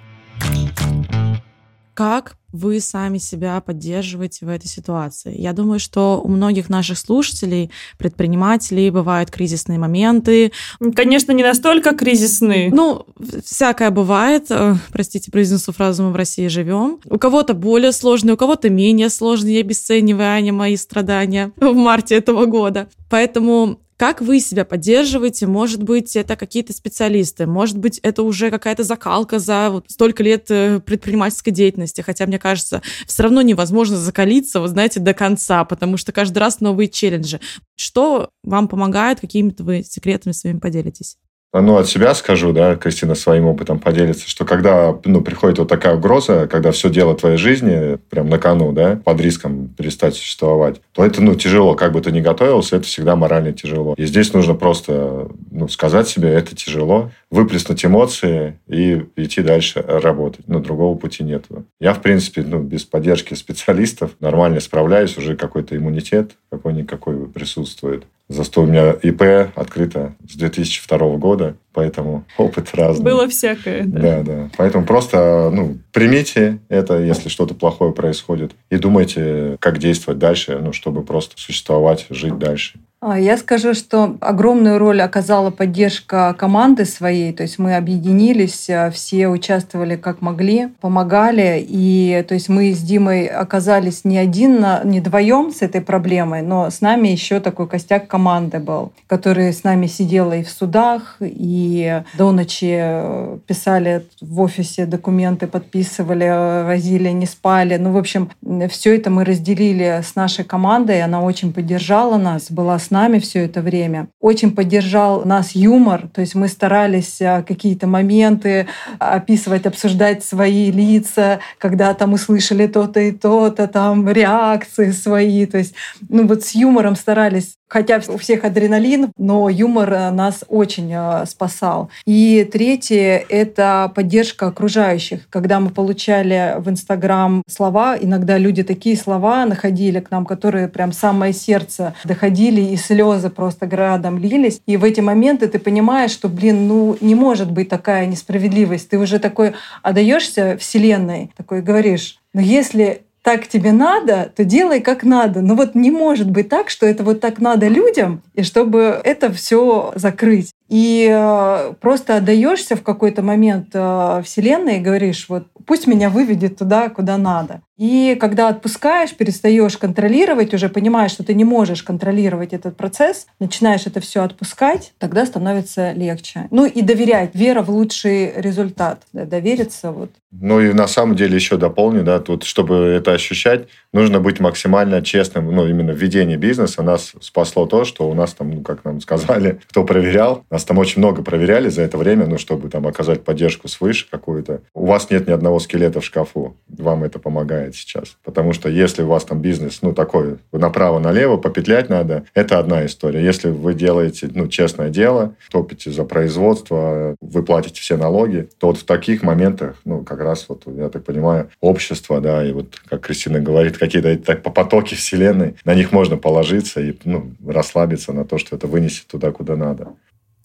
Как 1.99 2.37
вы 2.53 2.79
сами 2.79 3.17
себя 3.17 3.59
поддерживаете 3.59 4.45
в 4.45 4.49
этой 4.49 4.67
ситуации? 4.67 5.35
Я 5.37 5.51
думаю, 5.51 5.79
что 5.79 6.21
у 6.23 6.29
многих 6.29 6.69
наших 6.69 6.97
слушателей, 6.97 7.71
предпринимателей 7.97 8.89
бывают 8.89 9.29
кризисные 9.31 9.77
моменты. 9.77 10.53
Конечно, 10.95 11.33
не 11.33 11.43
настолько 11.43 11.93
кризисные. 11.93 12.71
Ну, 12.71 13.05
всякое 13.43 13.91
бывает. 13.91 14.45
Э, 14.49 14.75
простите, 14.93 15.29
произнесу 15.29 15.73
фразу 15.73 16.03
«мы 16.03 16.11
в 16.11 16.15
России 16.15 16.47
живем». 16.47 16.99
У 17.03 17.17
кого-то 17.17 17.53
более 17.53 17.91
сложные, 17.91 18.35
у 18.35 18.37
кого-то 18.37 18.69
менее 18.69 19.09
сложные, 19.09 19.59
обесценивая 19.59 20.39
мои 20.53 20.77
страдания 20.77 21.51
в 21.57 21.73
марте 21.73 22.15
этого 22.15 22.45
года. 22.45 22.87
Поэтому 23.09 23.81
как 23.99 24.21
вы 24.21 24.39
себя 24.39 24.63
поддерживаете? 24.63 25.45
Может 25.45 25.83
быть, 25.83 26.15
это 26.15 26.37
какие-то 26.37 26.71
специалисты, 26.71 27.45
может 27.45 27.77
быть, 27.77 27.99
это 27.99 28.23
уже 28.23 28.49
какая-то 28.49 28.83
закалка 28.83 29.39
за 29.39 29.69
вот 29.71 29.91
столько 29.91 30.23
лет 30.23 30.49
э, 30.49 30.79
предпринимательской 30.79 31.51
деятельности, 31.51 31.99
хотя, 31.99 32.25
мне 32.25 32.39
кажется, 32.39 32.81
все 33.05 33.23
равно 33.23 33.41
невозможно 33.41 33.97
закалиться, 33.97 34.61
вы 34.61 34.69
знаете, 34.69 35.01
до 35.01 35.13
конца, 35.13 35.65
потому 35.65 35.97
что 35.97 36.13
каждый 36.13 36.37
раз 36.37 36.61
новые 36.61 36.87
челленджи. 36.87 37.41
Что 37.75 38.29
вам 38.41 38.69
помогает, 38.69 39.19
какими-то 39.19 39.65
вы 39.65 39.83
секретами 39.83 40.31
своими 40.31 40.59
поделитесь? 40.59 41.17
Ну, 41.53 41.77
от 41.77 41.87
себя 41.87 42.13
скажу, 42.13 42.53
да, 42.53 42.75
Кристина 42.75 43.15
своим 43.15 43.45
опытом 43.45 43.79
поделится, 43.79 44.29
что 44.29 44.45
когда, 44.45 44.95
ну, 45.03 45.21
приходит 45.21 45.57
вот 45.57 45.67
такая 45.67 45.95
угроза, 45.95 46.47
когда 46.47 46.71
все 46.71 46.89
дело 46.89 47.15
твоей 47.15 47.37
жизни 47.37 47.97
прям 48.09 48.29
на 48.29 48.37
кону, 48.37 48.71
да, 48.71 48.99
под 49.03 49.19
риском 49.19 49.69
перестать 49.69 50.15
существовать, 50.15 50.79
то 50.93 51.03
это, 51.03 51.21
ну, 51.23 51.33
тяжело. 51.33 51.73
Как 51.73 51.91
бы 51.91 52.01
ты 52.01 52.11
ни 52.11 52.21
готовился, 52.21 52.75
это 52.75 52.85
всегда 52.85 53.15
морально 53.15 53.51
тяжело. 53.51 53.95
И 53.97 54.05
здесь 54.05 54.31
нужно 54.33 54.53
просто, 54.53 55.29
ну, 55.49 55.67
сказать 55.67 56.07
себе, 56.07 56.29
это 56.29 56.55
тяжело, 56.55 57.11
выплеснуть 57.31 57.83
эмоции 57.83 58.59
и 58.67 59.03
идти 59.15 59.41
дальше 59.41 59.83
работать. 59.87 60.45
Ну, 60.47 60.59
другого 60.59 60.95
пути 60.95 61.23
нет. 61.23 61.45
Я, 61.79 61.93
в 61.93 62.01
принципе, 62.01 62.43
ну, 62.43 62.59
без 62.59 62.83
поддержки 62.83 63.33
специалистов 63.33 64.11
нормально 64.19 64.59
справляюсь, 64.59 65.17
уже 65.17 65.35
какой-то 65.35 65.75
иммунитет 65.75 66.33
какой-никакой 66.51 67.27
присутствует. 67.27 68.05
Зато 68.29 68.61
у 68.61 68.65
меня 68.67 68.91
ИП 68.91 69.49
открыто 69.55 70.13
с 70.29 70.35
2002 70.35 71.17
года, 71.17 71.55
поэтому 71.73 72.25
опыт 72.37 72.69
разный. 72.75 73.03
Было 73.03 73.27
всякое. 73.27 73.83
Да, 73.85 74.21
да. 74.21 74.23
да. 74.23 74.49
Поэтому 74.55 74.85
просто 74.85 75.49
ну, 75.51 75.79
примите 75.91 76.59
это, 76.69 76.99
если 76.99 77.27
что-то 77.27 77.55
плохое 77.55 77.91
происходит, 77.91 78.51
и 78.69 78.77
думайте, 78.77 79.57
как 79.59 79.79
действовать 79.79 80.19
дальше, 80.19 80.59
ну, 80.61 80.73
чтобы 80.73 81.03
просто 81.03 81.41
существовать, 81.41 82.05
жить 82.11 82.37
дальше. 82.37 82.79
А, 83.01 83.17
я 83.17 83.37
скажу, 83.37 83.73
что 83.73 84.17
огромную 84.19 84.77
роль 84.77 85.01
оказала 85.01 85.51
поддержка 85.51 86.35
команды 86.37 86.83
своей. 86.83 87.31
То 87.31 87.43
есть 87.43 87.57
мы 87.57 87.77
объединились, 87.77 88.69
а, 88.69 88.91
все 88.91 89.29
участвовали 89.29 89.95
как 89.95 90.21
могли, 90.21 90.67
помогали. 90.81 91.65
И 91.65 92.25
то 92.27 92.33
есть 92.33 92.49
мы 92.49 92.73
с 92.73 92.79
Димой 92.79 93.25
оказались 93.27 94.03
не 94.03 94.17
один, 94.17 94.65
не 94.83 94.99
вдвоем 94.99 95.51
с 95.51 95.61
этой 95.61 95.79
проблемой, 95.79 96.41
но 96.41 96.69
с 96.69 96.81
нами 96.81 97.07
еще 97.07 97.39
такой 97.39 97.69
костяк 97.69 98.07
команды 98.07 98.59
был, 98.59 98.91
который 99.07 99.53
с 99.53 99.63
нами 99.63 99.87
сидел 99.87 100.33
и 100.33 100.43
в 100.43 100.49
судах, 100.49 101.17
и 101.21 102.01
до 102.17 102.31
ночи 102.33 102.75
э, 102.79 103.37
писали 103.47 104.05
в 104.19 104.41
офисе 104.41 104.85
документы, 104.85 105.47
подписывали, 105.47 106.65
возили, 106.65 107.09
не 107.09 107.25
спали. 107.25 107.77
Ну, 107.77 107.93
в 107.93 107.97
общем, 107.97 108.29
все 108.69 108.97
это 108.97 109.09
мы 109.09 109.23
разделили 109.23 110.01
с 110.03 110.15
нашей 110.15 110.43
командой. 110.43 111.01
Она 111.01 111.21
очень 111.21 111.53
поддержала 111.53 112.17
нас, 112.17 112.51
была 112.51 112.77
с 112.77 112.88
нами 112.91 113.19
все 113.19 113.45
это 113.45 113.61
время. 113.61 114.07
Очень 114.19 114.55
поддержал 114.55 115.25
нас 115.25 115.51
юмор, 115.55 116.07
то 116.07 116.21
есть 116.21 116.35
мы 116.35 116.47
старались 116.47 117.21
а, 117.21 117.43
какие-то 117.43 117.87
моменты 117.87 118.67
описывать, 118.97 119.65
обсуждать 119.65 120.23
свои 120.23 120.71
лица, 120.71 121.39
когда 121.57 121.93
там 121.93 122.13
услышали 122.13 122.67
то-то 122.67 122.99
и 122.99 123.11
то-то, 123.11 123.67
там 123.67 124.09
реакции 124.09 124.91
свои. 124.91 125.45
То 125.45 125.57
есть, 125.57 125.75
ну 126.07 126.27
вот 126.27 126.43
с 126.43 126.55
юмором 126.55 126.95
старались 126.95 127.58
Хотя 127.69 128.01
у 128.07 128.17
всех 128.17 128.45
адреналин, 128.45 129.11
но 129.17 129.47
юмор 129.47 129.93
э, 129.93 130.09
нас 130.09 130.43
очень 130.47 130.91
э, 130.91 131.25
спасал. 131.27 131.91
И 132.05 132.49
третье— 132.51 133.23
это 133.29 133.91
поддержка 133.93 134.47
окружающих. 134.47 135.29
Когда 135.29 135.59
мы 135.59 135.69
получали 135.69 136.55
в 136.57 136.67
Инстаграм 136.67 137.43
слова, 137.47 137.95
иногда 137.99 138.39
люди 138.39 138.63
такие 138.63 138.97
слова 138.97 139.45
находили 139.45 139.99
к 139.99 140.09
нам, 140.09 140.25
которые 140.25 140.67
прям 140.67 140.91
самое 140.91 141.31
сердце 141.31 141.93
доходили, 142.03 142.61
и 142.61 142.75
слезы 142.75 143.29
просто 143.29 143.67
градом 143.67 144.17
лились. 144.17 144.61
И 144.65 144.75
в 144.75 144.83
эти 144.83 145.01
моменты 145.01 145.47
ты 145.47 145.59
понимаешь, 145.59 146.11
что, 146.11 146.27
блин, 146.27 146.67
ну 146.67 146.97
не 147.01 147.13
может 147.13 147.51
быть 147.51 147.69
такая 147.69 148.07
несправедливость. 148.07 148.89
Ты 148.89 148.97
уже 148.97 149.19
такой 149.19 149.53
отдаешься 149.83 150.57
Вселенной, 150.59 151.31
такой 151.37 151.61
говоришь, 151.61 152.19
но 152.33 152.41
если 152.41 153.03
так 153.21 153.47
тебе 153.47 153.71
надо, 153.71 154.31
то 154.35 154.43
делай 154.43 154.79
как 154.79 155.03
надо. 155.03 155.41
Но 155.41 155.55
вот 155.55 155.75
не 155.75 155.91
может 155.91 156.29
быть 156.29 156.49
так, 156.49 156.69
что 156.69 156.85
это 156.85 157.03
вот 157.03 157.19
так 157.19 157.39
надо 157.39 157.67
людям, 157.67 158.21
и 158.33 158.43
чтобы 158.43 158.99
это 159.03 159.31
все 159.31 159.91
закрыть. 159.95 160.51
И 160.69 161.09
э, 161.11 161.73
просто 161.81 162.17
отдаешься 162.17 162.75
в 162.75 162.83
какой-то 162.83 163.21
момент 163.21 163.69
э, 163.73 164.21
Вселенной 164.23 164.77
и 164.77 164.81
говоришь, 164.81 165.25
вот 165.29 165.47
пусть 165.65 165.87
меня 165.87 166.09
выведет 166.09 166.57
туда, 166.57 166.89
куда 166.89 167.17
надо. 167.17 167.61
И 167.79 168.17
когда 168.19 168.49
отпускаешь, 168.49 169.15
перестаешь 169.15 169.77
контролировать, 169.77 170.53
уже 170.53 170.67
понимаешь, 170.67 171.11
что 171.11 171.23
ты 171.23 171.33
не 171.33 171.45
можешь 171.45 171.81
контролировать 171.81 172.51
этот 172.51 172.75
процесс, 172.75 173.25
начинаешь 173.39 173.87
это 173.87 174.01
все 174.01 174.23
отпускать, 174.23 174.91
тогда 174.97 175.25
становится 175.25 175.93
легче. 175.93 176.47
Ну 176.51 176.65
и 176.65 176.81
доверять, 176.81 177.33
вера 177.33 177.61
в 177.61 177.69
лучший 177.69 178.33
результат, 178.35 179.03
да, 179.13 179.23
довериться. 179.23 179.93
Вот. 179.93 180.11
Ну 180.31 180.59
и 180.59 180.73
на 180.73 180.87
самом 180.87 181.15
деле 181.15 181.35
еще 181.35 181.55
дополню, 181.55 182.03
да, 182.03 182.19
тут, 182.19 182.43
чтобы 182.43 182.75
это 182.75 183.13
ощущать, 183.13 183.67
нужно 183.93 184.19
быть 184.19 184.41
максимально 184.41 185.01
честным, 185.01 185.49
ну 185.55 185.65
именно 185.65 185.93
в 185.93 185.97
ведении 185.97 186.35
бизнеса. 186.35 186.83
Нас 186.83 187.13
спасло 187.21 187.65
то, 187.65 187.85
что 187.85 188.09
у 188.09 188.13
нас 188.13 188.33
там, 188.33 188.51
ну, 188.51 188.61
как 188.61 188.83
нам 188.83 188.99
сказали, 189.01 189.59
кто 189.69 189.85
проверял, 189.85 190.43
нас 190.51 190.65
там 190.65 190.77
очень 190.77 190.99
много 190.99 191.23
проверяли 191.23 191.69
за 191.69 191.81
это 191.81 191.97
время, 191.97 192.27
ну 192.27 192.37
чтобы 192.37 192.69
там 192.69 192.85
оказать 192.85 193.23
поддержку 193.23 193.69
свыше 193.69 194.05
какую-то. 194.09 194.61
У 194.73 194.85
вас 194.85 195.09
нет 195.09 195.27
ни 195.27 195.31
одного 195.31 195.59
скелета 195.59 196.01
в 196.01 196.05
шкафу, 196.05 196.57
вам 196.67 197.05
это 197.05 197.19
помогает 197.19 197.68
меняет 197.69 197.75
сейчас. 197.75 198.17
Потому 198.23 198.53
что 198.53 198.69
если 198.69 199.03
у 199.03 199.07
вас 199.07 199.25
там 199.25 199.41
бизнес, 199.41 199.81
ну, 199.81 199.93
такой, 199.93 200.37
направо-налево, 200.51 201.37
попетлять 201.37 201.89
надо, 201.89 202.23
это 202.33 202.59
одна 202.59 202.85
история. 202.85 203.23
Если 203.23 203.49
вы 203.49 203.73
делаете, 203.73 204.29
ну, 204.33 204.47
честное 204.47 204.89
дело, 204.89 205.33
топите 205.51 205.91
за 205.91 206.03
производство, 206.03 207.15
вы 207.21 207.43
платите 207.43 207.81
все 207.81 207.97
налоги, 207.97 208.49
то 208.59 208.67
вот 208.67 208.77
в 208.77 208.83
таких 208.83 209.23
моментах, 209.23 209.75
ну, 209.85 210.03
как 210.03 210.19
раз 210.19 210.45
вот, 210.49 210.63
я 210.67 210.89
так 210.89 211.03
понимаю, 211.03 211.49
общество, 211.61 212.19
да, 212.19 212.45
и 212.45 212.51
вот, 212.51 212.81
как 212.89 213.01
Кристина 213.01 213.39
говорит, 213.39 213.77
какие-то 213.77 214.17
так, 214.17 214.43
по 214.43 214.49
потоки 214.49 214.95
вселенной, 214.95 215.55
на 215.65 215.75
них 215.75 215.91
можно 215.91 216.17
положиться 216.17 216.81
и, 216.81 216.95
ну, 217.05 217.31
расслабиться 217.47 218.13
на 218.13 218.25
то, 218.25 218.37
что 218.37 218.55
это 218.55 218.67
вынесет 218.67 219.07
туда, 219.07 219.31
куда 219.31 219.55
надо. 219.55 219.87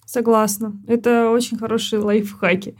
Согласна. 0.06 0.72
Это 0.86 1.30
очень 1.30 1.58
хорошие 1.58 2.00
лайфхаки. 2.00 2.76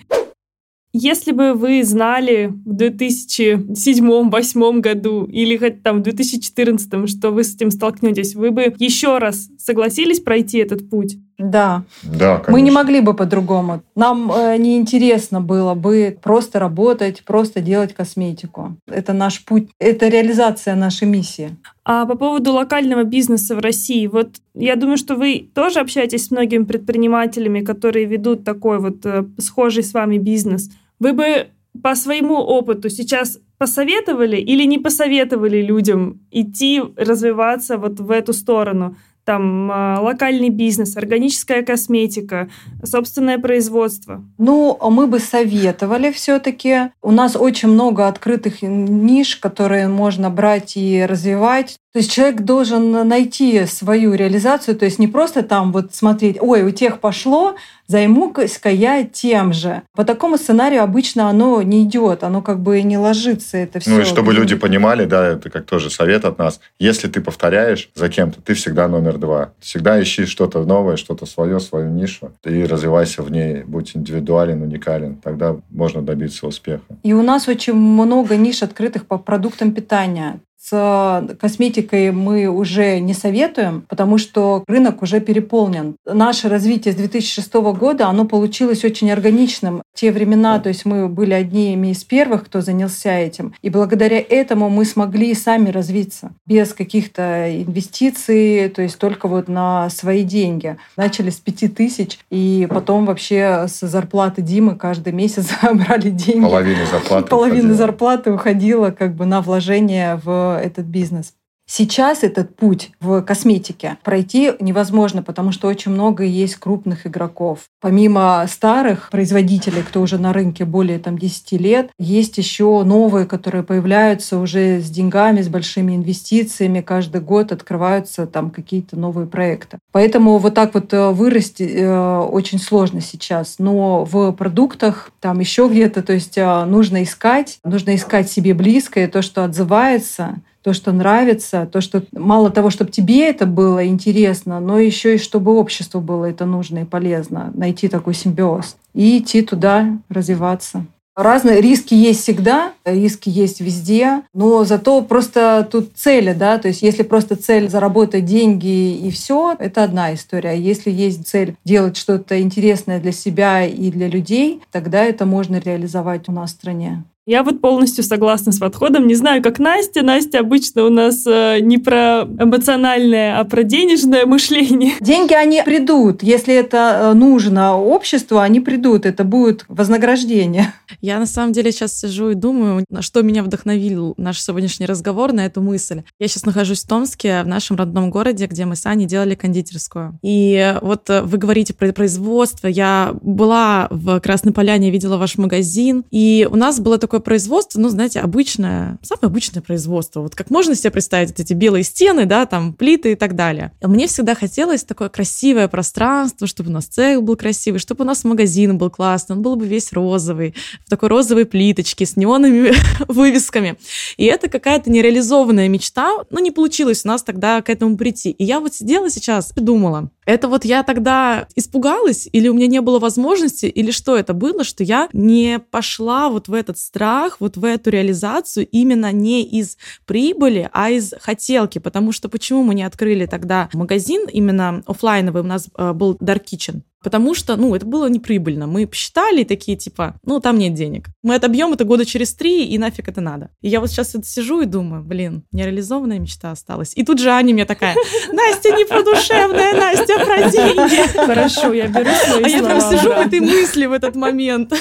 Если 0.97 1.33
бы 1.33 1.55
вы 1.55 1.83
знали 1.83 2.53
в 2.65 2.77
2007-2008 2.77 4.79
году 4.79 5.25
или 5.25 5.57
хоть 5.57 5.83
там 5.83 5.99
в 5.99 6.03
2014, 6.03 7.11
что 7.11 7.33
вы 7.33 7.43
с 7.43 7.53
этим 7.53 7.73
столкнетесь, 7.73 8.37
вы 8.37 8.53
бы 8.53 8.73
еще 8.79 9.19
раз 9.19 9.49
согласились 9.59 10.21
пройти 10.21 10.59
этот 10.59 10.89
путь? 10.89 11.19
Да. 11.37 11.83
Да, 12.05 12.37
конечно. 12.37 12.53
Мы 12.53 12.61
не 12.61 12.71
могли 12.71 13.01
бы 13.01 13.15
по-другому. 13.15 13.83
Нам 13.97 14.31
э, 14.31 14.57
неинтересно 14.57 15.41
было 15.41 15.75
бы 15.75 16.17
просто 16.23 16.61
работать, 16.61 17.25
просто 17.25 17.61
делать 17.61 17.93
косметику. 17.93 18.77
Это 18.87 19.13
наш 19.13 19.45
путь, 19.45 19.71
это 19.81 20.07
реализация 20.07 20.77
нашей 20.77 21.09
миссии. 21.09 21.57
А 21.85 22.07
по 22.07 22.15
поводу 22.15 22.53
локального 22.53 23.03
бизнеса 23.03 23.57
в 23.57 23.59
России, 23.59 24.07
вот 24.07 24.37
я 24.55 24.77
думаю, 24.77 24.97
что 24.97 25.17
вы 25.17 25.51
тоже 25.55 25.81
общаетесь 25.81 26.27
с 26.27 26.31
многими 26.31 26.63
предпринимателями, 26.63 27.63
которые 27.63 28.07
ведут 28.07 28.45
такой 28.45 28.79
вот 28.79 29.05
э, 29.05 29.25
схожий 29.39 29.83
с 29.83 29.93
вами 29.93 30.19
бизнес. 30.19 30.71
Вы 30.99 31.13
бы 31.13 31.49
по 31.83 31.95
своему 31.95 32.37
опыту 32.37 32.89
сейчас 32.89 33.39
посоветовали 33.59 34.37
или 34.37 34.65
не 34.65 34.79
посоветовали 34.79 35.63
людям 35.63 36.21
идти 36.31 36.83
развиваться 36.97 37.79
вот 37.79 38.01
в 38.01 38.11
эту 38.11 38.33
сторону? 38.33 38.97
там 39.25 39.71
а, 39.73 40.01
локальный 40.01 40.51
бизнес, 40.51 40.97
органическая 40.97 41.63
косметика, 41.63 42.49
собственное 42.83 43.39
производство? 43.39 44.23
Ну, 44.39 44.79
мы 44.91 45.07
бы 45.07 45.19
советовали 45.19 46.13
все-таки. 46.13 46.91
У 47.03 47.11
нас 47.11 47.37
очень 47.37 47.71
много 47.71 48.07
открытых 48.07 48.63
ниш, 48.63 49.37
которые 49.37 49.89
можно 49.89 50.31
брать 50.31 50.77
и 50.77 51.05
развивать. 51.05 51.79
То 51.95 51.99
есть 51.99 52.11
человек 52.11 52.41
должен 52.41 52.91
найти 53.07 53.67
свою 53.67 54.15
реализацию, 54.15 54.77
то 54.77 54.85
есть 54.85 54.99
не 54.99 55.07
просто 55.07 55.45
там 55.45 55.71
вот 55.71 55.95
смотреть, 55.95 56.39
ой, 56.41 56.65
у 56.65 56.73
тех 56.73 56.99
пошло, 56.99 57.55
займусь-ка 57.87 58.69
я 58.69 59.05
тем 59.05 59.53
же. 59.53 59.83
По 59.95 60.05
такому 60.05 60.37
сценарию 60.37 60.83
обычно 60.83 61.29
оно 61.31 61.63
не 61.63 61.85
идет, 61.85 62.25
оно 62.25 62.43
как 62.43 62.59
бы 62.59 62.83
не 62.83 62.99
ложится 62.99 63.59
это 63.59 63.79
все. 63.79 63.91
Ну 63.91 64.01
и 64.01 64.05
чтобы 64.05 64.35
люди 64.35 64.57
понимали, 64.57 65.05
да, 65.05 65.29
это 65.29 65.51
как 65.51 65.67
тоже 65.67 65.89
совет 65.89 66.25
от 66.25 66.37
нас, 66.37 66.59
если 66.81 67.07
ты 67.07 67.21
повторяешь 67.21 67.89
за 67.95 68.09
кем-то, 68.09 68.43
ты 68.43 68.55
всегда 68.55 68.89
номер 68.89 69.19
два. 69.19 69.53
Всегда 69.61 70.03
ищи 70.03 70.27
что-то 70.27 70.65
новое, 70.65 70.97
что-то 70.97 71.27
свое, 71.27 71.61
свою 71.61 71.91
нишу, 71.91 72.33
и 72.45 72.65
развивайся 72.65 73.23
в 73.23 73.31
ней, 73.31 73.63
будь 73.63 73.95
индивидуален, 73.95 74.63
уникален, 74.63 75.15
тогда 75.23 75.59
можно 75.71 76.03
добиться 76.03 76.49
успеха. 76.49 76.83
И 77.05 77.13
у 77.13 77.23
нас 77.23 77.47
очень 77.47 77.75
много 77.75 78.35
ниш 78.35 78.65
открытых 78.65 79.07
по 79.07 79.17
продуктам 79.17 79.71
питания. 79.71 80.41
С 80.67 81.37
косметикой 81.39 82.11
мы 82.11 82.47
уже 82.47 82.99
не 82.99 83.13
советуем, 83.13 83.85
потому 83.87 84.17
что 84.17 84.65
рынок 84.67 85.03
уже 85.03 85.21
переполнен. 85.21 85.97
Наше 86.07 86.49
развитие 86.49 86.95
с 86.95 86.97
2006 86.97 87.53
года, 87.53 88.09
оно 88.09 88.25
получилось 88.25 88.83
очень 88.83 89.11
органичным. 89.11 89.83
В 89.93 90.01
те 90.01 90.11
времена, 90.11 90.59
то 90.61 90.71
есть 90.71 90.87
мы 90.87 91.07
были 91.09 91.35
одними 91.35 91.89
из 91.89 92.03
первых, 92.05 92.47
кто 92.47 92.63
занялся 92.63 93.13
этим. 93.13 93.53
И 93.61 93.69
благодаря 93.69 94.19
этому 94.19 94.71
мы 94.71 94.87
смогли 94.87 95.35
сами 95.35 95.69
развиться 95.69 96.33
без 96.47 96.73
каких-то 96.73 97.63
инвестиций, 97.63 98.71
то 98.71 98.81
есть 98.81 98.97
только 98.97 99.29
вот 99.29 99.49
на 99.49 99.91
свои 99.91 100.23
деньги. 100.23 100.79
Начали 100.97 101.29
с 101.29 101.37
пяти 101.37 101.69
тысяч, 101.69 102.19
и 102.31 102.67
потом 102.71 103.05
вообще 103.05 103.67
с 103.69 103.87
зарплаты 103.87 104.41
Димы 104.41 104.77
каждый 104.77 105.13
месяц 105.13 105.51
брали 105.63 106.09
деньги. 106.09 106.41
Половина 106.43 106.87
зарплаты 106.87 107.29
Половина 107.29 107.59
уходила. 107.59 107.77
зарплаты 107.77 108.33
уходила 108.33 108.91
как 108.93 109.15
бы 109.15 109.27
на 109.27 109.43
вложение 109.43 110.19
в 110.25 110.54
этот 110.59 110.87
бизнес. 110.87 111.35
Сейчас 111.67 112.23
этот 112.23 112.55
путь 112.57 112.91
в 113.01 113.23
косметике 113.23 113.97
пройти 114.05 114.53
невозможно, 114.61 115.23
потому 115.23 115.51
что 115.51 115.69
очень 115.69 115.93
много 115.93 116.23
есть 116.23 116.57
крупных 116.57 117.07
игроков. 117.07 117.61
Помимо 117.81 118.45
старых 118.51 119.09
производителей, 119.11 119.83
кто 119.83 120.03
уже 120.03 120.19
на 120.19 120.35
рынке 120.35 120.67
более 120.67 120.99
там, 120.99 121.17
10 121.17 121.53
лет, 121.53 121.91
есть 121.99 122.37
еще 122.37 122.83
новые, 122.85 123.25
которые 123.25 123.63
появляются 123.63 124.39
уже 124.39 124.81
с 124.81 124.91
деньгами, 124.91 125.41
с 125.41 125.49
большими 125.49 125.97
инвестициями. 125.97 126.83
Каждый 126.83 127.23
год 127.23 127.51
открываются 127.51 128.27
там 128.27 128.51
какие-то 128.51 128.97
новые 128.97 129.27
проекты. 129.27 129.79
Поэтому 129.91 130.37
вот 130.37 130.55
так 130.55 130.75
вот 130.75 130.93
э, 130.93 131.11
вырасти 131.11 131.63
э, 131.63 132.19
очень 132.19 132.59
сложно 132.59 133.01
сейчас. 133.01 133.57
Но 133.59 134.05
в 134.05 134.33
продуктах 134.33 135.11
там 135.21 135.41
еще 135.41 135.69
где-то, 135.69 136.03
то 136.03 136.13
есть 136.13 136.37
э, 136.37 136.65
нужно 136.67 137.03
искать, 137.03 137.59
нужно 137.65 137.95
искать 137.95 138.31
себе 138.31 138.53
близкое, 138.53 139.09
то, 139.09 139.23
что 139.23 139.45
отзывается, 139.45 140.37
то, 140.65 140.73
что 140.73 140.93
нравится, 140.93 141.69
то, 141.71 141.83
что 141.83 142.03
мало 142.13 142.51
того, 142.51 142.71
чтобы 142.71 142.91
тебе 142.91 143.29
это 143.29 143.45
было 143.45 143.87
интересно, 143.87 144.61
но 144.61 144.79
еще 144.79 145.17
и 145.17 145.19
чтобы 145.19 145.57
обществу 145.57 146.01
было 146.01 146.25
это 146.25 146.47
нужно 146.47 146.79
и 146.79 146.85
полезно, 146.85 147.53
найти 147.55 147.87
такой 147.89 148.15
симбиоз 148.15 148.77
и 148.95 149.19
идти 149.19 149.43
туда, 149.43 149.99
развиваться. 150.09 150.87
Разные 151.15 151.61
риски 151.61 151.95
есть 151.95 152.23
всегда, 152.23 152.73
риски 152.85 153.29
есть 153.29 153.61
везде, 153.61 154.23
но 154.33 154.65
зато 154.65 155.03
просто 155.03 155.69
тут 155.71 155.93
цели, 155.95 156.33
да, 156.33 156.59
то 156.59 156.69
есть 156.69 156.83
если 156.83 157.05
просто 157.05 157.37
цель 157.37 157.69
заработать 157.69 158.25
деньги 158.25 158.97
и 158.97 159.11
все, 159.13 159.55
это 159.57 159.85
одна 159.85 160.15
история. 160.15 160.51
А 160.51 160.55
если 160.55 160.91
есть 160.91 161.29
цель 161.29 161.55
делать 161.65 161.97
что-то 161.97 162.41
интересное 162.41 162.99
для 162.99 163.13
себя 163.13 163.65
и 163.65 163.93
для 163.93 164.09
людей, 164.09 164.61
тогда 164.73 165.05
это 165.05 165.25
можно 165.25 165.59
реализовать 165.59 166.29
у 166.29 166.33
нас 166.33 166.51
в 166.51 166.55
стране. 166.55 167.05
Я 167.27 167.43
вот 167.43 167.63
полностью 167.63 168.05
согласна 168.05 168.53
с 168.53 168.59
подходом. 168.59 169.07
Не 169.07 169.15
знаю, 169.15 169.43
как 169.43 169.59
Настя. 169.59 170.03
Настя 170.03 170.41
обычно 170.41 170.85
у 170.85 170.91
нас 170.91 171.27
э, 171.27 171.61
не 171.61 171.79
про 171.79 172.25
эмоциональное, 172.25 173.39
а 173.41 173.45
про 173.45 173.63
денежное 173.63 174.27
мышление. 174.27 174.93
Деньги, 175.01 175.33
они 175.33 175.63
придут. 175.65 176.23
Если 176.23 176.55
это 176.55 177.13
э, 177.13 177.15
нужно 177.15 177.79
обществу, 177.79 178.41
они 178.41 178.61
придут. 178.61 179.07
Это 179.07 179.25
будет 179.25 179.65
вознаграждение. 179.69 180.75
Я 181.01 181.19
на 181.19 181.25
самом 181.25 181.53
деле 181.55 181.73
сейчас 181.73 181.99
сижу 181.99 182.29
и 182.29 182.35
думаю, 182.35 182.85
на 182.91 183.01
что 183.01 183.23
меня 183.23 183.43
вдохновил 183.43 184.13
наш 184.19 184.43
сегодняшний 184.43 184.85
разговор 184.85 185.33
на 185.33 185.47
эту 185.47 185.63
мысль. 185.63 186.03
Я 186.19 186.29
сейчас 186.29 186.45
нахожусь 186.45 186.85
в 186.85 186.89
Томске, 186.89 187.43
в 187.43 187.47
нашем 187.47 187.77
родном 187.77 188.11
городе, 188.11 188.47
где 188.47 188.67
мы 188.67 188.77
с 188.77 188.85
Аней 188.85 189.07
делали 189.07 189.35
кондитерскую. 189.35 190.19
И 190.23 190.77
вот 190.83 191.09
э, 191.09 191.23
вы 191.23 191.39
говорите 191.39 191.73
про 191.73 191.91
производство. 191.95 192.67
Я 192.67 193.15
была 193.23 193.89
в 193.91 194.21
Красной 194.21 194.53
Поляне, 194.53 194.91
видела 194.91 195.17
ваш 195.17 195.39
магазин, 195.39 196.05
и 196.11 196.47
у 196.51 196.57
нас 196.57 196.81
было 196.81 196.99
такое 196.99 197.14
такое 197.15 197.21
производство, 197.21 197.79
ну, 197.79 197.89
знаете, 197.91 198.19
обычное, 198.19 198.99
самое 199.03 199.27
обычное 199.27 199.63
производство. 199.63 200.21
Вот 200.21 200.35
как 200.35 200.51
можно 200.51 200.75
себе 200.75 200.91
представить 200.91 201.29
вот 201.29 201.39
эти 201.39 201.53
белые 201.53 201.85
стены, 201.85 202.27
да, 202.27 202.45
там 202.45 202.73
плиты 202.73 203.13
и 203.13 203.15
так 203.15 203.37
далее. 203.37 203.71
Мне 203.81 204.09
всегда 204.09 204.35
хотелось 204.35 204.83
такое 204.83 205.09
красивое 205.09 205.69
пространство, 205.69 206.49
чтобы 206.49 206.71
у 206.71 206.73
нас 206.73 206.87
цех 206.87 207.23
был 207.23 207.37
красивый, 207.37 207.79
чтобы 207.79 208.03
у 208.03 208.07
нас 208.07 208.25
магазин 208.25 208.79
был 208.79 208.91
классный, 208.91 209.37
он 209.37 209.43
был 209.43 209.55
бы 209.55 209.65
весь 209.65 209.93
розовый, 209.93 210.57
в 210.85 210.91
такой 210.91 211.09
розовой 211.09 211.47
плиточке 211.47 212.05
с 212.05 212.17
неоновыми 212.17 212.73
вывесками. 213.09 213.77
И 214.17 214.25
это 214.25 214.49
какая-то 214.49 214.91
нереализованная 214.91 215.69
мечта, 215.69 216.25
но 216.31 216.41
не 216.41 216.51
получилось 216.51 217.05
у 217.05 217.09
нас 217.09 217.23
тогда 217.23 217.63
к 217.63 217.71
этому 217.71 217.97
прийти. 217.97 218.31
И 218.31 218.45
я 218.45 218.59
вот 218.59 218.75
сидела 218.75 219.09
сейчас 219.09 219.53
и 219.55 219.61
думала, 219.61 220.11
это 220.27 220.49
вот 220.49 220.65
я 220.65 220.83
тогда 220.83 221.49
испугалась, 221.55 222.29
или 222.33 222.49
у 222.49 222.55
меня 222.55 222.67
не 222.67 222.81
было 222.81 222.99
возможности, 222.99 223.67
или 223.67 223.91
что 223.91 224.17
это 224.17 224.35
было, 224.35 224.65
что 224.65 224.85
я 224.85 225.09
не 225.13 225.59
пошла 225.59 226.29
вот 226.29 226.49
в 226.49 226.55
этот 226.55 226.79
страх, 226.79 227.37
вот 227.41 227.57
в 227.57 227.65
эту 227.65 227.91
реализацию 227.91 228.67
именно 228.71 229.13
не 229.13 229.43
из 229.45 229.77
прибыли, 230.07 230.69
а 230.73 230.91
из 230.91 231.13
хотелки. 231.21 231.79
Потому 231.79 232.13
что 232.13 232.29
почему 232.29 232.63
мы 232.63 232.75
не 232.75 232.83
открыли 232.83 233.27
тогда 233.27 233.69
магазин 233.73 234.27
именно 234.33 234.83
офлайновый, 234.87 235.43
у 235.43 235.47
нас 235.47 235.69
э, 235.77 235.93
был 235.93 236.15
Dark 236.15 236.45
Kitchen, 236.45 236.83
потому 237.05 237.35
что, 237.35 237.57
ну, 237.57 237.75
это 237.75 237.87
было 237.87 238.09
неприбыльно. 238.09 238.67
Мы 238.67 238.87
посчитали 238.87 239.45
такие, 239.45 239.77
типа, 239.77 240.17
ну, 240.25 240.41
там 240.41 240.59
нет 240.59 240.75
денег. 240.75 241.09
Мы 241.23 241.35
отобьем 241.35 241.73
это 241.73 241.85
года 241.85 242.05
через 242.05 242.35
три, 242.35 242.65
и 242.65 242.79
нафиг 242.79 243.09
это 243.09 243.21
надо. 243.21 243.51
И 243.61 243.69
я 243.69 243.81
вот 243.81 243.91
сейчас 243.91 244.15
это 244.15 244.27
сижу 244.27 244.63
и 244.63 244.67
думаю, 244.67 245.05
блин, 245.05 245.45
нереализованная 245.53 246.19
мечта 246.19 246.51
осталась. 246.51 246.93
И 246.97 247.05
тут 247.05 247.21
же 247.21 247.31
Аня 247.31 247.53
мне 247.53 247.67
такая, 247.67 247.95
Настя 248.33 248.71
не 248.73 248.85
про 248.87 249.03
душевное, 249.03 249.75
Настя 249.75 250.25
про 250.25 250.51
деньги. 250.51 251.27
Хорошо, 251.27 251.73
я 251.73 251.89
беру 251.89 252.11
свои 252.11 252.43
А 252.43 252.49
я 252.49 252.63
прям 252.63 252.81
сижу 252.81 253.09
в 253.11 253.19
этой 253.19 253.41
мысли 253.41 253.87
в 253.87 253.93
этот 253.93 254.17
момент. 254.17 254.73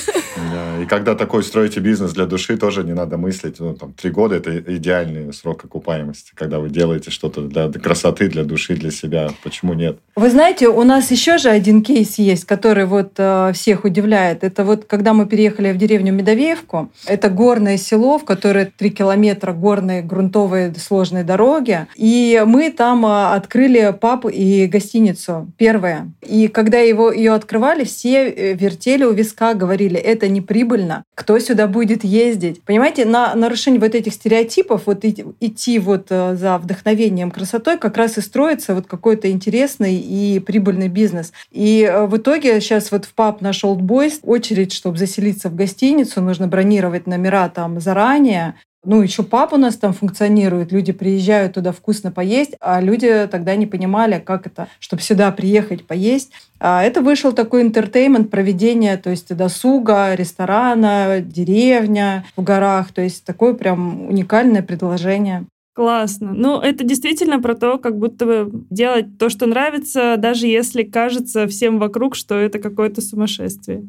И 0.82 0.86
когда 0.86 1.16
такой 1.16 1.44
строите 1.44 1.80
бизнес 1.80 2.14
для 2.14 2.26
души, 2.26 2.58
тоже 2.58 2.84
не 2.84 2.94
надо 2.94 3.18
мыслить. 3.18 3.60
Ну, 3.60 3.74
там, 3.74 3.94
три 3.94 4.12
года– 4.12 4.36
это 4.38 4.60
идеальный 4.60 5.34
срок 5.34 5.66
окупаемости, 5.66 6.32
когда 6.36 6.60
вы 6.60 6.70
делаете 6.70 7.12
что-то 7.12 7.42
для 7.42 7.72
красоты, 7.72 8.28
для 8.28 8.44
души, 8.44 8.76
для 8.76 8.92
себя. 8.92 9.30
Почему 9.44 9.74
нет? 9.74 10.00
Вы 10.16 10.30
знаете, 10.30 10.68
у 10.68 10.84
нас 10.84 11.12
еще 11.12 11.38
же 11.38 11.50
один 11.50 11.84
кейс 11.84 12.12
кейс 12.14 12.20
есть, 12.20 12.45
который 12.45 12.86
вот 12.86 13.14
э, 13.18 13.51
всех 13.53 13.86
удивляет. 13.86 14.43
Это 14.43 14.64
вот 14.64 14.86
когда 14.86 15.14
мы 15.14 15.26
переехали 15.26 15.72
в 15.72 15.78
деревню 15.78 16.14
Медовеевку, 16.14 16.89
это 17.05 17.30
горное 17.30 17.78
село, 17.78 18.18
в 18.18 18.26
которое 18.26 18.72
три 18.78 18.89
километра 18.89 19.53
горной 19.53 20.01
грунтовой 20.01 20.74
сложной 20.76 21.24
дороги. 21.24 21.88
И 21.95 22.41
мы 22.45 22.72
там 22.72 23.05
э, 23.05 23.34
открыли 23.34 23.95
паб 23.99 24.26
и 24.32 24.68
гостиницу 24.68 25.47
первое. 25.57 26.11
И 26.22 26.47
когда 26.47 26.80
его, 26.80 27.11
ее 27.11 27.34
открывали, 27.34 27.84
все 27.84 28.30
э, 28.30 28.53
вертели 28.53 29.03
у 29.03 29.14
виска, 29.14 29.53
говорили, 29.53 29.99
это 29.99 30.28
не 30.28 30.41
прибыльно, 30.41 31.03
кто 31.16 31.39
сюда 31.39 31.68
будет 31.68 32.03
ездить. 32.03 32.64
Понимаете, 32.64 33.05
на 33.05 33.36
нарушение 33.36 33.80
вот 33.80 33.95
этих 33.95 34.14
стереотипов, 34.14 34.84
вот 34.86 35.03
идти 35.05 35.80
вот 35.80 36.07
за 36.09 36.57
вдохновением 36.57 37.32
красотой, 37.32 37.78
как 37.78 37.97
раз 37.97 38.18
и 38.18 38.22
строится 38.22 38.76
вот 38.76 38.88
какой-то 38.88 39.30
интересный 39.30 39.95
и 39.95 40.39
прибыльный 40.39 40.88
бизнес. 40.88 41.34
И 41.51 41.89
в 42.08 42.18
итоге 42.18 42.60
сейчас 42.62 42.91
вот 42.91 43.06
в 43.06 43.14
паб 43.14 43.41
наш 43.41 43.64
Old 43.64 43.80
Boys 43.80 44.20
очередь, 44.24 44.74
чтобы 44.74 44.97
заселиться 44.97 45.49
в 45.49 45.56
гостиницу, 45.56 46.22
нужно 46.22 46.47
бронировать 46.47 47.08
номера 47.08 47.49
там 47.49 47.80
заранее. 47.80 48.56
Ну, 48.86 49.01
еще 49.01 49.24
паб 49.24 49.54
у 49.54 49.58
нас 49.58 49.78
там 49.78 49.93
функционирует, 49.93 50.74
люди 50.74 50.91
приезжают 50.91 51.54
туда 51.54 51.72
вкусно 51.72 52.12
поесть, 52.12 52.56
а 52.60 52.82
люди 52.82 53.28
тогда 53.32 53.56
не 53.56 53.66
понимали, 53.66 54.20
как 54.20 54.45
это, 54.45 54.68
чтобы 54.80 55.01
сюда 55.01 55.32
приехать 55.32 55.88
поесть. 55.88 56.32
А 56.60 56.84
это 56.84 57.01
вышел 57.01 57.32
такой 57.32 57.62
entertainment, 57.62 58.30
проведение, 58.30 58.97
то 58.97 59.10
есть 59.10 59.34
досуга, 59.34 60.16
ресторана, 60.16 61.22
деревня 61.22 62.26
в 62.36 62.43
горах, 62.43 62.91
то 62.91 63.01
есть 63.01 63.24
такое 63.24 63.54
прям 63.54 64.08
уникальное 64.08 64.62
предложение. 64.62 65.45
Классно. 65.74 66.34
Ну, 66.36 66.60
это 66.60 66.84
действительно 66.84 67.42
про 67.42 67.56
то, 67.56 67.80
как 67.80 67.98
будто 67.98 68.26
бы 68.28 68.66
делать 68.70 69.18
то, 69.18 69.30
что 69.30 69.48
нравится, 69.48 70.18
даже 70.20 70.46
если 70.46 70.84
кажется 70.84 71.48
всем 71.48 71.80
вокруг, 71.80 72.16
что 72.16 72.36
это 72.36 72.60
какое-то 72.60 73.02
сумасшествие. 73.02 73.84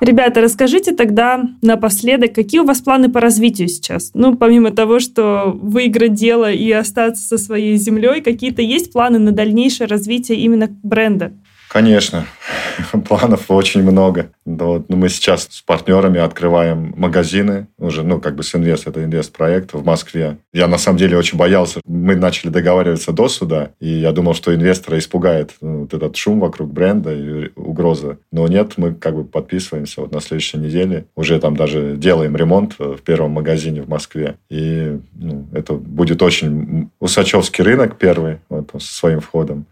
Ребята, 0.00 0.42
расскажите 0.42 0.92
тогда 0.92 1.42
напоследок, 1.62 2.34
какие 2.34 2.60
у 2.60 2.64
вас 2.64 2.80
планы 2.80 3.10
по 3.10 3.20
развитию 3.20 3.68
сейчас? 3.68 4.10
Ну, 4.12 4.34
помимо 4.34 4.72
того, 4.72 4.98
что 4.98 5.52
выиграть 5.54 6.14
дело 6.14 6.50
и 6.50 6.70
остаться 6.70 7.22
со 7.22 7.38
своей 7.38 7.76
землей, 7.76 8.20
какие-то 8.20 8.60
есть 8.60 8.92
планы 8.92 9.18
на 9.18 9.32
дальнейшее 9.32 9.86
развитие 9.86 10.38
именно 10.38 10.68
бренда? 10.82 11.32
Конечно, 11.70 12.26
планов 13.08 13.48
очень 13.48 13.84
много. 13.84 14.32
Вот, 14.44 14.88
ну, 14.88 14.96
мы 14.96 15.08
сейчас 15.08 15.46
с 15.48 15.62
партнерами 15.62 16.18
открываем 16.18 16.92
магазины 16.96 17.68
уже, 17.78 18.02
ну, 18.02 18.20
как 18.20 18.34
бы 18.34 18.42
с 18.42 18.52
инвест, 18.56 18.88
это 18.88 19.04
инвест-проект 19.04 19.72
в 19.72 19.84
Москве. 19.84 20.38
Я 20.52 20.66
на 20.66 20.78
самом 20.78 20.98
деле 20.98 21.16
очень 21.16 21.38
боялся. 21.38 21.80
Мы 21.86 22.16
начали 22.16 22.50
договариваться 22.50 23.12
до 23.12 23.28
суда, 23.28 23.70
и 23.78 23.88
я 23.88 24.10
думал, 24.10 24.34
что 24.34 24.52
инвестора 24.52 24.98
испугает 24.98 25.52
ну, 25.60 25.82
вот 25.82 25.94
этот 25.94 26.16
шум 26.16 26.40
вокруг 26.40 26.72
бренда 26.72 27.14
и 27.14 27.52
угрозы. 27.54 28.18
Но 28.32 28.48
нет, 28.48 28.72
мы 28.76 28.92
как 28.92 29.14
бы 29.14 29.22
подписываемся 29.22 30.00
вот 30.00 30.10
на 30.10 30.20
следующей 30.20 30.58
неделе. 30.58 31.04
Уже 31.14 31.38
там 31.38 31.56
даже 31.56 31.94
делаем 31.96 32.34
ремонт 32.34 32.80
в 32.80 32.98
первом 32.98 33.30
магазине 33.30 33.82
в 33.82 33.88
Москве. 33.88 34.34
И 34.48 34.98
ну, 35.14 35.46
это 35.52 35.74
будет 35.74 36.20
очень 36.20 36.90
усачевский 36.98 37.62
рынок 37.62 37.96
первый 37.96 38.38
вот, 38.48 38.72
со 38.72 38.92
своим 38.92 39.20
входом. 39.20 39.66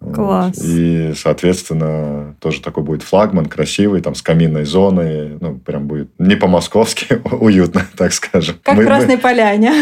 Класс. 0.00 0.58
И, 0.62 1.12
соответственно, 1.16 2.36
тоже 2.40 2.60
такой 2.60 2.82
будет 2.82 3.02
флагман, 3.02 3.46
красивый, 3.46 4.00
там, 4.02 4.14
с 4.14 4.22
каминной 4.22 4.64
зоной. 4.64 5.38
Ну, 5.40 5.58
прям 5.58 5.86
будет 5.86 6.10
не 6.18 6.36
по-московски, 6.36 7.22
уютно, 7.32 7.86
так 7.96 8.12
скажем. 8.12 8.56
Как 8.62 8.76
мы, 8.76 8.82
в 8.82 8.86
Красной 8.86 9.16
мы... 9.16 9.22
Поляне. 9.22 9.72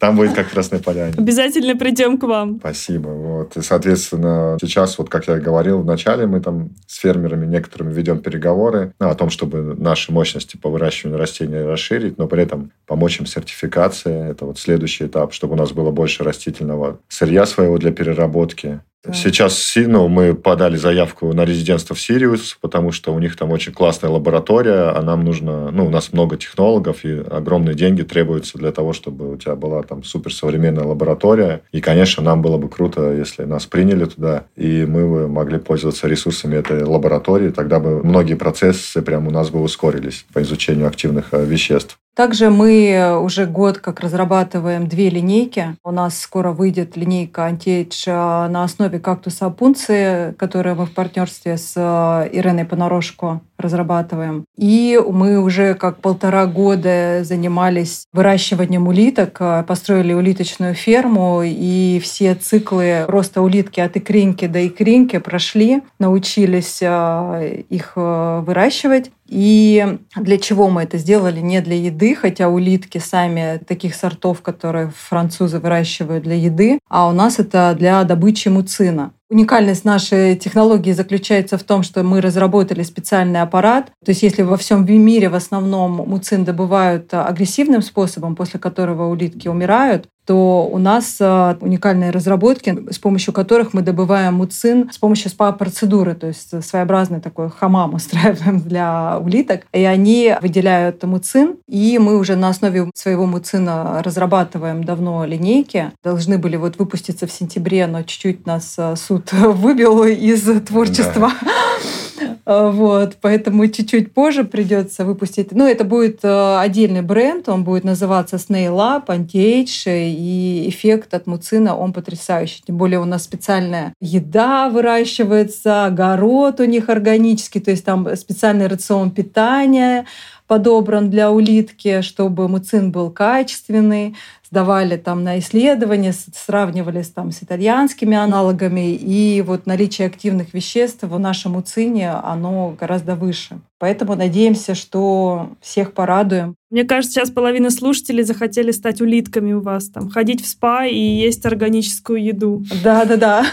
Там 0.00 0.16
будет 0.16 0.32
как 0.32 0.48
Красной 0.48 0.78
Поляне. 0.78 1.12
Обязательно 1.18 1.76
придем 1.76 2.16
к 2.16 2.22
вам. 2.22 2.56
Спасибо. 2.58 3.08
Вот. 3.08 3.54
И, 3.58 3.60
соответственно, 3.60 4.56
сейчас, 4.58 4.96
вот 4.96 5.10
как 5.10 5.28
я 5.28 5.36
говорил 5.36 5.82
вначале, 5.82 6.26
мы 6.26 6.40
там 6.40 6.70
с 6.86 6.96
фермерами 6.96 7.44
некоторыми 7.44 7.92
ведем 7.92 8.20
переговоры 8.20 8.94
ну, 8.98 9.10
о 9.10 9.14
том, 9.14 9.28
чтобы 9.28 9.76
наши 9.76 10.10
мощности 10.10 10.56
по 10.56 10.70
выращиванию 10.70 11.18
растений 11.18 11.58
расширить, 11.58 12.16
но 12.16 12.28
при 12.28 12.42
этом 12.42 12.72
помочь 12.86 13.20
им 13.20 13.26
сертификации. 13.26 14.30
Это 14.30 14.46
вот 14.46 14.58
следующий 14.58 15.04
этап, 15.04 15.34
чтобы 15.34 15.52
у 15.52 15.58
нас 15.58 15.72
было 15.72 15.90
больше 15.90 16.24
растительного 16.24 16.98
сырья 17.08 17.44
своего 17.44 17.76
для 17.76 17.92
переработки. 17.92 18.80
Сейчас 19.14 19.72
ну, 19.76 20.08
мы 20.08 20.34
подали 20.34 20.76
заявку 20.76 21.32
на 21.32 21.46
резидентство 21.46 21.96
в 21.96 22.00
Сириус, 22.00 22.58
потому 22.60 22.92
что 22.92 23.14
у 23.14 23.18
них 23.18 23.34
там 23.34 23.50
очень 23.50 23.72
классная 23.72 24.10
лаборатория, 24.10 24.90
а 24.90 25.00
нам 25.00 25.24
нужно, 25.24 25.70
ну, 25.70 25.86
у 25.86 25.90
нас 25.90 26.12
много 26.12 26.36
технологов, 26.36 27.02
и 27.06 27.18
огромные 27.18 27.74
деньги 27.74 28.02
требуются 28.02 28.58
для 28.58 28.72
того, 28.72 28.92
чтобы 28.92 29.32
у 29.32 29.36
тебя 29.38 29.56
была 29.56 29.82
там 29.84 30.04
суперсовременная 30.04 30.84
лаборатория. 30.84 31.62
И, 31.72 31.80
конечно, 31.80 32.22
нам 32.22 32.42
было 32.42 32.58
бы 32.58 32.68
круто, 32.68 33.14
если 33.14 33.44
нас 33.44 33.64
приняли 33.64 34.04
туда, 34.04 34.44
и 34.54 34.84
мы 34.84 35.08
бы 35.08 35.28
могли 35.28 35.58
пользоваться 35.58 36.06
ресурсами 36.06 36.56
этой 36.56 36.82
лаборатории, 36.84 37.48
тогда 37.48 37.80
бы 37.80 38.04
многие 38.04 38.34
процессы 38.34 39.00
прямо 39.00 39.28
у 39.28 39.32
нас 39.32 39.48
бы 39.48 39.62
ускорились 39.62 40.26
по 40.34 40.42
изучению 40.42 40.86
активных 40.86 41.28
э, 41.32 41.42
веществ. 41.46 41.98
Также 42.20 42.50
мы 42.50 43.18
уже 43.18 43.46
год 43.46 43.78
как 43.78 44.00
разрабатываем 44.00 44.86
две 44.86 45.08
линейки. 45.08 45.74
У 45.82 45.90
нас 45.90 46.20
скоро 46.20 46.52
выйдет 46.52 46.94
линейка 46.94 47.44
антиэйдж 47.44 48.10
на 48.10 48.62
основе 48.62 48.98
кактуса 48.98 49.48
пунции, 49.48 50.32
которую 50.32 50.76
мы 50.76 50.84
в 50.84 50.92
партнерстве 50.92 51.56
с 51.56 51.72
э, 51.76 52.28
Иреной 52.30 52.66
Понарошко 52.66 53.40
разрабатываем. 53.60 54.44
И 54.56 55.00
мы 55.10 55.40
уже 55.40 55.74
как 55.74 56.00
полтора 56.00 56.46
года 56.46 57.22
занимались 57.24 58.06
выращиванием 58.12 58.86
улиток, 58.88 59.36
э, 59.40 59.64
построили 59.66 60.12
улиточную 60.12 60.74
ферму, 60.74 61.42
и 61.44 62.00
все 62.02 62.34
циклы 62.34 63.04
роста 63.06 63.42
улитки 63.42 63.80
от 63.80 63.96
икринки 63.96 64.46
до 64.46 64.66
икринки 64.66 65.18
прошли, 65.18 65.82
научились 65.98 66.78
э, 66.80 67.62
их 67.68 67.92
э, 67.96 68.42
выращивать. 68.46 69.10
И 69.30 69.98
для 70.16 70.38
чего 70.38 70.68
мы 70.68 70.82
это 70.82 70.98
сделали? 70.98 71.40
Не 71.40 71.60
для 71.60 71.76
еды, 71.76 72.16
хотя 72.16 72.48
улитки 72.48 72.98
сами 72.98 73.60
таких 73.64 73.94
сортов, 73.94 74.42
которые 74.42 74.90
французы 74.94 75.60
выращивают 75.60 76.24
для 76.24 76.34
еды, 76.34 76.80
а 76.88 77.08
у 77.08 77.12
нас 77.12 77.38
это 77.38 77.76
для 77.78 78.02
добычи 78.02 78.48
муцина. 78.48 79.12
Уникальность 79.32 79.84
нашей 79.84 80.34
технологии 80.34 80.90
заключается 80.90 81.56
в 81.56 81.62
том, 81.62 81.84
что 81.84 82.02
мы 82.02 82.20
разработали 82.20 82.82
специальный 82.82 83.40
аппарат. 83.40 83.92
То 84.04 84.10
есть 84.10 84.24
если 84.24 84.42
во 84.42 84.56
всем 84.56 84.84
мире 84.84 85.28
в 85.28 85.36
основном 85.36 85.92
муцин 86.08 86.44
добывают 86.44 87.14
агрессивным 87.14 87.80
способом, 87.80 88.34
после 88.34 88.58
которого 88.58 89.08
улитки 89.08 89.46
умирают, 89.46 90.08
то 90.30 90.68
у 90.70 90.78
нас 90.78 91.16
э, 91.18 91.56
уникальные 91.60 92.12
разработки, 92.12 92.84
с 92.92 93.00
помощью 93.00 93.34
которых 93.34 93.74
мы 93.74 93.82
добываем 93.82 94.34
муцин 94.34 94.88
с 94.92 94.96
помощью 94.96 95.28
СПА-процедуры, 95.28 96.14
то 96.14 96.28
есть 96.28 96.64
своеобразный 96.64 97.20
такой 97.20 97.50
хамам 97.50 97.94
устраиваем 97.94 98.60
для 98.60 99.18
улиток. 99.20 99.62
И 99.72 99.82
они 99.82 100.36
выделяют 100.40 101.02
муцин, 101.02 101.56
и 101.66 101.98
мы 101.98 102.16
уже 102.16 102.36
на 102.36 102.50
основе 102.50 102.88
своего 102.94 103.26
муцина 103.26 104.04
разрабатываем 104.04 104.84
давно 104.84 105.24
линейки. 105.24 105.90
Должны 106.04 106.38
были 106.38 106.54
вот 106.54 106.78
выпуститься 106.78 107.26
в 107.26 107.32
сентябре, 107.32 107.88
но 107.88 108.04
чуть-чуть 108.04 108.46
нас 108.46 108.76
э, 108.78 108.94
суд 108.94 109.32
выбил 109.32 110.04
из 110.04 110.42
творчества. 110.64 111.32
Да. 111.42 111.99
А, 112.44 112.70
вот, 112.70 113.16
поэтому 113.20 113.66
чуть-чуть 113.68 114.12
позже 114.12 114.44
придется 114.44 115.04
выпустить. 115.04 115.52
Ну, 115.52 115.66
это 115.66 115.84
будет 115.84 116.20
э, 116.22 116.58
отдельный 116.58 117.02
бренд, 117.02 117.48
он 117.48 117.64
будет 117.64 117.84
называться 117.84 118.36
Snail 118.36 118.74
Lab, 118.74 119.06
Anti-Age, 119.06 120.10
и 120.10 120.68
эффект 120.68 121.14
от 121.14 121.26
муцина, 121.26 121.76
он 121.76 121.92
потрясающий. 121.92 122.62
Тем 122.66 122.76
более 122.76 123.00
у 123.00 123.04
нас 123.04 123.24
специальная 123.24 123.94
еда 124.00 124.68
выращивается, 124.68 125.86
огород 125.86 126.60
у 126.60 126.64
них 126.64 126.88
органический, 126.88 127.60
то 127.60 127.70
есть 127.70 127.84
там 127.84 128.16
специальный 128.16 128.66
рацион 128.66 129.10
питания, 129.10 130.06
подобран 130.46 131.10
для 131.10 131.30
улитки, 131.30 132.00
чтобы 132.00 132.48
муцин 132.48 132.90
был 132.90 133.10
качественный 133.10 134.16
сдавали 134.50 134.96
там 134.96 135.22
на 135.22 135.38
исследования, 135.38 136.12
сравнивали 136.12 137.02
там 137.02 137.30
с 137.30 137.42
итальянскими 137.42 138.16
аналогами, 138.16 138.94
и 138.94 139.42
вот 139.42 139.66
наличие 139.66 140.08
активных 140.08 140.54
веществ 140.54 141.02
в 141.02 141.18
нашем 141.18 141.56
уцине, 141.56 142.10
оно 142.10 142.74
гораздо 142.78 143.14
выше. 143.14 143.60
Поэтому 143.78 144.14
надеемся, 144.14 144.74
что 144.74 145.50
всех 145.60 145.92
порадуем. 145.92 146.54
Мне 146.70 146.84
кажется, 146.84 147.14
сейчас 147.20 147.30
половина 147.30 147.70
слушателей 147.70 148.24
захотели 148.24 148.72
стать 148.72 149.00
улитками 149.00 149.52
у 149.52 149.60
вас, 149.60 149.88
там, 149.88 150.10
ходить 150.10 150.42
в 150.42 150.48
спа 150.48 150.84
и 150.84 150.98
есть 150.98 151.46
органическую 151.46 152.22
еду. 152.22 152.62
Да-да-да. 152.82 153.44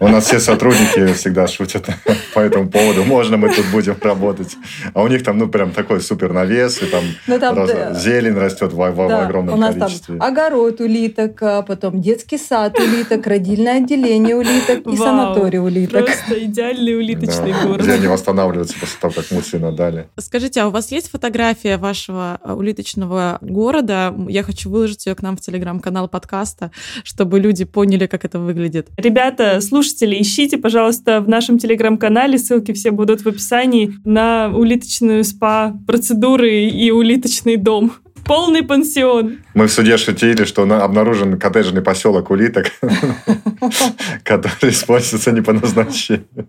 У 0.00 0.08
нас 0.08 0.26
все 0.26 0.40
сотрудники 0.40 1.12
всегда 1.14 1.46
шутят 1.46 1.86
по 2.34 2.40
этому 2.40 2.68
поводу. 2.68 3.04
Можно 3.04 3.36
мы 3.36 3.52
тут 3.52 3.64
будем 3.72 3.96
работать. 4.00 4.56
А 4.92 5.02
у 5.02 5.08
них 5.08 5.22
там, 5.24 5.38
ну, 5.38 5.48
прям 5.48 5.72
такой 5.72 6.00
супер 6.00 6.32
навес, 6.32 6.82
и 6.82 6.86
там, 6.86 7.04
ну, 7.26 7.38
там 7.38 7.56
раз... 7.56 7.70
да. 7.70 7.94
зелень 7.94 8.34
растет 8.34 8.72
в, 8.72 8.76
в, 8.76 8.96
да, 9.08 9.20
в 9.20 9.24
огромном 9.24 9.54
у 9.54 9.58
нас 9.58 9.74
количестве. 9.74 10.18
Там 10.18 10.26
огород 10.26 10.80
улиток, 10.80 11.42
а 11.42 11.62
потом 11.62 12.00
детский 12.00 12.38
сад 12.38 12.78
улиток, 12.78 13.26
родильное 13.26 13.78
отделение 13.78 14.36
улиток 14.36 14.80
и 14.80 14.96
Вау, 14.96 14.96
санаторий 14.96 15.58
улиток. 15.58 16.04
Просто 16.04 16.44
идеальный 16.44 16.96
улиточный 16.96 17.52
да. 17.52 17.62
город. 17.62 17.82
Где 17.82 17.92
они 17.92 18.06
восстанавливаются 18.06 18.76
после 18.78 18.98
того, 19.00 19.14
как 19.14 19.30
муцина 19.30 19.72
дали. 19.72 20.08
Скажите, 20.18 20.60
а 20.60 20.68
у 20.68 20.70
вас 20.70 20.90
есть 20.92 21.10
фотография 21.10 21.78
вашего 21.78 22.38
а, 22.42 22.54
улиточного 22.54 23.38
города? 23.40 24.14
Я 24.28 24.42
хочу 24.42 24.70
выложить 24.70 25.06
ее 25.06 25.14
к 25.14 25.22
нам 25.22 25.36
в 25.36 25.40
телеграм-канал 25.40 26.08
подкаста, 26.08 26.70
чтобы 27.02 27.40
люди 27.40 27.64
поняли, 27.64 28.06
как 28.06 28.24
это 28.24 28.38
выглядит. 28.38 28.88
Ребята, 29.06 29.60
слушатели, 29.60 30.20
ищите, 30.20 30.58
пожалуйста, 30.58 31.20
в 31.20 31.28
нашем 31.28 31.58
телеграм-канале, 31.58 32.38
ссылки 32.38 32.72
все 32.72 32.90
будут 32.90 33.20
в 33.20 33.28
описании, 33.28 33.94
на 34.04 34.48
улиточную 34.52 35.22
спа-процедуры 35.22 36.64
и 36.64 36.90
улиточный 36.90 37.56
дом. 37.56 37.92
Полный 38.24 38.64
пансион. 38.64 39.38
Мы 39.54 39.68
в 39.68 39.70
суде 39.70 39.96
шутили, 39.96 40.42
что 40.42 40.62
обнаружен 40.62 41.38
коттеджный 41.38 41.82
поселок 41.82 42.30
улиток, 42.30 42.72
который 44.24 44.70
используется 44.70 45.30
не 45.30 45.40
по 45.40 45.52
назначению. 45.52 46.48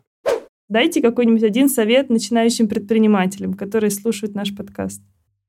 Дайте 0.67 0.99
какой-нибудь 1.03 1.43
один 1.43 1.69
совет 1.69 2.09
начинающим 2.09 2.67
предпринимателям, 2.67 3.53
которые 3.53 3.91
слушают 3.91 4.33
наш 4.33 4.55
подкаст. 4.55 5.03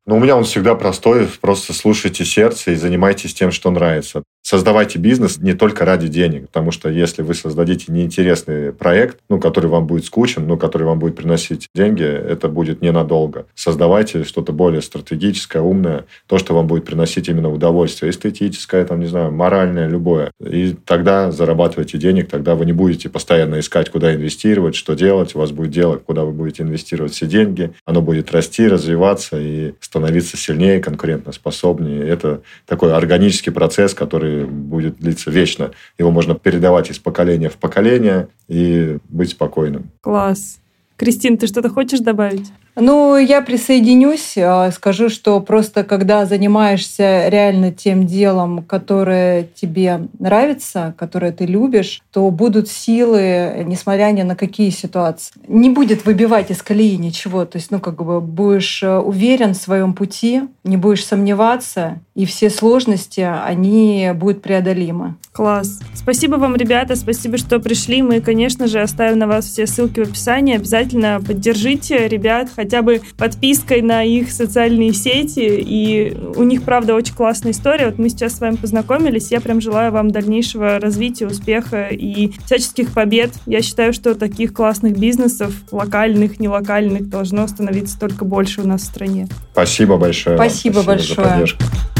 Ну, 0.05 0.17
у 0.17 0.21
меня 0.21 0.37
он 0.37 0.45
всегда 0.45 0.75
простой. 0.75 1.27
Просто 1.41 1.73
слушайте 1.73 2.27
сердце 2.27 2.73
и 2.73 2.75
занимайтесь 2.75 3.33
тем, 3.33 3.51
что 3.51 3.71
нравится 3.71 4.23
создавайте 4.49 4.99
бизнес 4.99 5.37
не 5.37 5.53
только 5.53 5.85
ради 5.85 6.09
денег, 6.09 6.47
потому 6.47 6.71
что 6.71 6.89
если 6.89 7.21
вы 7.21 7.35
создадите 7.35 7.93
неинтересный 7.93 8.73
проект, 8.73 9.19
ну, 9.29 9.39
который 9.39 9.67
вам 9.67 9.87
будет 9.87 10.07
скучен, 10.07 10.47
ну, 10.47 10.57
который 10.57 10.85
вам 10.85 10.99
будет 10.99 11.17
приносить 11.17 11.69
деньги, 11.75 12.03
это 12.03 12.49
будет 12.49 12.81
ненадолго. 12.81 13.45
Создавайте 13.55 14.25
что-то 14.25 14.53
более 14.53 14.81
стратегическое, 14.81 15.61
умное, 15.61 16.07
то, 16.27 16.39
что 16.39 16.55
вам 16.55 16.67
будет 16.67 16.87
приносить 16.87 17.29
именно 17.29 17.53
удовольствие, 17.53 18.11
эстетическое, 18.11 18.87
там, 18.87 19.01
не 19.01 19.07
знаю, 19.07 19.33
моральное, 19.33 19.87
любое. 19.87 20.31
И 20.41 20.75
тогда 20.87 21.31
зарабатывайте 21.31 21.99
денег, 21.99 22.31
тогда 22.31 22.55
вы 22.55 22.65
не 22.65 22.73
будете 22.73 23.11
постоянно 23.11 23.61
искать, 23.61 23.91
куда 23.91 24.15
инвестировать, 24.15 24.77
что 24.77 24.95
делать, 24.95 25.35
у 25.35 25.41
вас 25.41 25.51
будет 25.53 25.73
дело, 25.73 25.99
куда 25.99 26.25
вы 26.25 26.33
будете 26.33 26.63
инвестировать 26.63 27.13
все 27.13 27.27
деньги, 27.27 27.73
оно 27.85 28.01
будет 28.01 28.33
расти, 28.33 28.67
развиваться 28.67 29.39
и 29.39 29.75
становиться 29.81 30.39
сильнее, 30.39 30.81
конкурентоспособнее. 30.81 32.09
Это 32.09 32.41
такой 32.65 32.95
органический 32.95 33.53
процесс, 33.53 33.93
который 33.93 34.38
будет 34.47 34.99
длиться 34.99 35.31
вечно. 35.31 35.73
Его 35.99 36.11
можно 36.11 36.35
передавать 36.35 36.91
из 36.91 36.99
поколения 36.99 37.49
в 37.49 37.57
поколение 37.57 38.29
и 38.49 38.99
быть 39.09 39.31
спокойным. 39.31 39.91
Класс. 40.01 40.61
Кристин, 40.97 41.39
ты 41.39 41.47
что-то 41.47 41.69
хочешь 41.69 42.01
добавить? 42.01 42.51
Ну, 42.81 43.17
я 43.17 43.43
присоединюсь, 43.43 44.35
а, 44.39 44.71
скажу, 44.71 45.09
что 45.09 45.41
просто 45.41 45.83
когда 45.83 46.27
занимаешься 46.27 47.29
реально 47.29 47.73
тем 47.73 48.07
делом, 48.07 48.63
которое 48.63 49.49
тебе 49.55 50.03
нравится, 50.19 50.95
которое 50.97 51.33
ты 51.33 51.45
любишь, 51.45 52.01
то 52.13 52.31
будут 52.31 52.69
силы, 52.69 53.65
несмотря 53.67 54.13
ни 54.13 54.23
на 54.23 54.37
какие 54.37 54.71
ситуации. 54.71 55.35
Не 55.49 55.71
будет 55.71 56.05
выбивать 56.05 56.53
из 56.53 56.63
колеи 56.63 56.97
ничего. 56.97 57.45
То 57.45 57.59
есть, 57.59 57.73
ну, 57.73 57.81
как 57.81 58.03
бы 58.05 58.21
будешь 58.21 58.83
э, 58.83 58.99
уверен 58.99 59.55
в 59.55 59.57
своем 59.57 59.93
пути, 59.93 60.43
не 60.63 60.77
будешь 60.77 61.05
сомневаться, 61.05 62.01
и 62.15 62.27
все 62.27 62.51
сложности, 62.51 63.21
они 63.21 64.11
будут 64.15 64.43
преодолимы. 64.43 65.17
Класс. 65.33 65.81
Спасибо 65.95 66.35
вам, 66.35 66.57
ребята, 66.57 66.97
спасибо, 66.97 67.39
что 67.39 67.61
пришли. 67.61 68.03
Мы, 68.03 68.21
конечно 68.21 68.67
же, 68.67 68.81
оставим 68.81 69.19
на 69.19 69.29
вас 69.29 69.47
все 69.47 69.69
ссылки 69.69 70.01
в 70.01 70.09
описании. 70.09 70.57
Обязательно 70.57 71.21
поддержите 71.25 72.09
ребят 72.09 72.49
хотя 72.69 72.83
бы 72.83 73.01
подпиской 73.17 73.81
на 73.81 74.03
их 74.05 74.31
социальные 74.31 74.93
сети. 74.93 75.41
И 75.41 76.15
у 76.37 76.43
них, 76.43 76.65
правда, 76.65 76.95
очень 76.95 77.15
классная 77.15 77.53
история. 77.53 77.87
Вот 77.87 77.99
мы 77.99 78.11
сейчас 78.11 78.37
с 78.37 78.41
вами 78.41 78.57
познакомились. 78.57 79.31
Я 79.31 79.41
прям 79.41 79.63
желаю 79.63 79.91
вам 79.91 80.11
дальнейшего 80.11 80.79
развития, 80.79 81.27
успеха 81.27 81.89
и 81.89 82.33
всяческих 82.45 82.93
побед. 82.93 83.31
Я 83.47 83.63
считаю, 83.63 83.95
что 83.95 84.15
таких 84.15 84.53
классных 84.53 84.99
бизнесов, 84.99 85.55
локальных, 85.71 86.41
нелокальных, 86.41 87.09
должно 87.09 87.47
становиться 87.47 87.99
только 87.99 88.27
больше 88.27 88.61
у 88.61 88.67
нас 88.67 88.83
в 88.83 88.85
стране. 88.85 89.29
Спасибо 89.53 89.97
большое. 89.97 90.37
Спасибо, 90.37 90.81
Спасибо 90.81 90.87
большое. 90.87 91.17
За 91.17 91.33
поддержку. 91.33 91.98